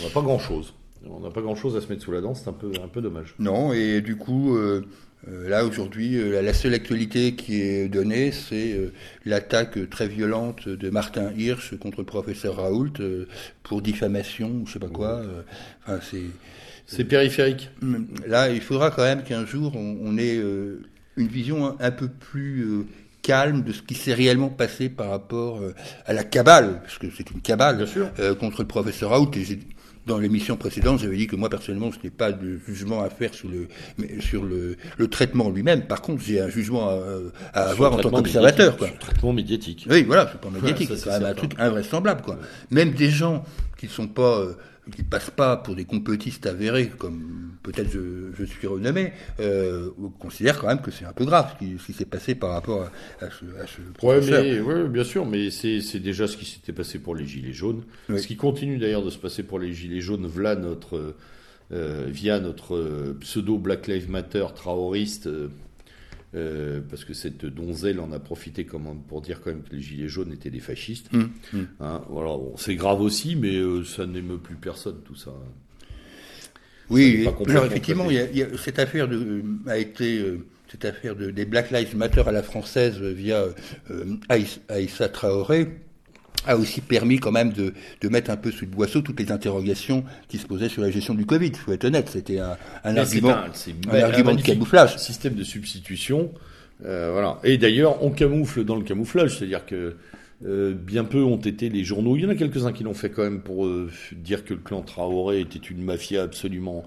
[0.00, 0.74] On n'a pas grand chose.
[1.08, 2.88] On n'a pas grand chose à se mettre sous la dent, c'est un peu, un
[2.88, 3.34] peu dommage.
[3.38, 4.86] Non, et du coup, euh,
[5.28, 8.92] euh, là, aujourd'hui, euh, la seule actualité qui est donnée, c'est euh,
[9.24, 12.94] l'attaque très violente de Martin Hirsch contre le professeur Raoult
[13.62, 15.22] pour diffamation ou je sais pas quoi.
[15.86, 16.22] Enfin, c'est
[16.86, 17.70] c'est périphérique.
[18.26, 20.40] Là, il faudra quand même qu'un jour on, ait
[21.16, 22.86] une vision un, peu plus
[23.22, 25.60] calme de ce qui s'est réellement passé par rapport
[26.06, 27.86] à la cabale, parce que c'est une cabale
[28.40, 29.30] contre le professeur Raoult.
[29.36, 29.58] Et
[30.06, 33.32] dans l'émission précédente, j'avais dit que moi personnellement, je n'ai pas de jugement à faire
[33.34, 33.68] sur le,
[34.20, 35.82] sur le, le traitement lui-même.
[35.82, 36.98] Par contre, j'ai un jugement à,
[37.54, 38.76] à avoir en tant qu'observateur.
[38.76, 39.86] Sur le traitement médiatique.
[39.88, 42.22] Oui, voilà, c'est pas médiatique, c'est quand même un truc invraisemblable.
[42.22, 42.38] Quoi.
[42.70, 43.44] Même des gens
[43.78, 44.44] qui ne sont pas
[44.86, 49.90] euh, qui passent pas pour des complotistes avérés, comme peut-être je, je, suis renommé, euh,
[50.18, 53.24] considèrent quand même que c'est un peu grave ce qui, s'est passé par rapport à,
[53.24, 54.42] à ce, à ce professeur.
[54.42, 57.52] Ouais, mais, ouais, bien sûr, mais c'est déjà ce qui s'était passé pour les Gilets
[57.52, 57.82] jaunes.
[58.08, 61.14] Ce qui continue d'ailleurs de se passer pour les Gilets jaunes, voilà notre,
[61.72, 65.28] euh, via notre pseudo Black Lives Matter terroriste.
[66.34, 69.74] Euh, euh, parce que cette donzelle en a profité comme, pour dire quand même que
[69.74, 71.12] les gilets jaunes étaient des fascistes.
[71.12, 71.20] Mmh,
[71.52, 71.58] mmh.
[71.80, 75.32] Hein, voilà, c'est grave aussi, mais euh, ça n'émeut plus personne tout ça.
[76.90, 81.44] Oui, effectivement, il y a, cette affaire de, a été euh, cette affaire de, des
[81.44, 83.44] Black Lives Matter à la française via
[84.68, 85.68] Aïssa Traoré
[86.46, 89.30] a aussi permis quand même de, de, mettre un peu sous le boisseau toutes les
[89.30, 91.48] interrogations qui se posaient sur la gestion du Covid.
[91.48, 93.36] Il faut être honnête, c'était un, un argument,
[93.90, 94.96] un, argument de camouflage.
[94.98, 96.30] Système de substitution,
[96.84, 97.38] euh, voilà.
[97.44, 99.96] Et d'ailleurs, on camoufle dans le camouflage, c'est-à-dire que
[100.44, 102.16] euh, bien peu ont été les journaux.
[102.16, 104.60] Il y en a quelques-uns qui l'ont fait quand même pour euh, dire que le
[104.60, 106.84] clan Traoré était une mafia absolument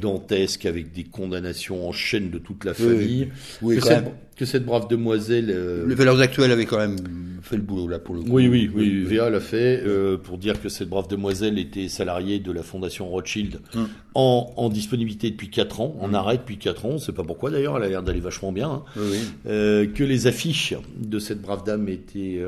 [0.00, 3.28] dantesque avec des condamnations en chaîne de toute la famille.
[3.60, 4.04] Oui, que, cette,
[4.36, 5.50] que, cette, brave demoiselle.
[5.50, 6.96] Euh, le Valeurs Actuelles avait quand même
[7.42, 8.30] fait le boulot là pour le coup.
[8.30, 9.02] Oui, oui, oui.
[9.02, 13.08] VA l'a fait euh, pour dire que cette brave demoiselle était salariée de la fondation
[13.08, 13.88] Rothschild hum.
[14.14, 16.14] en, en, disponibilité depuis 4 ans, en hum.
[16.14, 16.90] arrêt depuis 4 ans.
[16.92, 17.76] On sait pas pourquoi d'ailleurs.
[17.76, 18.70] Elle a l'air d'aller vachement bien.
[18.70, 18.82] Hein.
[18.96, 22.40] Oui, euh, que les affiches de cette brave dame étaient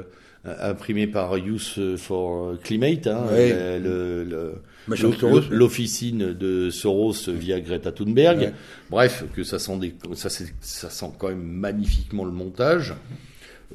[0.47, 3.07] euh, imprimées par Youth for Climate.
[3.07, 4.55] Hein, le, le
[5.51, 8.53] l'officine de Soros via Greta Thunberg.
[8.91, 12.95] Bref, que ça sent, des, ça, ça sent quand même magnifiquement le montage.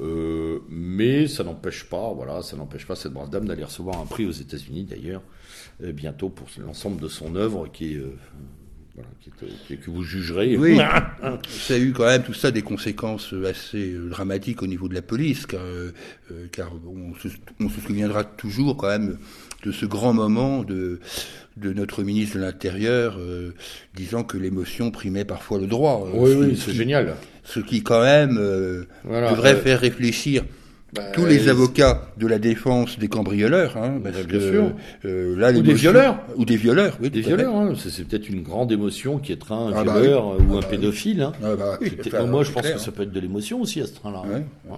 [0.00, 4.06] Euh, mais ça n'empêche pas, voilà, ça n'empêche pas cette brave dame d'aller recevoir un
[4.06, 5.20] prix aux États-Unis d'ailleurs
[5.82, 8.14] euh, bientôt pour l'ensemble de son œuvre qui est euh,
[9.40, 10.56] que vous jugerez.
[10.56, 10.78] Oui,
[11.48, 15.02] ça a eu quand même tout ça des conséquences assez dramatiques au niveau de la
[15.02, 15.60] police, car,
[16.52, 17.28] car on, se,
[17.60, 19.18] on, se, souviendra toujours quand même
[19.64, 21.00] de ce grand moment de,
[21.56, 23.54] de notre ministre de l'Intérieur euh,
[23.94, 26.08] disant que l'émotion primait parfois le droit.
[26.12, 27.14] Oui, oui, c'est génial.
[27.44, 30.44] Ce qui quand même euh, devrait euh, faire réfléchir
[30.94, 34.72] bah, tous les avocats de la défense des cambrioleurs, hein, parce bien sûr.
[35.04, 37.54] Euh, là, ou des violeurs, ou des violeurs, oui, des violeurs.
[37.54, 40.60] Hein, c'est peut-être une grande émotion qui est un ah, bah violeur ou un ah,
[40.60, 41.22] bah pédophile.
[41.22, 41.32] Hein.
[41.42, 44.22] Ah, moi, je pense que ça peut être de l'émotion aussi à ce train-là.
[44.70, 44.76] Hein.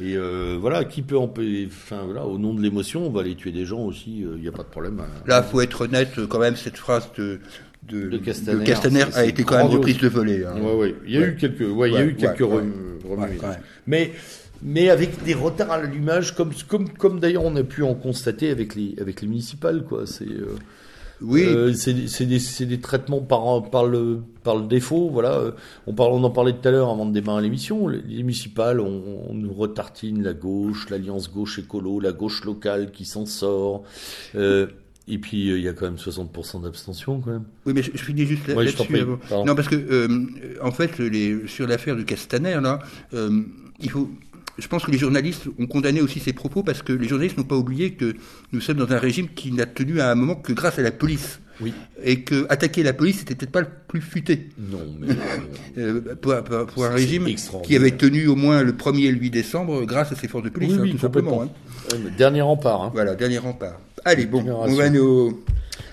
[0.00, 3.50] Et euh, voilà, qui peut enfin voilà, au nom de l'émotion, on va aller tuer
[3.50, 5.02] des gens aussi, il euh, n'y a pas de problème.
[5.26, 7.40] Là, faut être honnête, quand même, cette phrase de
[7.88, 10.44] de, de Castaner, a été quand même reprise de volée.
[10.44, 10.60] Hein.
[10.60, 10.94] Ouais, ouais.
[11.06, 12.44] Il y a eu quelques, ouais, il y a eu quelques
[13.86, 14.12] mais
[14.62, 18.50] mais avec des retards à l'allumage, comme comme comme d'ailleurs on a pu en constater
[18.50, 20.06] avec les avec les municipales, quoi.
[20.06, 20.56] C'est euh,
[21.20, 21.44] oui.
[21.44, 25.10] Euh, c'est des, des, traitements par, par, le, par le défaut.
[25.10, 25.52] Voilà.
[25.86, 27.88] On, parle, on en parlait tout à l'heure avant de démarrer l'émission.
[27.88, 33.04] Les, municipales, on, on, nous retartine la gauche, l'alliance gauche écolo, la gauche locale qui
[33.04, 33.82] s'en sort.
[34.34, 34.66] Euh,
[35.08, 37.44] et puis euh, il y a quand même 60% d'abstention quand même.
[37.66, 39.06] Oui, mais je, finis juste là-dessus.
[39.44, 42.78] non, parce que en fait, les, sur l'affaire du Castaner, là,
[43.80, 44.08] il faut
[44.58, 47.44] je pense que les journalistes ont condamné aussi ces propos parce que les journalistes n'ont
[47.44, 48.14] pas oublié que
[48.52, 50.90] nous sommes dans un régime qui n'a tenu à un moment que grâce à la
[50.90, 51.40] police.
[51.60, 51.72] Oui.
[52.04, 54.50] Et que attaquer la police, c'était peut-être pas le plus futé.
[54.58, 55.08] Non, mais.
[55.76, 56.34] Euh, pour,
[56.66, 57.26] pour, un régime
[57.62, 60.44] qui avait tenu au moins le 1er et le 8 décembre grâce à ses forces
[60.44, 61.42] de police, oui, hein, tout simplement.
[61.42, 61.48] Hein.
[62.16, 62.82] Dernier rempart.
[62.82, 62.90] Hein.
[62.92, 63.80] Voilà, dernier rempart.
[64.04, 65.42] Allez, bon, on va nous.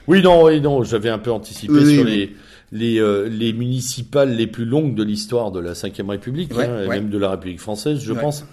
[0.08, 2.36] Oui, non, oui, non, j'avais un peu anticipé sur les
[2.72, 7.10] les, les municipales les plus longues de l'histoire de la Ve République, hein, et même
[7.10, 8.46] de la République française, je pense,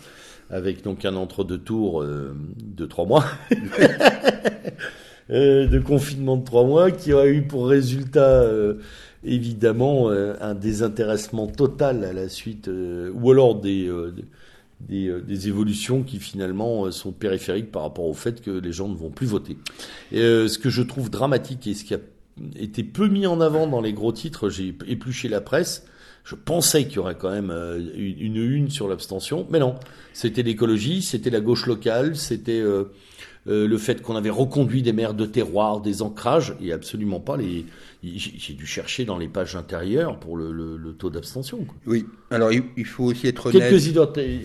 [0.50, 3.24] avec donc un entre-deux tours de trois mois.
[5.28, 8.44] de confinement de trois mois qui a eu pour résultat
[9.24, 13.90] évidemment un désintéressement total à la suite ou alors des,
[14.88, 18.96] des, des, évolutions qui finalement sont périphériques par rapport au fait que les gens ne
[18.96, 19.56] vont plus voter.
[20.10, 21.98] Et, ce que je trouve dramatique et ce qui a
[22.56, 24.48] été peu mis en avant dans les gros titres.
[24.48, 25.84] J'ai épluché la presse.
[26.24, 29.74] Je pensais qu'il y aurait quand même euh, une, une sur l'abstention, mais non.
[30.12, 32.84] C'était l'écologie, c'était la gauche locale, c'était euh,
[33.48, 37.36] euh, le fait qu'on avait reconduit des maires de terroir, des ancrages, et absolument pas
[37.36, 37.66] les.
[38.04, 41.64] J'ai dû chercher dans les pages intérieures pour le, le, taux d'abstention.
[41.86, 42.04] Oui.
[42.30, 43.70] Alors il, faut aussi être honnête.
[43.70, 43.86] Quelques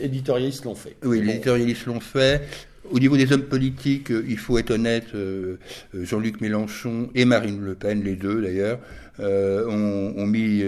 [0.03, 0.95] éditorialistes l'ont fait.
[1.03, 2.47] Oui, les éditorialistes l'ont fait.
[2.91, 5.57] Au niveau des hommes politiques, euh, il faut être honnête, euh,
[5.95, 8.79] euh, Jean-Luc Mélenchon et Marine Le Pen, les deux d'ailleurs,
[9.19, 10.63] ont, mis,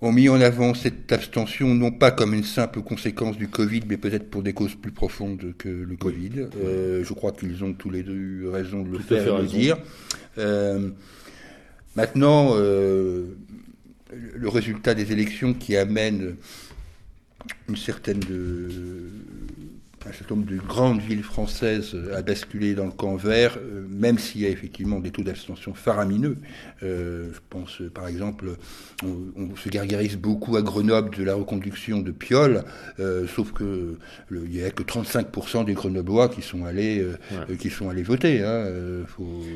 [0.00, 3.96] ont mis en avant cette abstention, non pas comme une simple conséquence du Covid, mais
[3.96, 6.48] peut-être pour des causes plus profondes que le Covid.
[6.54, 9.46] je crois qu'ils ont tous les deux eu raison de le faire et de le
[9.46, 9.76] dire.
[11.94, 13.28] maintenant, le
[14.48, 16.34] résultat des élections qui amène
[17.68, 18.68] une certaine de,
[20.08, 24.18] un certain nombre de grandes villes françaises à basculer dans le camp vert, euh, même
[24.18, 26.36] s'il y a effectivement des taux d'abstention faramineux.
[26.82, 28.56] Euh, je pense euh, par exemple,
[29.02, 32.64] on, se gargarise beaucoup à Grenoble de la reconduction de Piolle,
[33.34, 33.96] sauf que
[34.30, 37.06] il n'y a que 35% des Grenoblois qui sont allés,
[37.58, 38.42] qui sont allés voter.
[38.42, 38.66] Hein,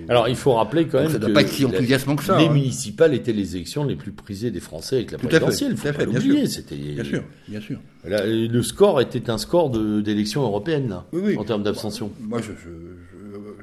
[0.08, 2.38] Alors il faut rappeler quand même ça doit pas être si enthousiasmant que ça.
[2.38, 2.52] Les hein.
[2.52, 5.74] municipales étaient les élections les plus prisées des Français avec la présidentielle.
[5.74, 6.48] Tout à fait, bien sûr.
[6.48, 7.80] C'était bien sûr, bien sûr.
[8.04, 11.02] Le score était un score d'élection européenne,
[11.36, 12.12] en termes d'abstention.
[12.20, 12.40] Moi,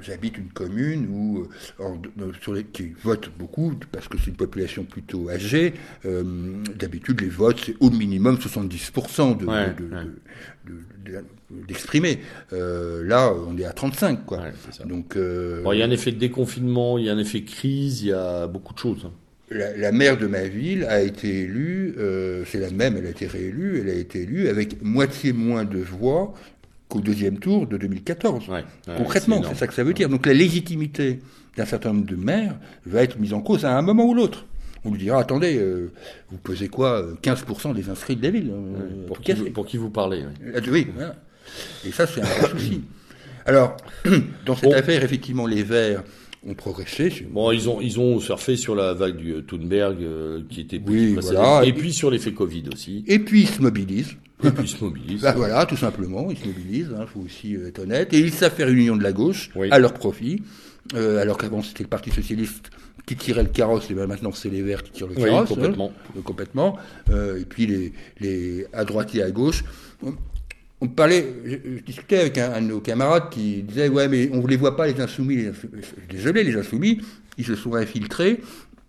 [0.01, 1.47] j'habite une commune où,
[1.79, 5.73] euh, sur les, qui vote beaucoup, parce que c'est une population plutôt âgée.
[6.05, 9.37] Euh, d'habitude, les votes, c'est au minimum 70%
[11.67, 12.19] d'exprimer.
[12.53, 14.43] Euh, là, on est à 35, quoi.
[14.85, 18.07] Donc, il y a un effet de déconfinement, il y a un effet crise, il
[18.09, 19.05] y a beaucoup de choses.
[19.05, 19.11] Hein
[19.55, 23.27] la, maire de ma ville a été élue, euh, c'est la même, elle a été
[23.27, 26.33] réélue, elle a été élue avec moitié moins de voix
[26.89, 28.45] qu'au deuxième tour de 2014.
[28.97, 30.09] Concrètement, c'est ça que ça veut dire.
[30.09, 31.19] Donc la légitimité
[31.57, 32.55] d'un certain nombre de maires
[32.85, 34.45] va être mise en cause à un moment ou l'autre.
[34.83, 35.91] On lui dira, attendez, euh,
[36.29, 39.77] vous pesez quoi 15% des inscrits de la ville euh, pour, qui vous, pour, qui
[39.77, 40.23] vous, parlez
[40.69, 41.15] Oui, voilà.
[41.85, 42.83] Et ça, c'est un vrai souci.
[43.47, 43.77] Alors,
[44.45, 46.03] dans cette affaire, effectivement, les Verts
[46.45, 47.27] ont progressé.
[47.31, 51.15] Bon, ils ont, ils ont surfé sur la vague du Thunberg euh, qui était oui,
[51.63, 53.03] et, puis sur l'effet Covid aussi.
[53.07, 54.15] Et puis ils se mobilisent.
[54.43, 55.21] Et puis ils se mobilisent.
[55.23, 58.13] bah, voilà, tout simplement, ils se mobilisent, il hein, faut aussi euh, être honnête.
[58.13, 60.43] Et ils savent faire une union de la gauche à leur profit,
[60.93, 62.69] euh, alors qu'avant c'était le Parti Socialiste
[63.05, 65.51] qui tirait le carrosse, et ben maintenant c'est les Verts qui tirent le carrosse.
[65.51, 65.91] Hein, complètement.
[66.23, 66.77] complètement.
[67.11, 69.63] et puis les, les, à droite et à gauche
[70.85, 74.47] on parlait, je, discutais avec un, de nos camarades qui disait ouais mais on ne
[74.47, 75.51] les voit pas les insoumis, les
[76.09, 77.01] désolé les insoumis,
[77.37, 78.39] ils se sont infiltrés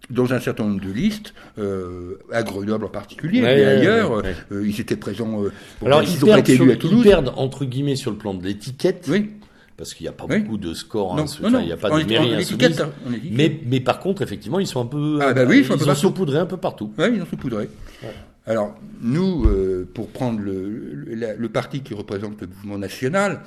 [0.08, 4.80] dans un certain nombre de listes, euh, à Grenoble en particulier, mais ailleurs, euh, ils
[4.80, 5.42] étaient présents.
[5.42, 5.52] Euh,
[5.84, 7.02] Alors ils, perdent élus à Toulouse.
[7.04, 9.06] ils perdent entre guillemets sur le plan de l'étiquette.
[9.08, 9.30] Oui
[9.76, 12.34] parce qu'il n'y a pas beaucoup de scores, hein, il n'y a pas de mairie
[12.34, 12.82] insoumise.
[13.30, 15.90] Mais, mais par contre, effectivement, ils sont un peu, ah, bah oui, ils, sont ils
[15.90, 16.92] ont saupoudré un peu partout.
[16.96, 17.68] Oui, ils ont saupoudré.
[18.46, 23.40] Alors, nous, euh, pour prendre le, parti qui représente le mouvement national,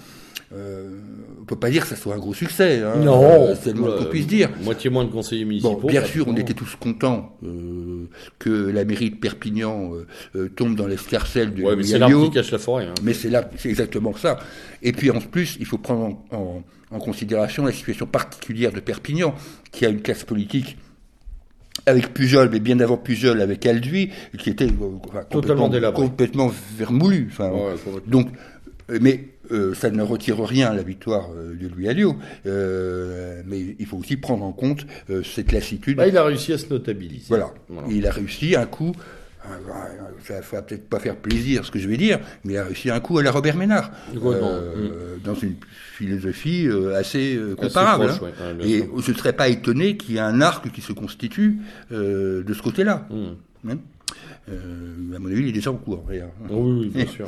[0.53, 0.99] euh,
[1.37, 2.81] on ne peut pas dire que ça soit un gros succès.
[2.81, 4.49] Hein, non, euh, c'est le moins qu'on puisse dire.
[4.61, 5.77] Moitié moins de conseillers municipaux.
[5.77, 7.37] Bon, bien sûr, on était tous contents
[8.39, 9.93] que la mairie de Perpignan
[10.55, 12.87] tombe dans l'escarcelle du ouais, mais c'est l'arbre qui cache la forêt.
[12.87, 12.95] Hein.
[13.03, 14.39] Mais c'est là, c'est exactement ça.
[14.81, 19.33] Et puis en plus, il faut prendre en, en considération la situation particulière de Perpignan,
[19.71, 20.77] qui a une classe politique
[21.89, 27.29] avec Pujol, mais bien avant Pujol avec Alduy, qui était euh, complètement, complètement vermoulu.
[27.31, 27.51] Enfin,
[28.07, 28.29] donc,
[28.89, 32.15] euh, mais euh, ça ne retire rien à la victoire de Louis Alliot.
[32.45, 34.85] mais il faut aussi prendre en compte
[35.23, 35.97] cette lassitude.
[35.97, 37.25] Bah, il a réussi à se notabiliser.
[37.29, 37.51] Voilà.
[37.89, 38.93] Il a réussi un coup
[40.23, 42.89] ça va peut-être pas faire plaisir ce que je vais dire, mais il a réussi
[42.89, 45.55] un coup à la Robert Ménard, euh, dans une
[45.93, 48.09] philosophie euh, assez euh, comparable.
[48.09, 48.57] Hein.
[48.61, 51.59] et je ne serais pas étonné qu'il y ait un arc qui se constitue
[51.91, 53.07] de ce côté-là.
[53.09, 53.71] Mm.
[53.71, 53.77] Hein.
[55.15, 56.05] à mon avis, il est déjà en cours.
[56.49, 57.27] Oui, bien sûr.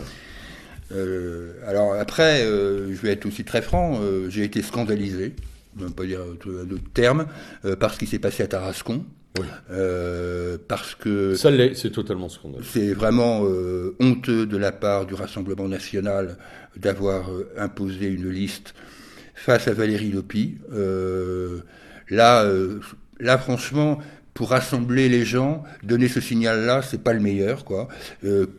[1.68, 4.00] alors après, je vais être aussi très franc,
[4.30, 5.36] j'ai été scandalisé,
[5.78, 7.26] je ne vais pas dire d'autres termes,
[7.80, 9.06] par ce qui s'est passé à Tarascon.
[9.40, 9.46] Oui.
[9.72, 12.66] Euh, parce que ça l'est, c'est totalement scandaleux.
[12.68, 16.38] C'est vraiment euh, honteux de la part du Rassemblement national
[16.76, 18.74] d'avoir euh, imposé une liste
[19.36, 20.58] face à Valérie Lopi.
[22.10, 22.46] là,
[23.20, 24.00] là, franchement,
[24.34, 27.88] pour rassembler les gens, donner ce signal-là, c'est pas le meilleur, quoi.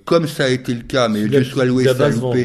[0.05, 2.45] Comme ça a été le cas, mais Dieu soit loué, ça a loupé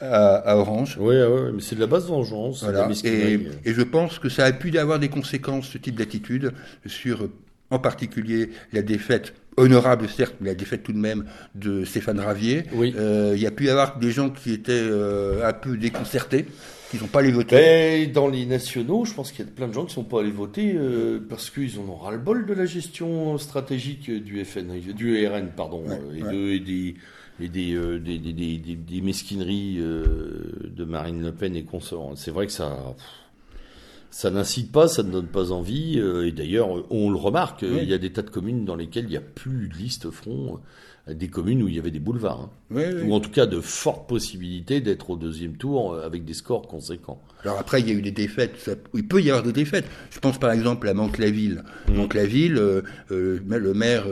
[0.00, 0.96] à, à, Orange.
[0.98, 2.64] Oui, ouais, mais c'est de la base vengeance.
[2.64, 2.88] Voilà.
[3.04, 6.52] Et, et, je pense que ça a pu avoir des conséquences, ce type d'attitude,
[6.86, 7.28] sur,
[7.70, 11.24] en particulier, la défaite honorable, certes, mais la défaite tout de même
[11.54, 12.64] de Stéphane Ravier.
[12.72, 12.94] Oui.
[12.96, 16.46] Euh, il y a pu y avoir des gens qui étaient euh, un peu déconcertés
[16.90, 18.06] qui n'ont pas allé voter.
[18.06, 20.20] dans les nationaux, je pense qu'il y a plein de gens qui ne sont pas
[20.20, 25.26] allés voter euh, parce qu'ils en ont ras-le-bol de la gestion stratégique du FN, du
[25.26, 25.82] RN, pardon,
[26.14, 26.94] et, De, et, des
[27.40, 32.12] et des, des, des, des, des, mesquineries de Marine Le Pen et consorts.
[32.16, 32.94] C'est vrai que ça,
[34.10, 35.98] ça n'incite pas, ça ne donne pas envie.
[35.98, 39.10] et d'ailleurs, on le remarque, il y a des tas de communes dans lesquelles il
[39.10, 40.60] n'y a plus de liste front
[41.14, 42.80] des communes où il y avait des boulevards, hein.
[43.04, 46.66] ou en tout cas de fortes possibilités d'être au deuxième tour euh, avec des scores
[46.66, 47.22] conséquents.
[47.44, 49.84] Alors après, il y a eu des défaites, il peut y avoir des défaites.
[50.10, 51.62] Je pense par exemple à Mantes-la-Ville.
[51.88, 51.94] Mmh.
[51.94, 54.06] Mantes-la-Ville, euh, euh, le maire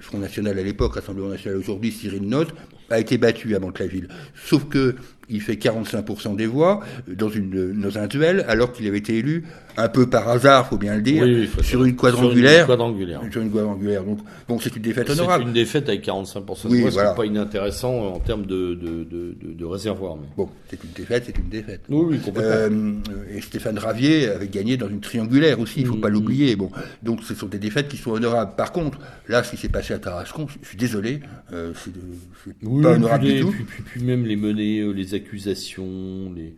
[0.00, 2.54] Front, National à l'époque, Rassemblement National aujourd'hui, Cyril Note,
[2.88, 4.08] a été battu à Mantes-la-Ville.
[4.34, 4.96] Sauf que
[5.28, 9.44] il fait 45% des voix dans, une, dans un duel, alors qu'il avait été élu
[9.76, 11.24] un peu par hasard, faut bien le dire,
[11.62, 13.20] sur, une quadrangulaire, sur une quadrangulaire.
[13.30, 14.04] Sur une quadrangulaire.
[14.04, 15.44] Donc, bon, c'est une défaite honorable.
[15.44, 19.36] C'est une défaite avec 45% de voix, c'est pas inintéressant en termes de, de, de,
[19.52, 20.16] de réservoir.
[20.16, 20.26] Mais...
[20.36, 21.82] Bon, c'est une défaite, c'est une défaite.
[21.88, 22.50] Oui, oui, complètement.
[22.50, 22.92] Euh,
[23.36, 26.14] et Stéphane Ravier avait gagné dans une triangulaire aussi, il faut pas mmh, mmh.
[26.14, 26.56] l'oublier.
[26.56, 26.70] Bon,
[27.02, 28.52] donc ce sont des défaites qui sont honorables.
[28.56, 28.98] Par contre,
[29.28, 31.20] là, ce qui s'est passé à Tarascon, je suis désolé,
[31.52, 33.50] euh, c'est pas honorable du tout.
[33.50, 36.54] Puis, puis, puis, même les menées, euh, les accusations, les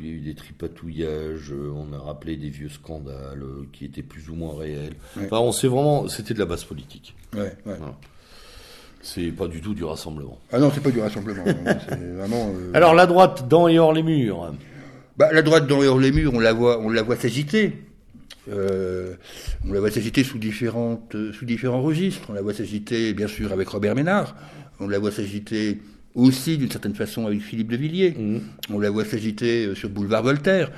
[0.00, 3.84] il y a eu des tripatouillages, euh, on a rappelé des vieux scandales euh, qui
[3.84, 4.94] étaient plus ou moins réels.
[5.16, 7.14] Enfin, on vraiment, c'était de la base politique.
[7.34, 7.76] Ouais, ouais.
[9.02, 10.38] C'est pas du tout du rassemblement.
[10.50, 11.44] Ah non, c'est pas du rassemblement.
[12.16, 14.52] vraiment, euh, Alors la droite dans et hors les murs.
[15.16, 17.84] Bah, la droite dans et hors les murs, on la voit, on la voit s'agiter.
[18.48, 22.30] on la voit s'agiter sous différentes, sous différents registres.
[22.30, 24.34] On la voit s'agiter, bien sûr, avec Robert Ménard.
[24.80, 25.78] On la voit s'agiter
[26.14, 28.14] aussi d'une certaine façon avec Philippe de Villiers.
[28.16, 28.38] Mmh.
[28.72, 30.70] On la voit s'agiter euh, sur le boulevard Voltaire.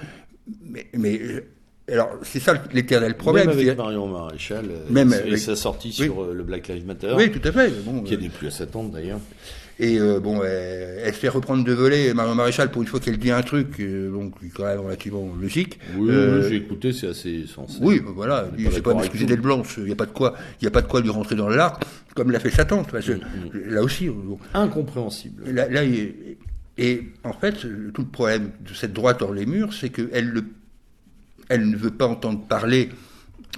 [0.64, 1.44] Mais, mais euh,
[1.88, 3.48] alors, c'est ça l'éternel problème.
[3.48, 7.14] Même avec Marion Maréchal, euh, même et sa sortie sur le Black Lives Matter.
[7.16, 7.70] Oui, tout à fait.
[7.84, 9.20] Bon, qui n'est plus à s'attendre d'ailleurs.
[9.78, 13.18] Et euh, bon, elle, se fait reprendre de voler Marion Maréchal pour une fois qu'elle
[13.18, 15.78] dit un truc, euh, donc quand même relativement logique.
[15.96, 17.78] Oui, euh, j'ai écouté, c'est assez sensé.
[17.82, 20.66] Oui, voilà, c'est pas d'excuser d'être blanche, il n'y a pas de quoi, il y
[20.66, 21.84] a pas de quoi lui rentrer dans l'arc,
[22.14, 22.90] comme l'a fait sa tante.
[22.90, 23.18] Parce que, mm,
[23.52, 23.74] mm.
[23.74, 24.08] Là aussi,
[24.54, 25.50] incompréhensible.
[25.50, 25.82] Là, là
[26.78, 27.54] et en fait,
[27.92, 30.42] tout le problème de cette droite hors les murs, c'est qu'elle
[31.48, 32.88] elle ne veut pas entendre parler,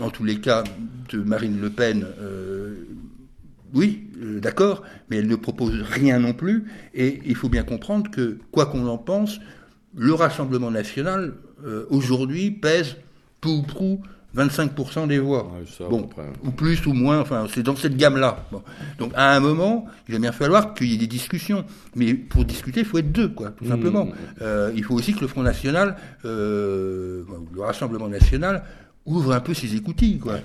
[0.01, 0.65] en tous les cas,
[1.11, 2.07] de Marine Le Pen.
[3.75, 6.65] Oui, euh, d'accord, mais elle ne propose rien non plus.
[6.95, 9.41] Et il faut bien comprendre que, quoi qu'on en pense,
[9.97, 11.35] le Rassemblement national,
[11.65, 12.97] euh, aujourd'hui, pèse
[13.41, 14.01] peu ou prou
[14.37, 15.51] 25% des voix.
[15.89, 16.09] bon,
[16.45, 18.47] ou plus ou moins, enfin, c'est dans cette gamme-là.
[18.99, 21.65] Donc, à un moment, il va bien falloir qu'il y ait des discussions.
[21.97, 23.69] Mais pour discuter, il faut être deux, quoi, tout mmh.
[23.69, 24.09] simplement.
[24.43, 27.25] Euh, il faut aussi que le Front National, le
[27.57, 28.65] Rassemblement national,
[29.07, 30.41] ouvre un peu ses écoutilles, quoi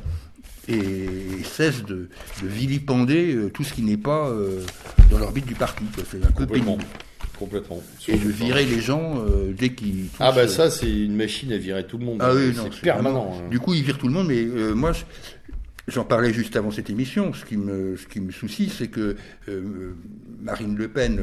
[0.68, 2.10] et cesse de,
[2.42, 4.62] vilipender euh, tout ce qui n'est pas euh,
[5.12, 5.84] dans l'orbite du parti.
[6.10, 6.84] C'est un peu pénible.
[7.38, 7.82] Complètement.
[8.08, 10.06] Et de virer les gens euh, dès qu'ils.
[10.20, 12.20] Ah, bah ça, c'est une machine à virer tout le monde.
[12.22, 13.36] Ah oui, non, c'est permanent.
[13.36, 13.50] Hein.
[13.50, 14.92] Du coup, ils virent tout le monde, mais moi,
[15.88, 17.34] j'en parlais juste avant cette émission.
[17.34, 19.18] Ce qui me, ce qui me soucie, c'est que
[20.42, 21.22] Marine Le Pen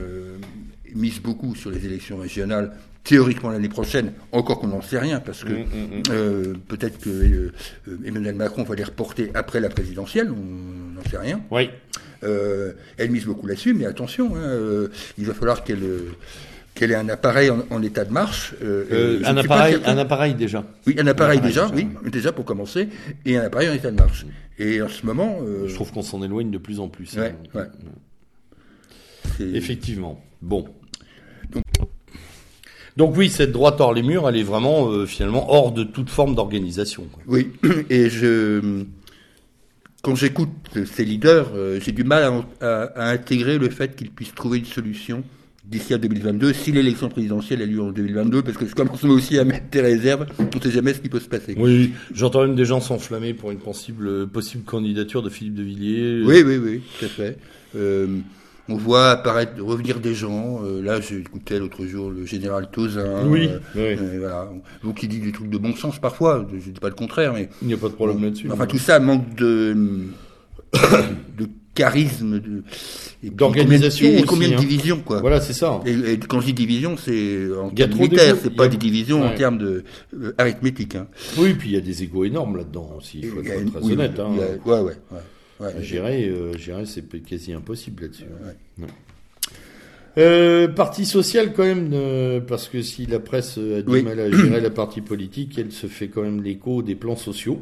[0.95, 2.73] mise beaucoup sur les élections régionales
[3.05, 6.03] théoriquement l'année prochaine, encore qu'on n'en sait rien, parce que mm, mm, mm.
[6.11, 7.53] euh, peut-être que euh,
[8.05, 11.41] Emmanuel Macron va les reporter après la présidentielle, on n'en sait rien.
[11.51, 11.71] Oui.
[12.23, 15.83] Euh, elle mise beaucoup là-dessus, mais attention, hein, il va falloir qu'elle
[16.75, 18.55] qu'elle ait un appareil en, état de marche.
[18.63, 20.65] un, appareil, un appareil déjà.
[20.87, 22.89] Oui, un appareil, déjà, oui, déjà pour commencer,
[23.27, 24.25] et un appareil en état de marche.
[24.59, 25.41] Et en ce moment...
[25.67, 27.19] Je trouve qu'on s'en éloigne de plus en plus.
[27.19, 27.33] Hein.
[27.55, 27.67] Ouais,
[29.41, 30.23] Effectivement.
[30.41, 30.65] Bon.
[32.97, 36.11] Donc, oui, cette droite hors les murs, elle est vraiment euh, finalement hors de toute
[36.11, 37.07] forme d'organisation.
[37.27, 37.51] Oui,
[37.91, 38.85] et je,
[40.03, 40.51] quand j'écoute
[40.87, 45.23] ces leaders, euh, j'ai du mal à, intégrer le fait qu'ils puissent trouver une solution
[45.65, 49.39] d'ici à 2022, si l'élection présidentielle a lieu en 2022, parce que je commence aussi
[49.39, 51.55] à mettre des réserves, on ne sait jamais ce qui peut se passer.
[51.57, 56.23] Oui, j'entends même des gens s'enflammer pour une possible, possible candidature de Philippe de Villiers.
[56.25, 57.39] Oui, oui, oui, tout à fait.
[57.77, 58.19] Euh,
[58.71, 60.61] on voit apparaître, revenir des gens.
[60.65, 63.27] Euh, là, j'écoutais l'autre jour le général Tozin.
[63.27, 63.51] Oui.
[63.77, 64.49] Euh, voilà.
[64.83, 66.47] Donc, il dit des trucs de bon sens parfois.
[66.51, 67.49] Je ne dis pas le contraire, mais.
[67.63, 68.49] Il n'y a pas de problème là-dessus.
[68.51, 69.77] Enfin, tout ça manque de,
[71.39, 72.63] de charisme de,
[73.23, 74.59] et d'organisation et, combien de hein.
[74.59, 75.21] divisions quoi.
[75.21, 75.81] Voilà, c'est ça.
[75.87, 78.65] Et, et, quand je dis division, c'est en Il y a termes militaires, c'est pas
[78.65, 79.85] a- des divisions en termes de
[80.15, 80.97] euh, arithmétique.
[80.97, 81.07] Hein.
[81.39, 83.21] Oui, puis il y a des égos énormes là-dedans aussi.
[83.23, 84.19] Il faut être très oui, honnête.
[84.19, 84.31] Hein.
[84.35, 85.19] a- ouais, ouais, ouais.
[85.61, 85.83] Ouais.
[85.83, 88.25] Gérer, euh, gérer, c'est quasi impossible là-dessus.
[88.79, 88.87] Ouais.
[90.19, 94.03] Euh, parti social quand même, euh, parce que si la presse a du Oui.
[94.03, 97.61] mal à gérer la partie politique, elle se fait quand même l'écho des plans sociaux.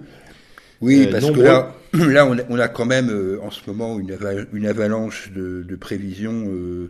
[0.80, 1.42] Oui, Euh, parce nombreux.
[1.42, 4.46] que là, là on, a, on a quand même euh, en ce moment une, ava-
[4.54, 6.88] une avalanche de, de prévisions euh,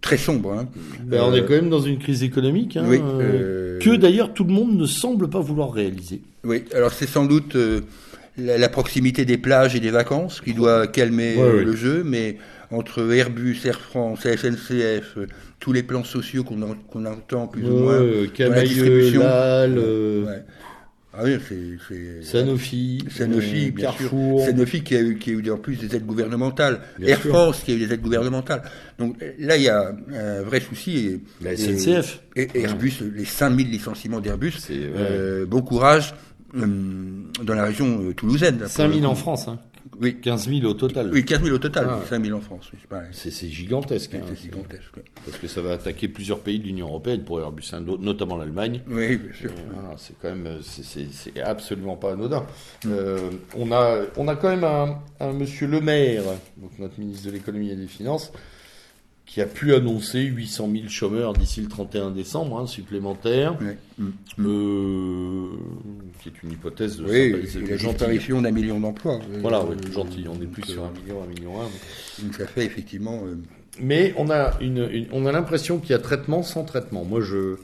[0.00, 0.52] très sombres.
[0.54, 0.68] Hein.
[1.04, 3.94] Ben, on Euh, est quand même dans une crise économique, hein, oui, euh, euh, que
[3.96, 6.22] d'ailleurs tout le monde ne semble pas vouloir réaliser.
[6.42, 7.82] Oui, alors c'est sans doute euh,
[8.38, 11.64] la, la proximité des plages et des vacances qui doit calmer Ouais, euh, ouais.
[11.64, 12.36] le jeu, mais
[12.70, 15.26] entre Airbus, Air France, SNCF, euh,
[15.58, 18.00] tous les plans sociaux qu'on en- qu'on entend plus ou moins.
[18.34, 19.20] Camailleux, distribution.
[19.22, 20.42] Lal, Ouais.
[21.20, 22.22] Ah oui, c'est- c'est.
[22.22, 24.38] Sanofi, Sanofi, bien Carrefour.
[24.40, 24.50] sûr.
[24.50, 26.78] Sanofi qui a eu, qui a eu en plus des aides gouvernementales.
[26.98, 27.30] Bien Air sûr.
[27.30, 28.62] France qui a eu des aides gouvernementales.
[29.00, 31.06] Donc là, il y a un vrai souci.
[31.08, 32.20] Et, La SNCF.
[32.36, 34.52] Et, Airbus, les 5000 licenciements d'Airbus.
[34.70, 34.76] Ouais.
[34.96, 36.14] euh, bon courage
[36.54, 38.56] dans la région euh, toulousaine.
[38.58, 39.14] là, pour 5 000 le en.
[39.14, 39.58] France, hein.
[40.00, 40.20] Oui.
[40.20, 41.10] 15 000 au total.
[41.12, 42.00] Oui, 15 000 au total, Ah.
[42.08, 42.70] 5 000 en France.
[42.72, 44.14] oui, C'est gigantesque.
[44.14, 44.20] hein.
[44.28, 44.96] C'est gigantesque.
[44.96, 45.02] ouais.
[45.24, 48.82] Parce que ça va attaquer plusieurs pays de l'Union Européenne pour Airbus, no- notamment l'Allemagne.
[48.88, 49.50] Oui, bien sûr.
[49.72, 52.44] Voilà, c'est quand même, euh, c'est- absolument pas anodin.
[52.86, 56.24] Euh, on a, on a quand même un, un monsieur Le Maire,
[56.58, 58.30] donc notre ministre de l'économie et des finances,
[59.28, 63.56] qui a pu annoncer 800 000 chômeurs d'ici le 31 décembre hein, supplémentaires,
[64.40, 65.46] euh,
[66.22, 67.88] qui est une hypothèse de Oui, la gentille.
[67.90, 69.20] disparition d'un million d'emplois.
[69.40, 70.24] Voilà, Euh, gentil.
[70.28, 72.22] On est plus euh, sur un million, un million un.
[72.22, 73.22] Donc ça fait effectivement.
[73.26, 73.36] euh,
[73.80, 77.04] Mais on a une, une- on a l'impression qu'il y a traitement sans traitement.
[77.04, 77.56] Moi, je,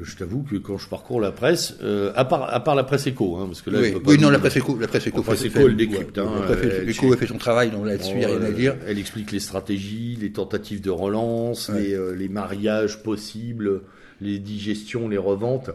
[0.00, 3.06] je t'avoue que quand je parcours la presse, euh, à part, à part la presse
[3.06, 4.88] éco, hein, parce que là, oui, je peux pas oui, non, la presse éco, la
[4.88, 7.26] presse éco, La presse éco, elle décrypte, ouais, hein, la presse elle- éco a fait
[7.26, 8.76] son travail, donc là-dessus, il n'y a rien à Euh, dire.
[8.86, 11.82] Elle explique les stratégies, les tentatives de relance, Ouais.
[11.82, 13.82] les, euh, les mariages possibles,
[14.22, 15.70] les digestions, les reventes,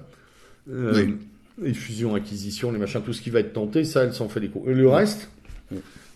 [0.72, 1.16] euh, Oui.
[1.62, 4.40] les fusions, acquisitions, les machins, tout ce qui va être tenté, ça, elle s'en fait
[4.40, 4.64] l'écho.
[4.68, 5.30] Et le reste?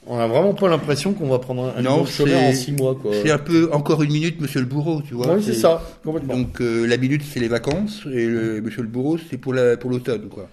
[0.07, 3.11] On a vraiment pas l'impression qu'on va prendre un, Non, c'est- en six mois, quoi.
[3.21, 5.35] C'est un peu encore une minute, monsieur le bourreau, tu vois.
[5.35, 6.35] Oui, c'est ça, complètement.
[6.37, 9.77] Donc euh, la minute c'est les vacances et le, monsieur le bourreau c'est pour la
[9.77, 10.49] pour l'automne quoi.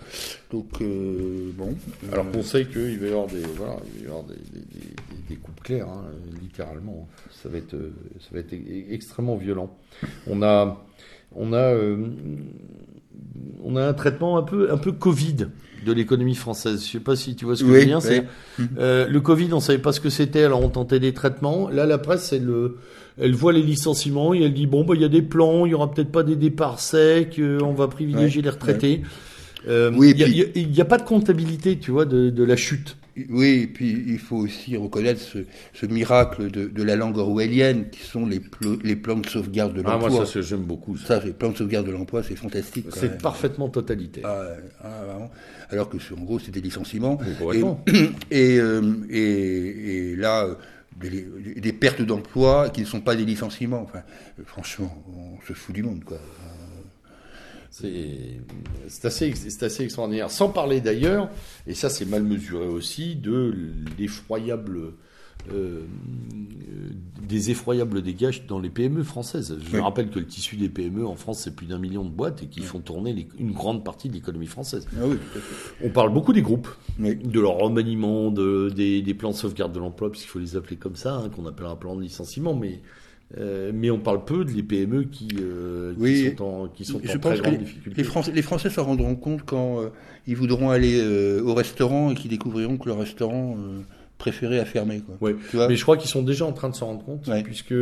[0.53, 1.75] Donc euh, bon.
[2.13, 4.35] Alors euh, qu'on sait qu'il va y avoir des, voilà, il va y avoir des,
[4.35, 4.95] des, des-
[5.31, 6.05] des coupes claires, hein,
[6.43, 7.07] littéralement.
[7.43, 9.75] Ça va être, euh, ça va être e- extrêmement violent.
[10.27, 10.83] On a,
[11.37, 12.07] on a, euh,
[13.63, 15.49] on a un traitement un peu, un peu Covid
[15.85, 16.85] de l'économie française.
[16.87, 18.23] Je sais pas si tu vois ce que Oui, je veux dire.
[18.59, 18.65] oui.
[18.79, 21.69] euh, le Covid, on savait pas ce que c'était, alors on tentait des traitements.
[21.71, 22.77] Là, la presse, elle, euh,
[23.21, 25.71] elle voit les licenciements et elle dit bon, bah, il y a des plans, il
[25.71, 29.03] y aura peut-être pas des départs secs, euh, on va privilégier Ouais, les retraités.
[29.67, 32.45] Euh, Oui, il a- puis- a- n'y a, pas de comptabilité, tu vois, de, de
[32.45, 32.97] la chute.
[33.29, 35.39] Oui, et puis il faut aussi reconnaître ce,
[35.75, 39.75] ce miracle de, de la langue orwellienne qui sont les, plo- les plans de sauvegarde
[39.75, 40.27] de Ah, moi, l'emploi.
[40.27, 40.97] ça, j'aime beaucoup.
[40.97, 41.21] ça.
[41.21, 42.87] ça, les plans de sauvegarde de l'emploi, c'est fantastique.
[42.91, 44.25] C'est parfaitement totalitaire.
[44.27, 44.45] Ah,
[44.83, 45.31] ah, vraiment.
[45.71, 47.19] Alors que en gros, c'est des licenciements.
[47.55, 47.63] Et,
[48.31, 50.47] et, euh, et, et là,
[51.01, 51.27] des,
[51.57, 53.83] des pertes d'emploi qui ne sont pas des licenciements.
[53.83, 54.01] Enfin,
[54.39, 56.19] euh, franchement, on se fout du monde, quoi.
[57.81, 59.33] C'est assez,
[59.63, 60.31] assez extraordinaire.
[60.31, 61.29] Sans parler d'ailleurs,
[61.67, 63.55] et ça c'est mal mesuré aussi, de
[63.99, 64.95] l'effroyable,
[65.53, 65.83] euh,
[67.29, 69.57] des effroyables dégâts dans les PME françaises.
[69.71, 69.83] Je Oui.
[69.83, 72.47] rappelle que le tissu des PME en France c'est plus d'un million de boîtes et
[72.47, 74.87] qui font tourner les- une grande partie de l'économie française.
[74.97, 75.17] Ah oui.
[75.85, 76.69] On parle beaucoup des groupes,
[76.99, 77.17] Oui.
[77.17, 80.77] de leur remaniement, de, des, des plans de sauvegarde de l'emploi, puisqu'il faut les appeler
[80.77, 82.81] comme ça, hein, qu'on appelle un plan de licenciement, mais,
[83.37, 86.35] euh, mais on parle peu de les PME qui, euh, qui Oui.
[86.39, 88.01] sont en, qui sont Je en pense très grande difficulté.
[88.01, 89.89] les Français, les Français s'en rendront compte quand euh,
[90.27, 91.03] ils voudront aller
[91.41, 93.57] au restaurant et qu'ils découvriront que le restaurant
[94.17, 95.01] préféré a fermé.
[95.01, 95.17] Quoi.
[95.21, 95.37] Ouais.
[95.51, 97.43] Tu vois Mais je crois qu'ils sont déjà en train de s'en rendre compte, Ouais.
[97.43, 97.75] puisque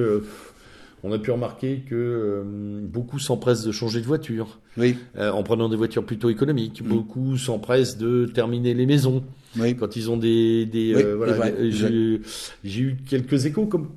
[1.03, 5.43] on a pu remarquer que euh, beaucoup s'empressent de changer de voiture, Oui, euh, en
[5.43, 6.83] prenant des voitures plutôt économiques.
[6.85, 6.89] Mm.
[6.89, 9.23] Beaucoup s'empressent de terminer les maisons
[9.59, 9.77] oui.
[9.77, 11.33] quand ils ont des, des Oui, euh, voilà.
[11.47, 12.21] euh, J'ai
[12.65, 13.89] j'ai eu quelques échos comme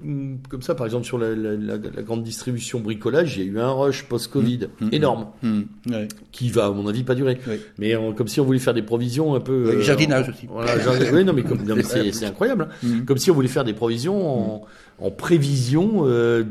[0.49, 3.51] comme ça, par exemple sur la, la, la- la grande distribution bricolage, il y a
[3.51, 4.85] eu un rush post-Covid Mm.
[4.85, 4.89] Mm.
[4.93, 6.07] énorme ouais.
[6.31, 7.37] qui va à mon avis pas durer.
[7.47, 7.55] Oui.
[7.77, 10.47] Mais euh, comme si on voulait faire des provisions un peu euh, jardinage aussi.
[10.49, 11.43] Voilà, jardin- oui, non mais,
[12.13, 12.67] C'est incroyable.
[12.83, 13.01] hein.
[13.05, 14.65] Comme si on voulait faire des provisions en,
[14.99, 16.43] en prévision euh,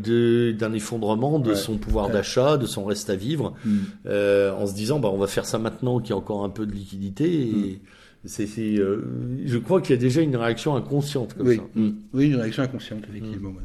[0.52, 1.56] d'un effondrement de Ouais.
[1.56, 2.12] son pouvoir Ouais.
[2.14, 3.54] d'achat, de son reste à vivre,
[4.06, 6.48] euh, en se disant bah on va faire ça maintenant qu'il y a encore un
[6.50, 7.40] peu de liquidité.
[7.42, 7.76] Et Mm.
[8.24, 9.02] C'est, c'est, euh,
[9.46, 11.56] je crois qu'il y a déjà une réaction inconsciente comme Oui.
[11.56, 11.62] ça.
[11.74, 11.90] Mm.
[12.12, 13.50] Oui, une réaction inconsciente, effectivement.
[13.50, 13.62] ouais.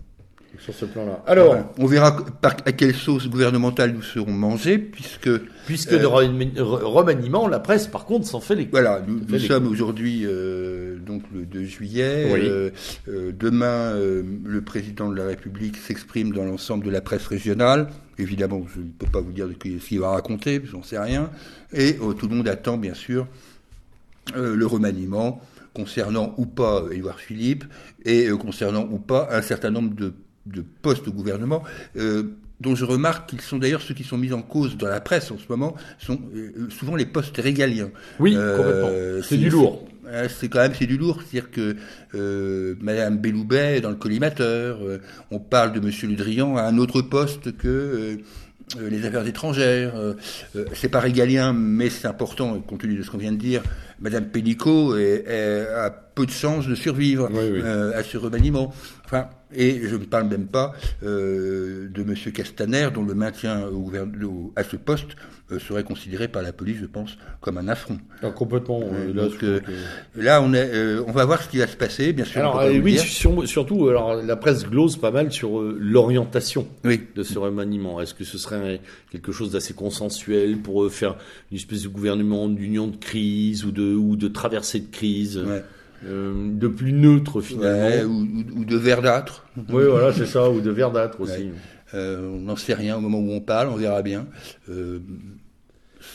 [0.59, 1.23] sur ce plan-là.
[1.25, 5.29] Alors, on verra par, à quelle sauce gouvernementale nous serons mangés, puisque
[5.65, 8.65] puisque de remaniement, la presse, par contre, s'en fait les.
[8.71, 10.27] Voilà, nous, sommes aujourd'hui
[11.05, 12.71] donc le 2 juillet.
[13.07, 17.87] demain, le président de la République s'exprime dans l'ensemble de la presse régionale.
[18.19, 21.31] Évidemment, je ne peux pas vous dire ce qu'il va raconter, j'en sais rien.
[21.73, 23.27] Et tout le monde attend, bien sûr,
[24.35, 25.41] le remaniement
[25.73, 27.65] concernant ou pas Édouard Philippe
[28.05, 30.13] et euh, concernant ou pas un certain nombre de,
[30.81, 31.63] postes au gouvernement.
[31.97, 32.23] Euh,
[32.59, 35.31] dont je remarque qu'ils sont d'ailleurs ceux qui sont mis en cause dans la presse
[35.31, 37.89] en ce moment, sont euh, souvent les postes régaliens.
[38.19, 38.89] Oui, complètement.
[39.21, 39.85] C'est du lourd.
[40.29, 41.75] C'est quand même c'est du lourd, c'est-à-dire que
[42.13, 44.79] euh, Madame Belloubet dans le collimateur,
[45.31, 48.19] on parle de Monsieur Le Drian à un autre poste que
[48.77, 49.95] euh, les affaires étrangères.
[49.95, 50.13] Euh,
[50.55, 53.61] euh, c'est pas régalien, mais c'est important, compte tenu de ce qu'on vient de dire.
[54.03, 57.29] Madame Pellicot a peu de chances de survivre
[57.95, 58.73] à ce remaniement.
[59.05, 63.69] Enfin, et je ne parle même pas de Monsieur Castaner, dont le maintien
[64.55, 65.15] à ce poste
[65.59, 67.99] serait considéré par la police, je pense, comme un affront.
[68.21, 68.79] Ah, complètement.
[69.13, 69.45] là, donc,
[70.15, 72.41] là, on, est, on va voir ce qui va se passer, bien sûr.
[72.41, 72.97] Alors, oui,
[73.45, 78.01] surtout, alors, la presse glose pas mal sur l'orientation de ce remaniement.
[78.01, 78.81] Est-ce que ce serait
[79.11, 81.15] quelque chose d'assez consensuel pour faire
[81.51, 85.43] une espèce de gouvernement d'union de crise ou de, ou de traversée de crise
[86.05, 88.11] euh, de plus neutre finalement.
[88.55, 89.45] ou, de verdâtre.
[89.69, 91.49] Oui, voilà, c'est ça, ou de verdâtre aussi.
[91.93, 94.25] Euh, on n'en sait rien au moment où on parle, on verra bien.
[94.69, 94.99] Euh,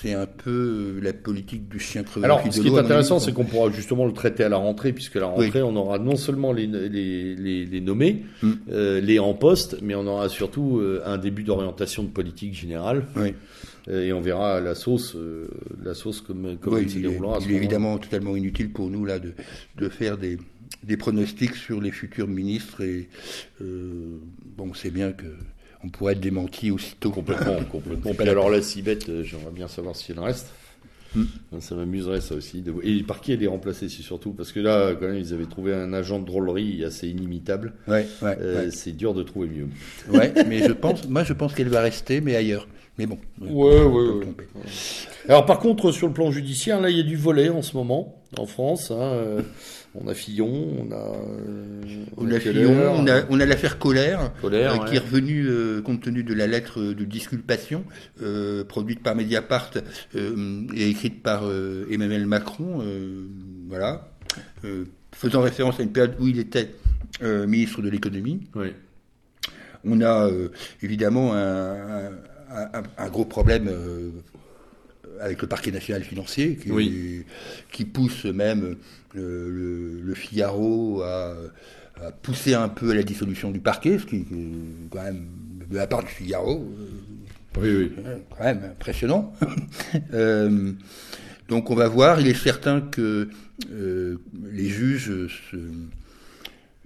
[0.00, 2.26] c'est un peu la politique du chien crevé.
[2.26, 5.16] Alors, ce qui est intéressant, c'est qu'on pourra justement le traiter à la rentrée, puisque
[5.16, 8.52] à la rentrée, on aura non seulement les, les, les, nommés, mm.
[9.02, 13.06] les en poste, mais on aura surtout un début d'orientation de politique générale.
[13.16, 13.32] Oui.
[13.88, 15.48] Euh, et on verra la sauce, euh,
[15.82, 19.32] la sauce comme, comme oui, il, est évidemment totalement inutile pour nous là de,
[19.76, 20.38] de faire des,
[20.82, 23.08] des pronostics sur les futurs ministres et
[23.62, 24.18] euh,
[24.56, 25.26] bon, c'est bien que
[25.84, 27.10] on pourrait être démenti aussitôt.
[27.10, 28.12] Complètement, complètement.
[28.32, 30.48] alors là, si bête, j'aimerais bien savoir si elle reste.
[31.14, 31.24] Hmm.
[31.60, 32.62] Ça m'amuserait ça aussi.
[32.82, 34.32] Et par qui elle est remplacée, c'est surtout?
[34.32, 37.72] Parce que là, quand même, ils avaient trouvé un agent de drôlerie assez inimitable.
[37.86, 39.68] Ouais, ouais, C'est dur de trouver mieux.
[40.12, 42.66] Ouais, mais je pense, moi, je pense qu'elle va rester, mais ailleurs.
[42.98, 43.18] Mais bon.
[43.40, 44.26] Ouais, ouais, ouais.
[45.28, 47.76] Alors par contre, sur le plan judiciaire, là, il y a du volet en ce
[47.76, 48.90] moment en France.
[48.90, 49.42] Hein, euh,
[49.94, 50.96] on a Fillon, on a.
[50.96, 55.48] Euh, on, a Fillon, on a, on a l'affaire Colère, euh, qui est revenue
[55.82, 57.84] compte tenu de la lettre de disculpation
[58.68, 59.70] produite par Mediapart
[60.14, 61.44] et écrite par
[61.90, 62.84] Emmanuel Macron.
[63.68, 64.10] voilà.
[65.12, 66.74] faisant référence à une période où il était
[67.22, 68.40] ministre de l'économie.
[68.54, 68.72] Oui.
[69.84, 70.28] On a
[70.82, 72.10] évidemment un, un,
[73.10, 74.10] gros problème euh,
[75.20, 77.24] avec le parquet national financier qui,
[77.72, 78.76] qui pousse même
[79.16, 81.34] euh, le, Figaro à,
[82.22, 84.26] pousser un peu à la dissolution du parquet, ce qui est
[84.90, 85.26] quand même
[85.68, 86.64] de la part du Figaro.
[87.58, 88.22] Euh, oui, oui.
[88.36, 89.32] Quand même impressionnant.
[91.48, 92.20] donc on va voir.
[92.20, 93.28] Il est certain que
[93.68, 95.10] les juges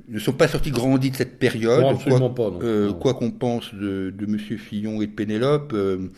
[0.09, 1.85] ne sont pas sortis grandis de cette période.
[2.63, 6.09] Euh, quoi, qu'on pense de, de Monsieur Fillon et de Pénélope, euh,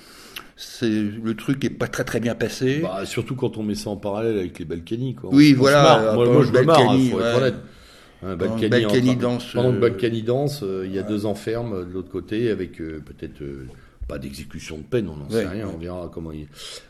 [0.57, 2.81] c'est le truc n'est pas très très bien passé.
[2.83, 5.15] Bah, surtout quand on met ça en parallèle avec les Balkany.
[5.15, 5.31] Quoi.
[5.33, 6.13] Oui, voilà.
[6.15, 7.55] Moi, je me marre, il hein, faut être honnête.
[8.23, 9.53] Hein, Balkany, danse.
[9.53, 13.43] Pendant que euh, Balkany danse, il y a deux enfermes de l'autre côté avec peut-être
[14.09, 16.47] pas d'exécution de peine, on n'en sait rien, on verra comment il.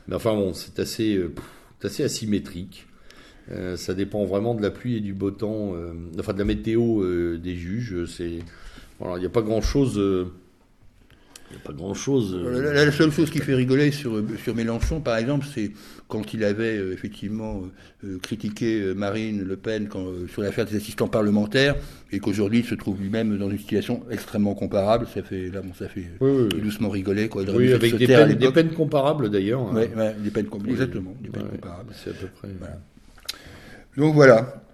[0.08, 1.20] Mais enfin bon, c'est assez,
[1.82, 2.86] assez asymétrique.
[3.52, 6.44] Euh, ça dépend vraiment de la pluie et du beau temps, euh, enfin de la
[6.44, 8.06] météo euh, des juges.
[8.06, 8.38] C'est
[8.98, 10.00] voilà, il n'y a pas grand chose.
[11.50, 12.34] Il a pas grand chose.
[12.34, 15.72] La, seule chose qui fait rigoler sur, sur Mélenchon, par exemple, c'est
[16.08, 17.62] quand il avait effectivement
[18.22, 21.76] critiqué Marine Le Pen quand, sur l'affaire des assistants parlementaires
[22.12, 25.06] et qu'aujourd'hui il se trouve lui-même dans une situation extrêmement comparable.
[25.12, 26.06] Ça fait, là, bon, ça fait
[26.60, 27.28] doucement rigoler.
[27.28, 27.44] Quoi.
[27.54, 29.60] oui, avec des peines, des peines, comparables d'ailleurs.
[29.60, 29.74] Hein.
[29.74, 31.92] Oui, des peines, exactement, des peines comparables.
[31.92, 32.48] C'est à peu près.
[32.58, 32.80] Voilà.
[33.96, 34.64] Donc voilà.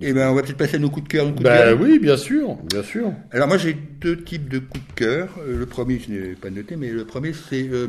[0.00, 1.32] Eh ben, on va peut-être passer à nos coups de cœur.
[1.32, 3.12] Bah oui, bien sûr, bien sûr.
[3.30, 5.28] Alors moi, j'ai deux types de coups de cœur.
[5.40, 7.88] Euh, le premier, je n'ai pas noté, mais le premier, c'est, euh,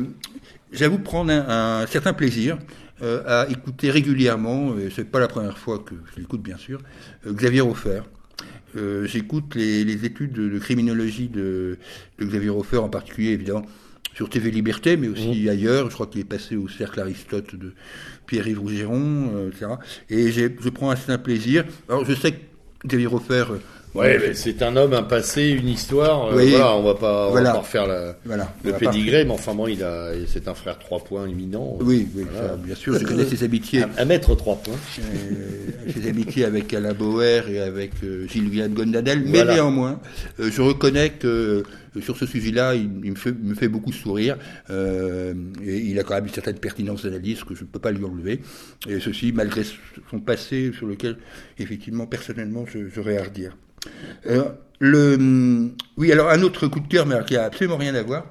[0.72, 2.58] j'avoue prendre un, certain plaisir
[3.02, 4.76] euh, à écouter régulièrement.
[4.78, 6.80] Et c'est pas la première fois que je l'écoute, bien sûr.
[7.26, 8.02] Xavier Hofer.
[9.04, 11.78] J'écoute les, études de, criminologie de,
[12.18, 13.64] de Xavier Hofer, en particulier, évidemment
[14.14, 15.48] sur TV Liberté, mais aussi mmh.
[15.48, 15.90] ailleurs.
[15.90, 17.74] Je crois qu'il est passé au Cercle Aristote de
[18.26, 19.66] Pierre-Yves Rougeron, euh, etc.
[20.08, 21.64] Et je prends un certain plaisir.
[21.88, 22.40] Alors, je sais que
[22.86, 23.44] Xavier Hofer
[23.94, 26.26] Ouais, c'est un homme, un passé, une histoire.
[26.26, 29.54] Euh, voilà, on va pas, on va pas refaire la, voilà, le pédigré, mais enfin
[29.54, 31.78] bon, il a, c'est un frère trois points éminent.
[31.80, 32.24] Oui, oui
[32.58, 32.98] bien sûr.
[32.98, 33.84] Je connais ses amitiés.
[33.96, 34.74] À, mettre trois points.
[34.98, 40.00] Euh, ses amitiés avec Alain Bauer et avec euh, Gilles Gondadel, mais néanmoins,
[40.40, 41.62] euh, je reconnais que
[42.00, 44.36] sur ce sujet-là, il, me, fait, me, fait, beaucoup sourire.
[44.68, 45.32] et
[45.64, 48.40] il a quand même une certaine pertinence d'analyse que je ne peux pas lui enlever.
[48.88, 49.62] Et ceci, malgré
[50.10, 51.16] son passé, sur lequel,
[51.60, 53.56] effectivement, personnellement, j'aurais à redire.
[54.26, 54.50] Euh,
[54.80, 58.26] le, oui, alors un autre coup de cœur, mais qui a absolument rien à voir,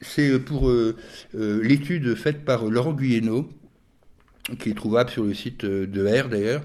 [0.00, 0.96] c'est pour euh,
[1.34, 3.48] euh, l'étude faite par Laurent Guyeno,
[4.58, 6.62] qui est trouvable sur le site de R d'ailleurs,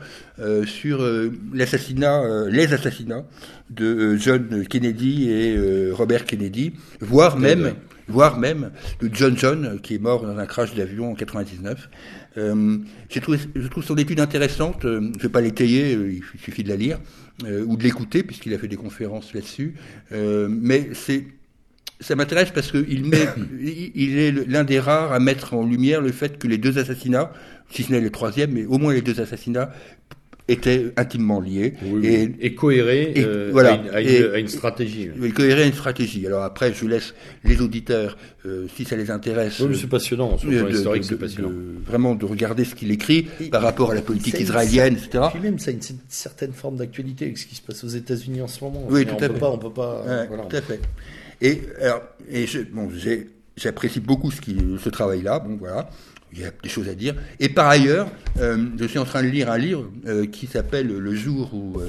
[0.68, 1.04] sur
[1.52, 3.26] l'assassinat, les assassinats
[3.72, 7.74] de John Kennedy et Robert Kennedy, voire même,
[8.08, 8.70] voire même
[9.02, 11.90] de John John, qui est mort dans un crash d'avion en 99.
[12.36, 14.82] je trouve son étude intéressante.
[14.84, 17.00] je ne vais pas l'étayer, il suffit de la lire.
[17.46, 19.74] Euh, ou de l'écouter, puisqu'il a fait des conférences là-dessus.
[20.12, 21.26] Euh, mais c'est
[22.00, 23.28] ça m'intéresse parce qu'il met,
[23.62, 27.32] il est l'un des rares à mettre en lumière le fait que les deux assassinats,
[27.70, 29.72] si ce n'est le troisième, mais au moins les deux assassinats
[30.48, 31.74] étaient intimement liés
[32.04, 35.10] et, et cohérés euh, voilà, à, une, à, une, stratégie.
[35.20, 36.26] Oui, cohérés à une stratégie.
[36.28, 37.14] Alors après, je laisse
[37.44, 39.60] les auditeurs, euh, si ça les intéresse.
[39.60, 40.38] Oui, c'est passionnant.
[40.38, 41.52] Sur le historique, c'est passionnant.
[41.86, 45.26] vraiment de regarder ce qu'il écrit par rapport à la politique israélienne, etc.
[45.32, 48.42] Puis même, ça a une, certaine forme d'actualité avec ce qui se passe aux États-Unis
[48.42, 48.86] en ce moment.
[48.90, 49.40] Oui, tout à fait.
[49.40, 50.04] Pas, on peut pas.
[50.28, 50.44] voilà.
[50.46, 50.82] Tout à fait.
[51.42, 52.90] Et alors, et je, bon,
[53.58, 55.40] j'apprécie beaucoup ce, qui, ce travail-là.
[55.40, 55.90] Bon, voilà
[56.34, 57.16] il y a des choses à dire.
[57.40, 58.10] Et par ailleurs,
[58.40, 61.82] euh, je suis en train de lire un livre euh, qui s'appelle Le jour où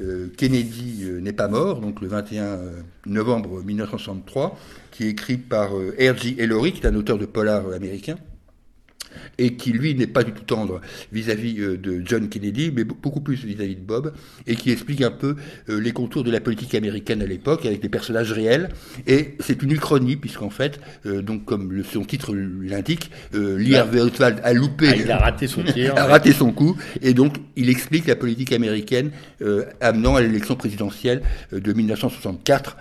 [0.00, 2.60] euh, Kennedy n'est pas mort, donc le 21
[3.06, 4.58] novembre 1963,
[4.90, 6.36] qui est écrit par R.J.
[6.38, 8.16] Ellory, qui est un auteur de polar américain
[9.38, 10.80] et qui lui n'est pas du tout tendre
[11.12, 14.12] vis-à-vis euh, de John Kennedy, mais beaucoup plus vis-à-vis de Bob,
[14.46, 15.36] et qui explique un peu
[15.68, 18.70] euh, les contours de la politique américaine à l'époque avec des personnages réels.
[19.06, 24.00] Et c'est une uchronie puisqu'en fait, euh, donc comme le, son titre l'indique, Lee Harvey
[24.00, 27.36] Oswald a loupé, ah, il a raté son tir, a raté son coup, et donc
[27.56, 29.10] il explique la politique américaine
[29.80, 31.22] amenant à l'élection présidentielle
[31.52, 32.76] de 1964,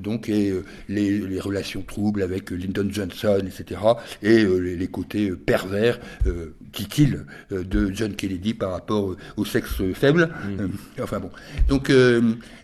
[0.00, 0.52] donc et
[0.88, 3.80] les, relations troubles avec Lyndon Johnson, etc.,
[4.22, 5.15] et les, les côtés
[5.46, 10.30] pervers, euh, dit-il, euh, de John Kennedy par rapport au sexe faible.
[10.58, 10.68] Euh,
[11.02, 11.30] enfin bon.
[11.68, 11.90] Donc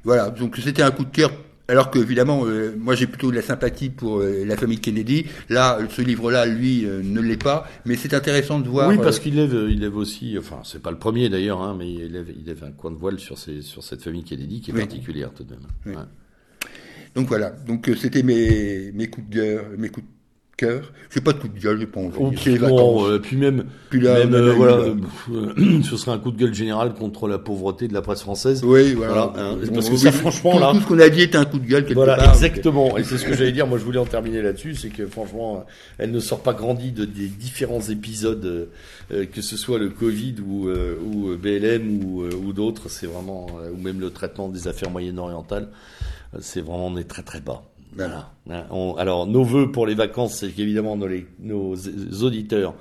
[0.04, 1.32] voilà, donc c'était un coup de cœur
[1.68, 2.44] alors que évidemment,
[2.76, 5.24] moi j'ai plutôt de la sympathie pour la famille Kennedy.
[5.48, 8.90] Là, ce livre-là, lui, ne l'est pas, mais c'est intéressant de voir.
[8.90, 11.90] Oui, parce qu'il lève, il lève aussi, enfin, c'est pas le premier d'ailleurs, hein, mais
[11.90, 14.70] il lève, il lève, un coin de voile sur, ces, sur cette famille Kennedy qui
[14.72, 16.06] est particulière tout de même.
[17.14, 20.21] Donc voilà, donc c'était mes, mes coups de cœur, mes coups de
[20.56, 20.92] cœur.
[21.10, 22.36] J'ai pas de coup de gueule, j'ai pas envie.
[22.36, 26.30] Puis, bon, euh, puis même, puis là, même euh, voilà, euh, ce serait un coup
[26.30, 28.62] de gueule général contre la pauvreté de la presse française.
[28.64, 29.32] Oui, voilà.
[29.36, 31.58] Hein, parce que ça, franchement, tout, là, tout ce qu'on a dit était un coup
[31.58, 32.32] de gueule quelque voilà, part.
[32.32, 32.96] Exactement.
[32.96, 33.66] Et c'est ce que j'allais dire.
[33.66, 35.64] Moi, je voulais en terminer là-dessus, c'est que franchement,
[35.98, 38.68] elle ne sort pas grandie de des différents épisodes,
[39.10, 42.88] que ce soit le Covid ou, ou BLM ou, ou d'autres.
[42.88, 45.68] C'est vraiment, ou même le traitement des affaires moyen-orientales.
[46.40, 47.62] C'est vraiment on est très très bas.
[47.94, 48.30] Voilà.
[48.50, 48.64] Hein,
[48.98, 51.08] alors, nos voeux pour les vacances, c'est qu'évidemment nos,
[51.40, 51.74] nos
[52.22, 52.74] auditeurs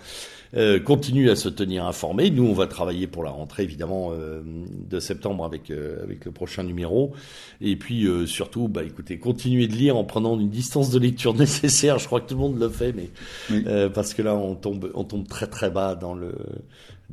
[0.54, 2.30] euh, continuent à se tenir informés.
[2.30, 6.32] Nous, on va travailler pour la rentrée, évidemment, euh, de septembre avec euh, avec le
[6.32, 7.14] prochain numéro.
[7.62, 12.00] Et puis, surtout, bah, écoutez, continuez de lire en prenant une distance de lecture nécessaire.
[12.00, 15.06] Je crois que tout le monde le fait, mais parce que là, on tombe on
[15.06, 16.36] tombe très très bas dans le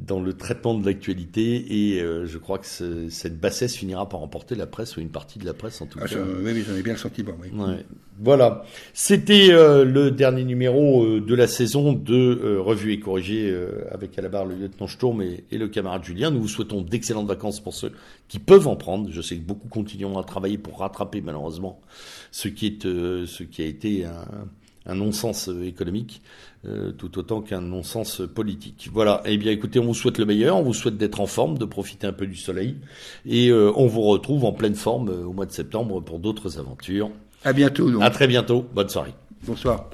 [0.06, 2.66] dans le traitement de l'actualité et euh, je crois que
[3.10, 5.98] cette bassesse finira par emporter la presse ou une partie de la presse en tout
[6.00, 6.16] ah, cas.
[6.42, 7.32] oui, j'en ai bien le sentiment.
[7.40, 7.48] Oui.
[8.20, 8.64] Voilà,
[8.94, 13.54] c'était euh, le dernier numéro euh, de la saison de Revue et Corrigée
[13.90, 16.30] avec à la barre le lieutenant Sturm et, et, le camarade Julien.
[16.30, 17.92] Nous vous souhaitons d'excellentes vacances pour ceux
[18.28, 19.10] qui peuvent en prendre.
[19.10, 21.80] Je sais que beaucoup continueront à travailler pour rattraper malheureusement
[22.30, 24.48] ce qui est ce qui a été un
[24.88, 26.22] un non-sens euh, économique,
[26.64, 28.90] euh, tout autant qu'un non-sens politique.
[28.92, 29.22] Voilà.
[29.24, 31.64] Eh bien, écoutez, on vous souhaite le meilleur, on vous souhaite d'être en forme, de
[31.64, 32.76] profiter un peu du soleil,
[33.26, 37.10] et euh, on vous retrouve en pleine forme au mois de septembre pour d'autres aventures.
[37.44, 38.02] À bientôt.
[38.02, 38.66] À très bientôt.
[38.74, 39.14] Bonne soirée.
[39.46, 39.88] Bonsoir.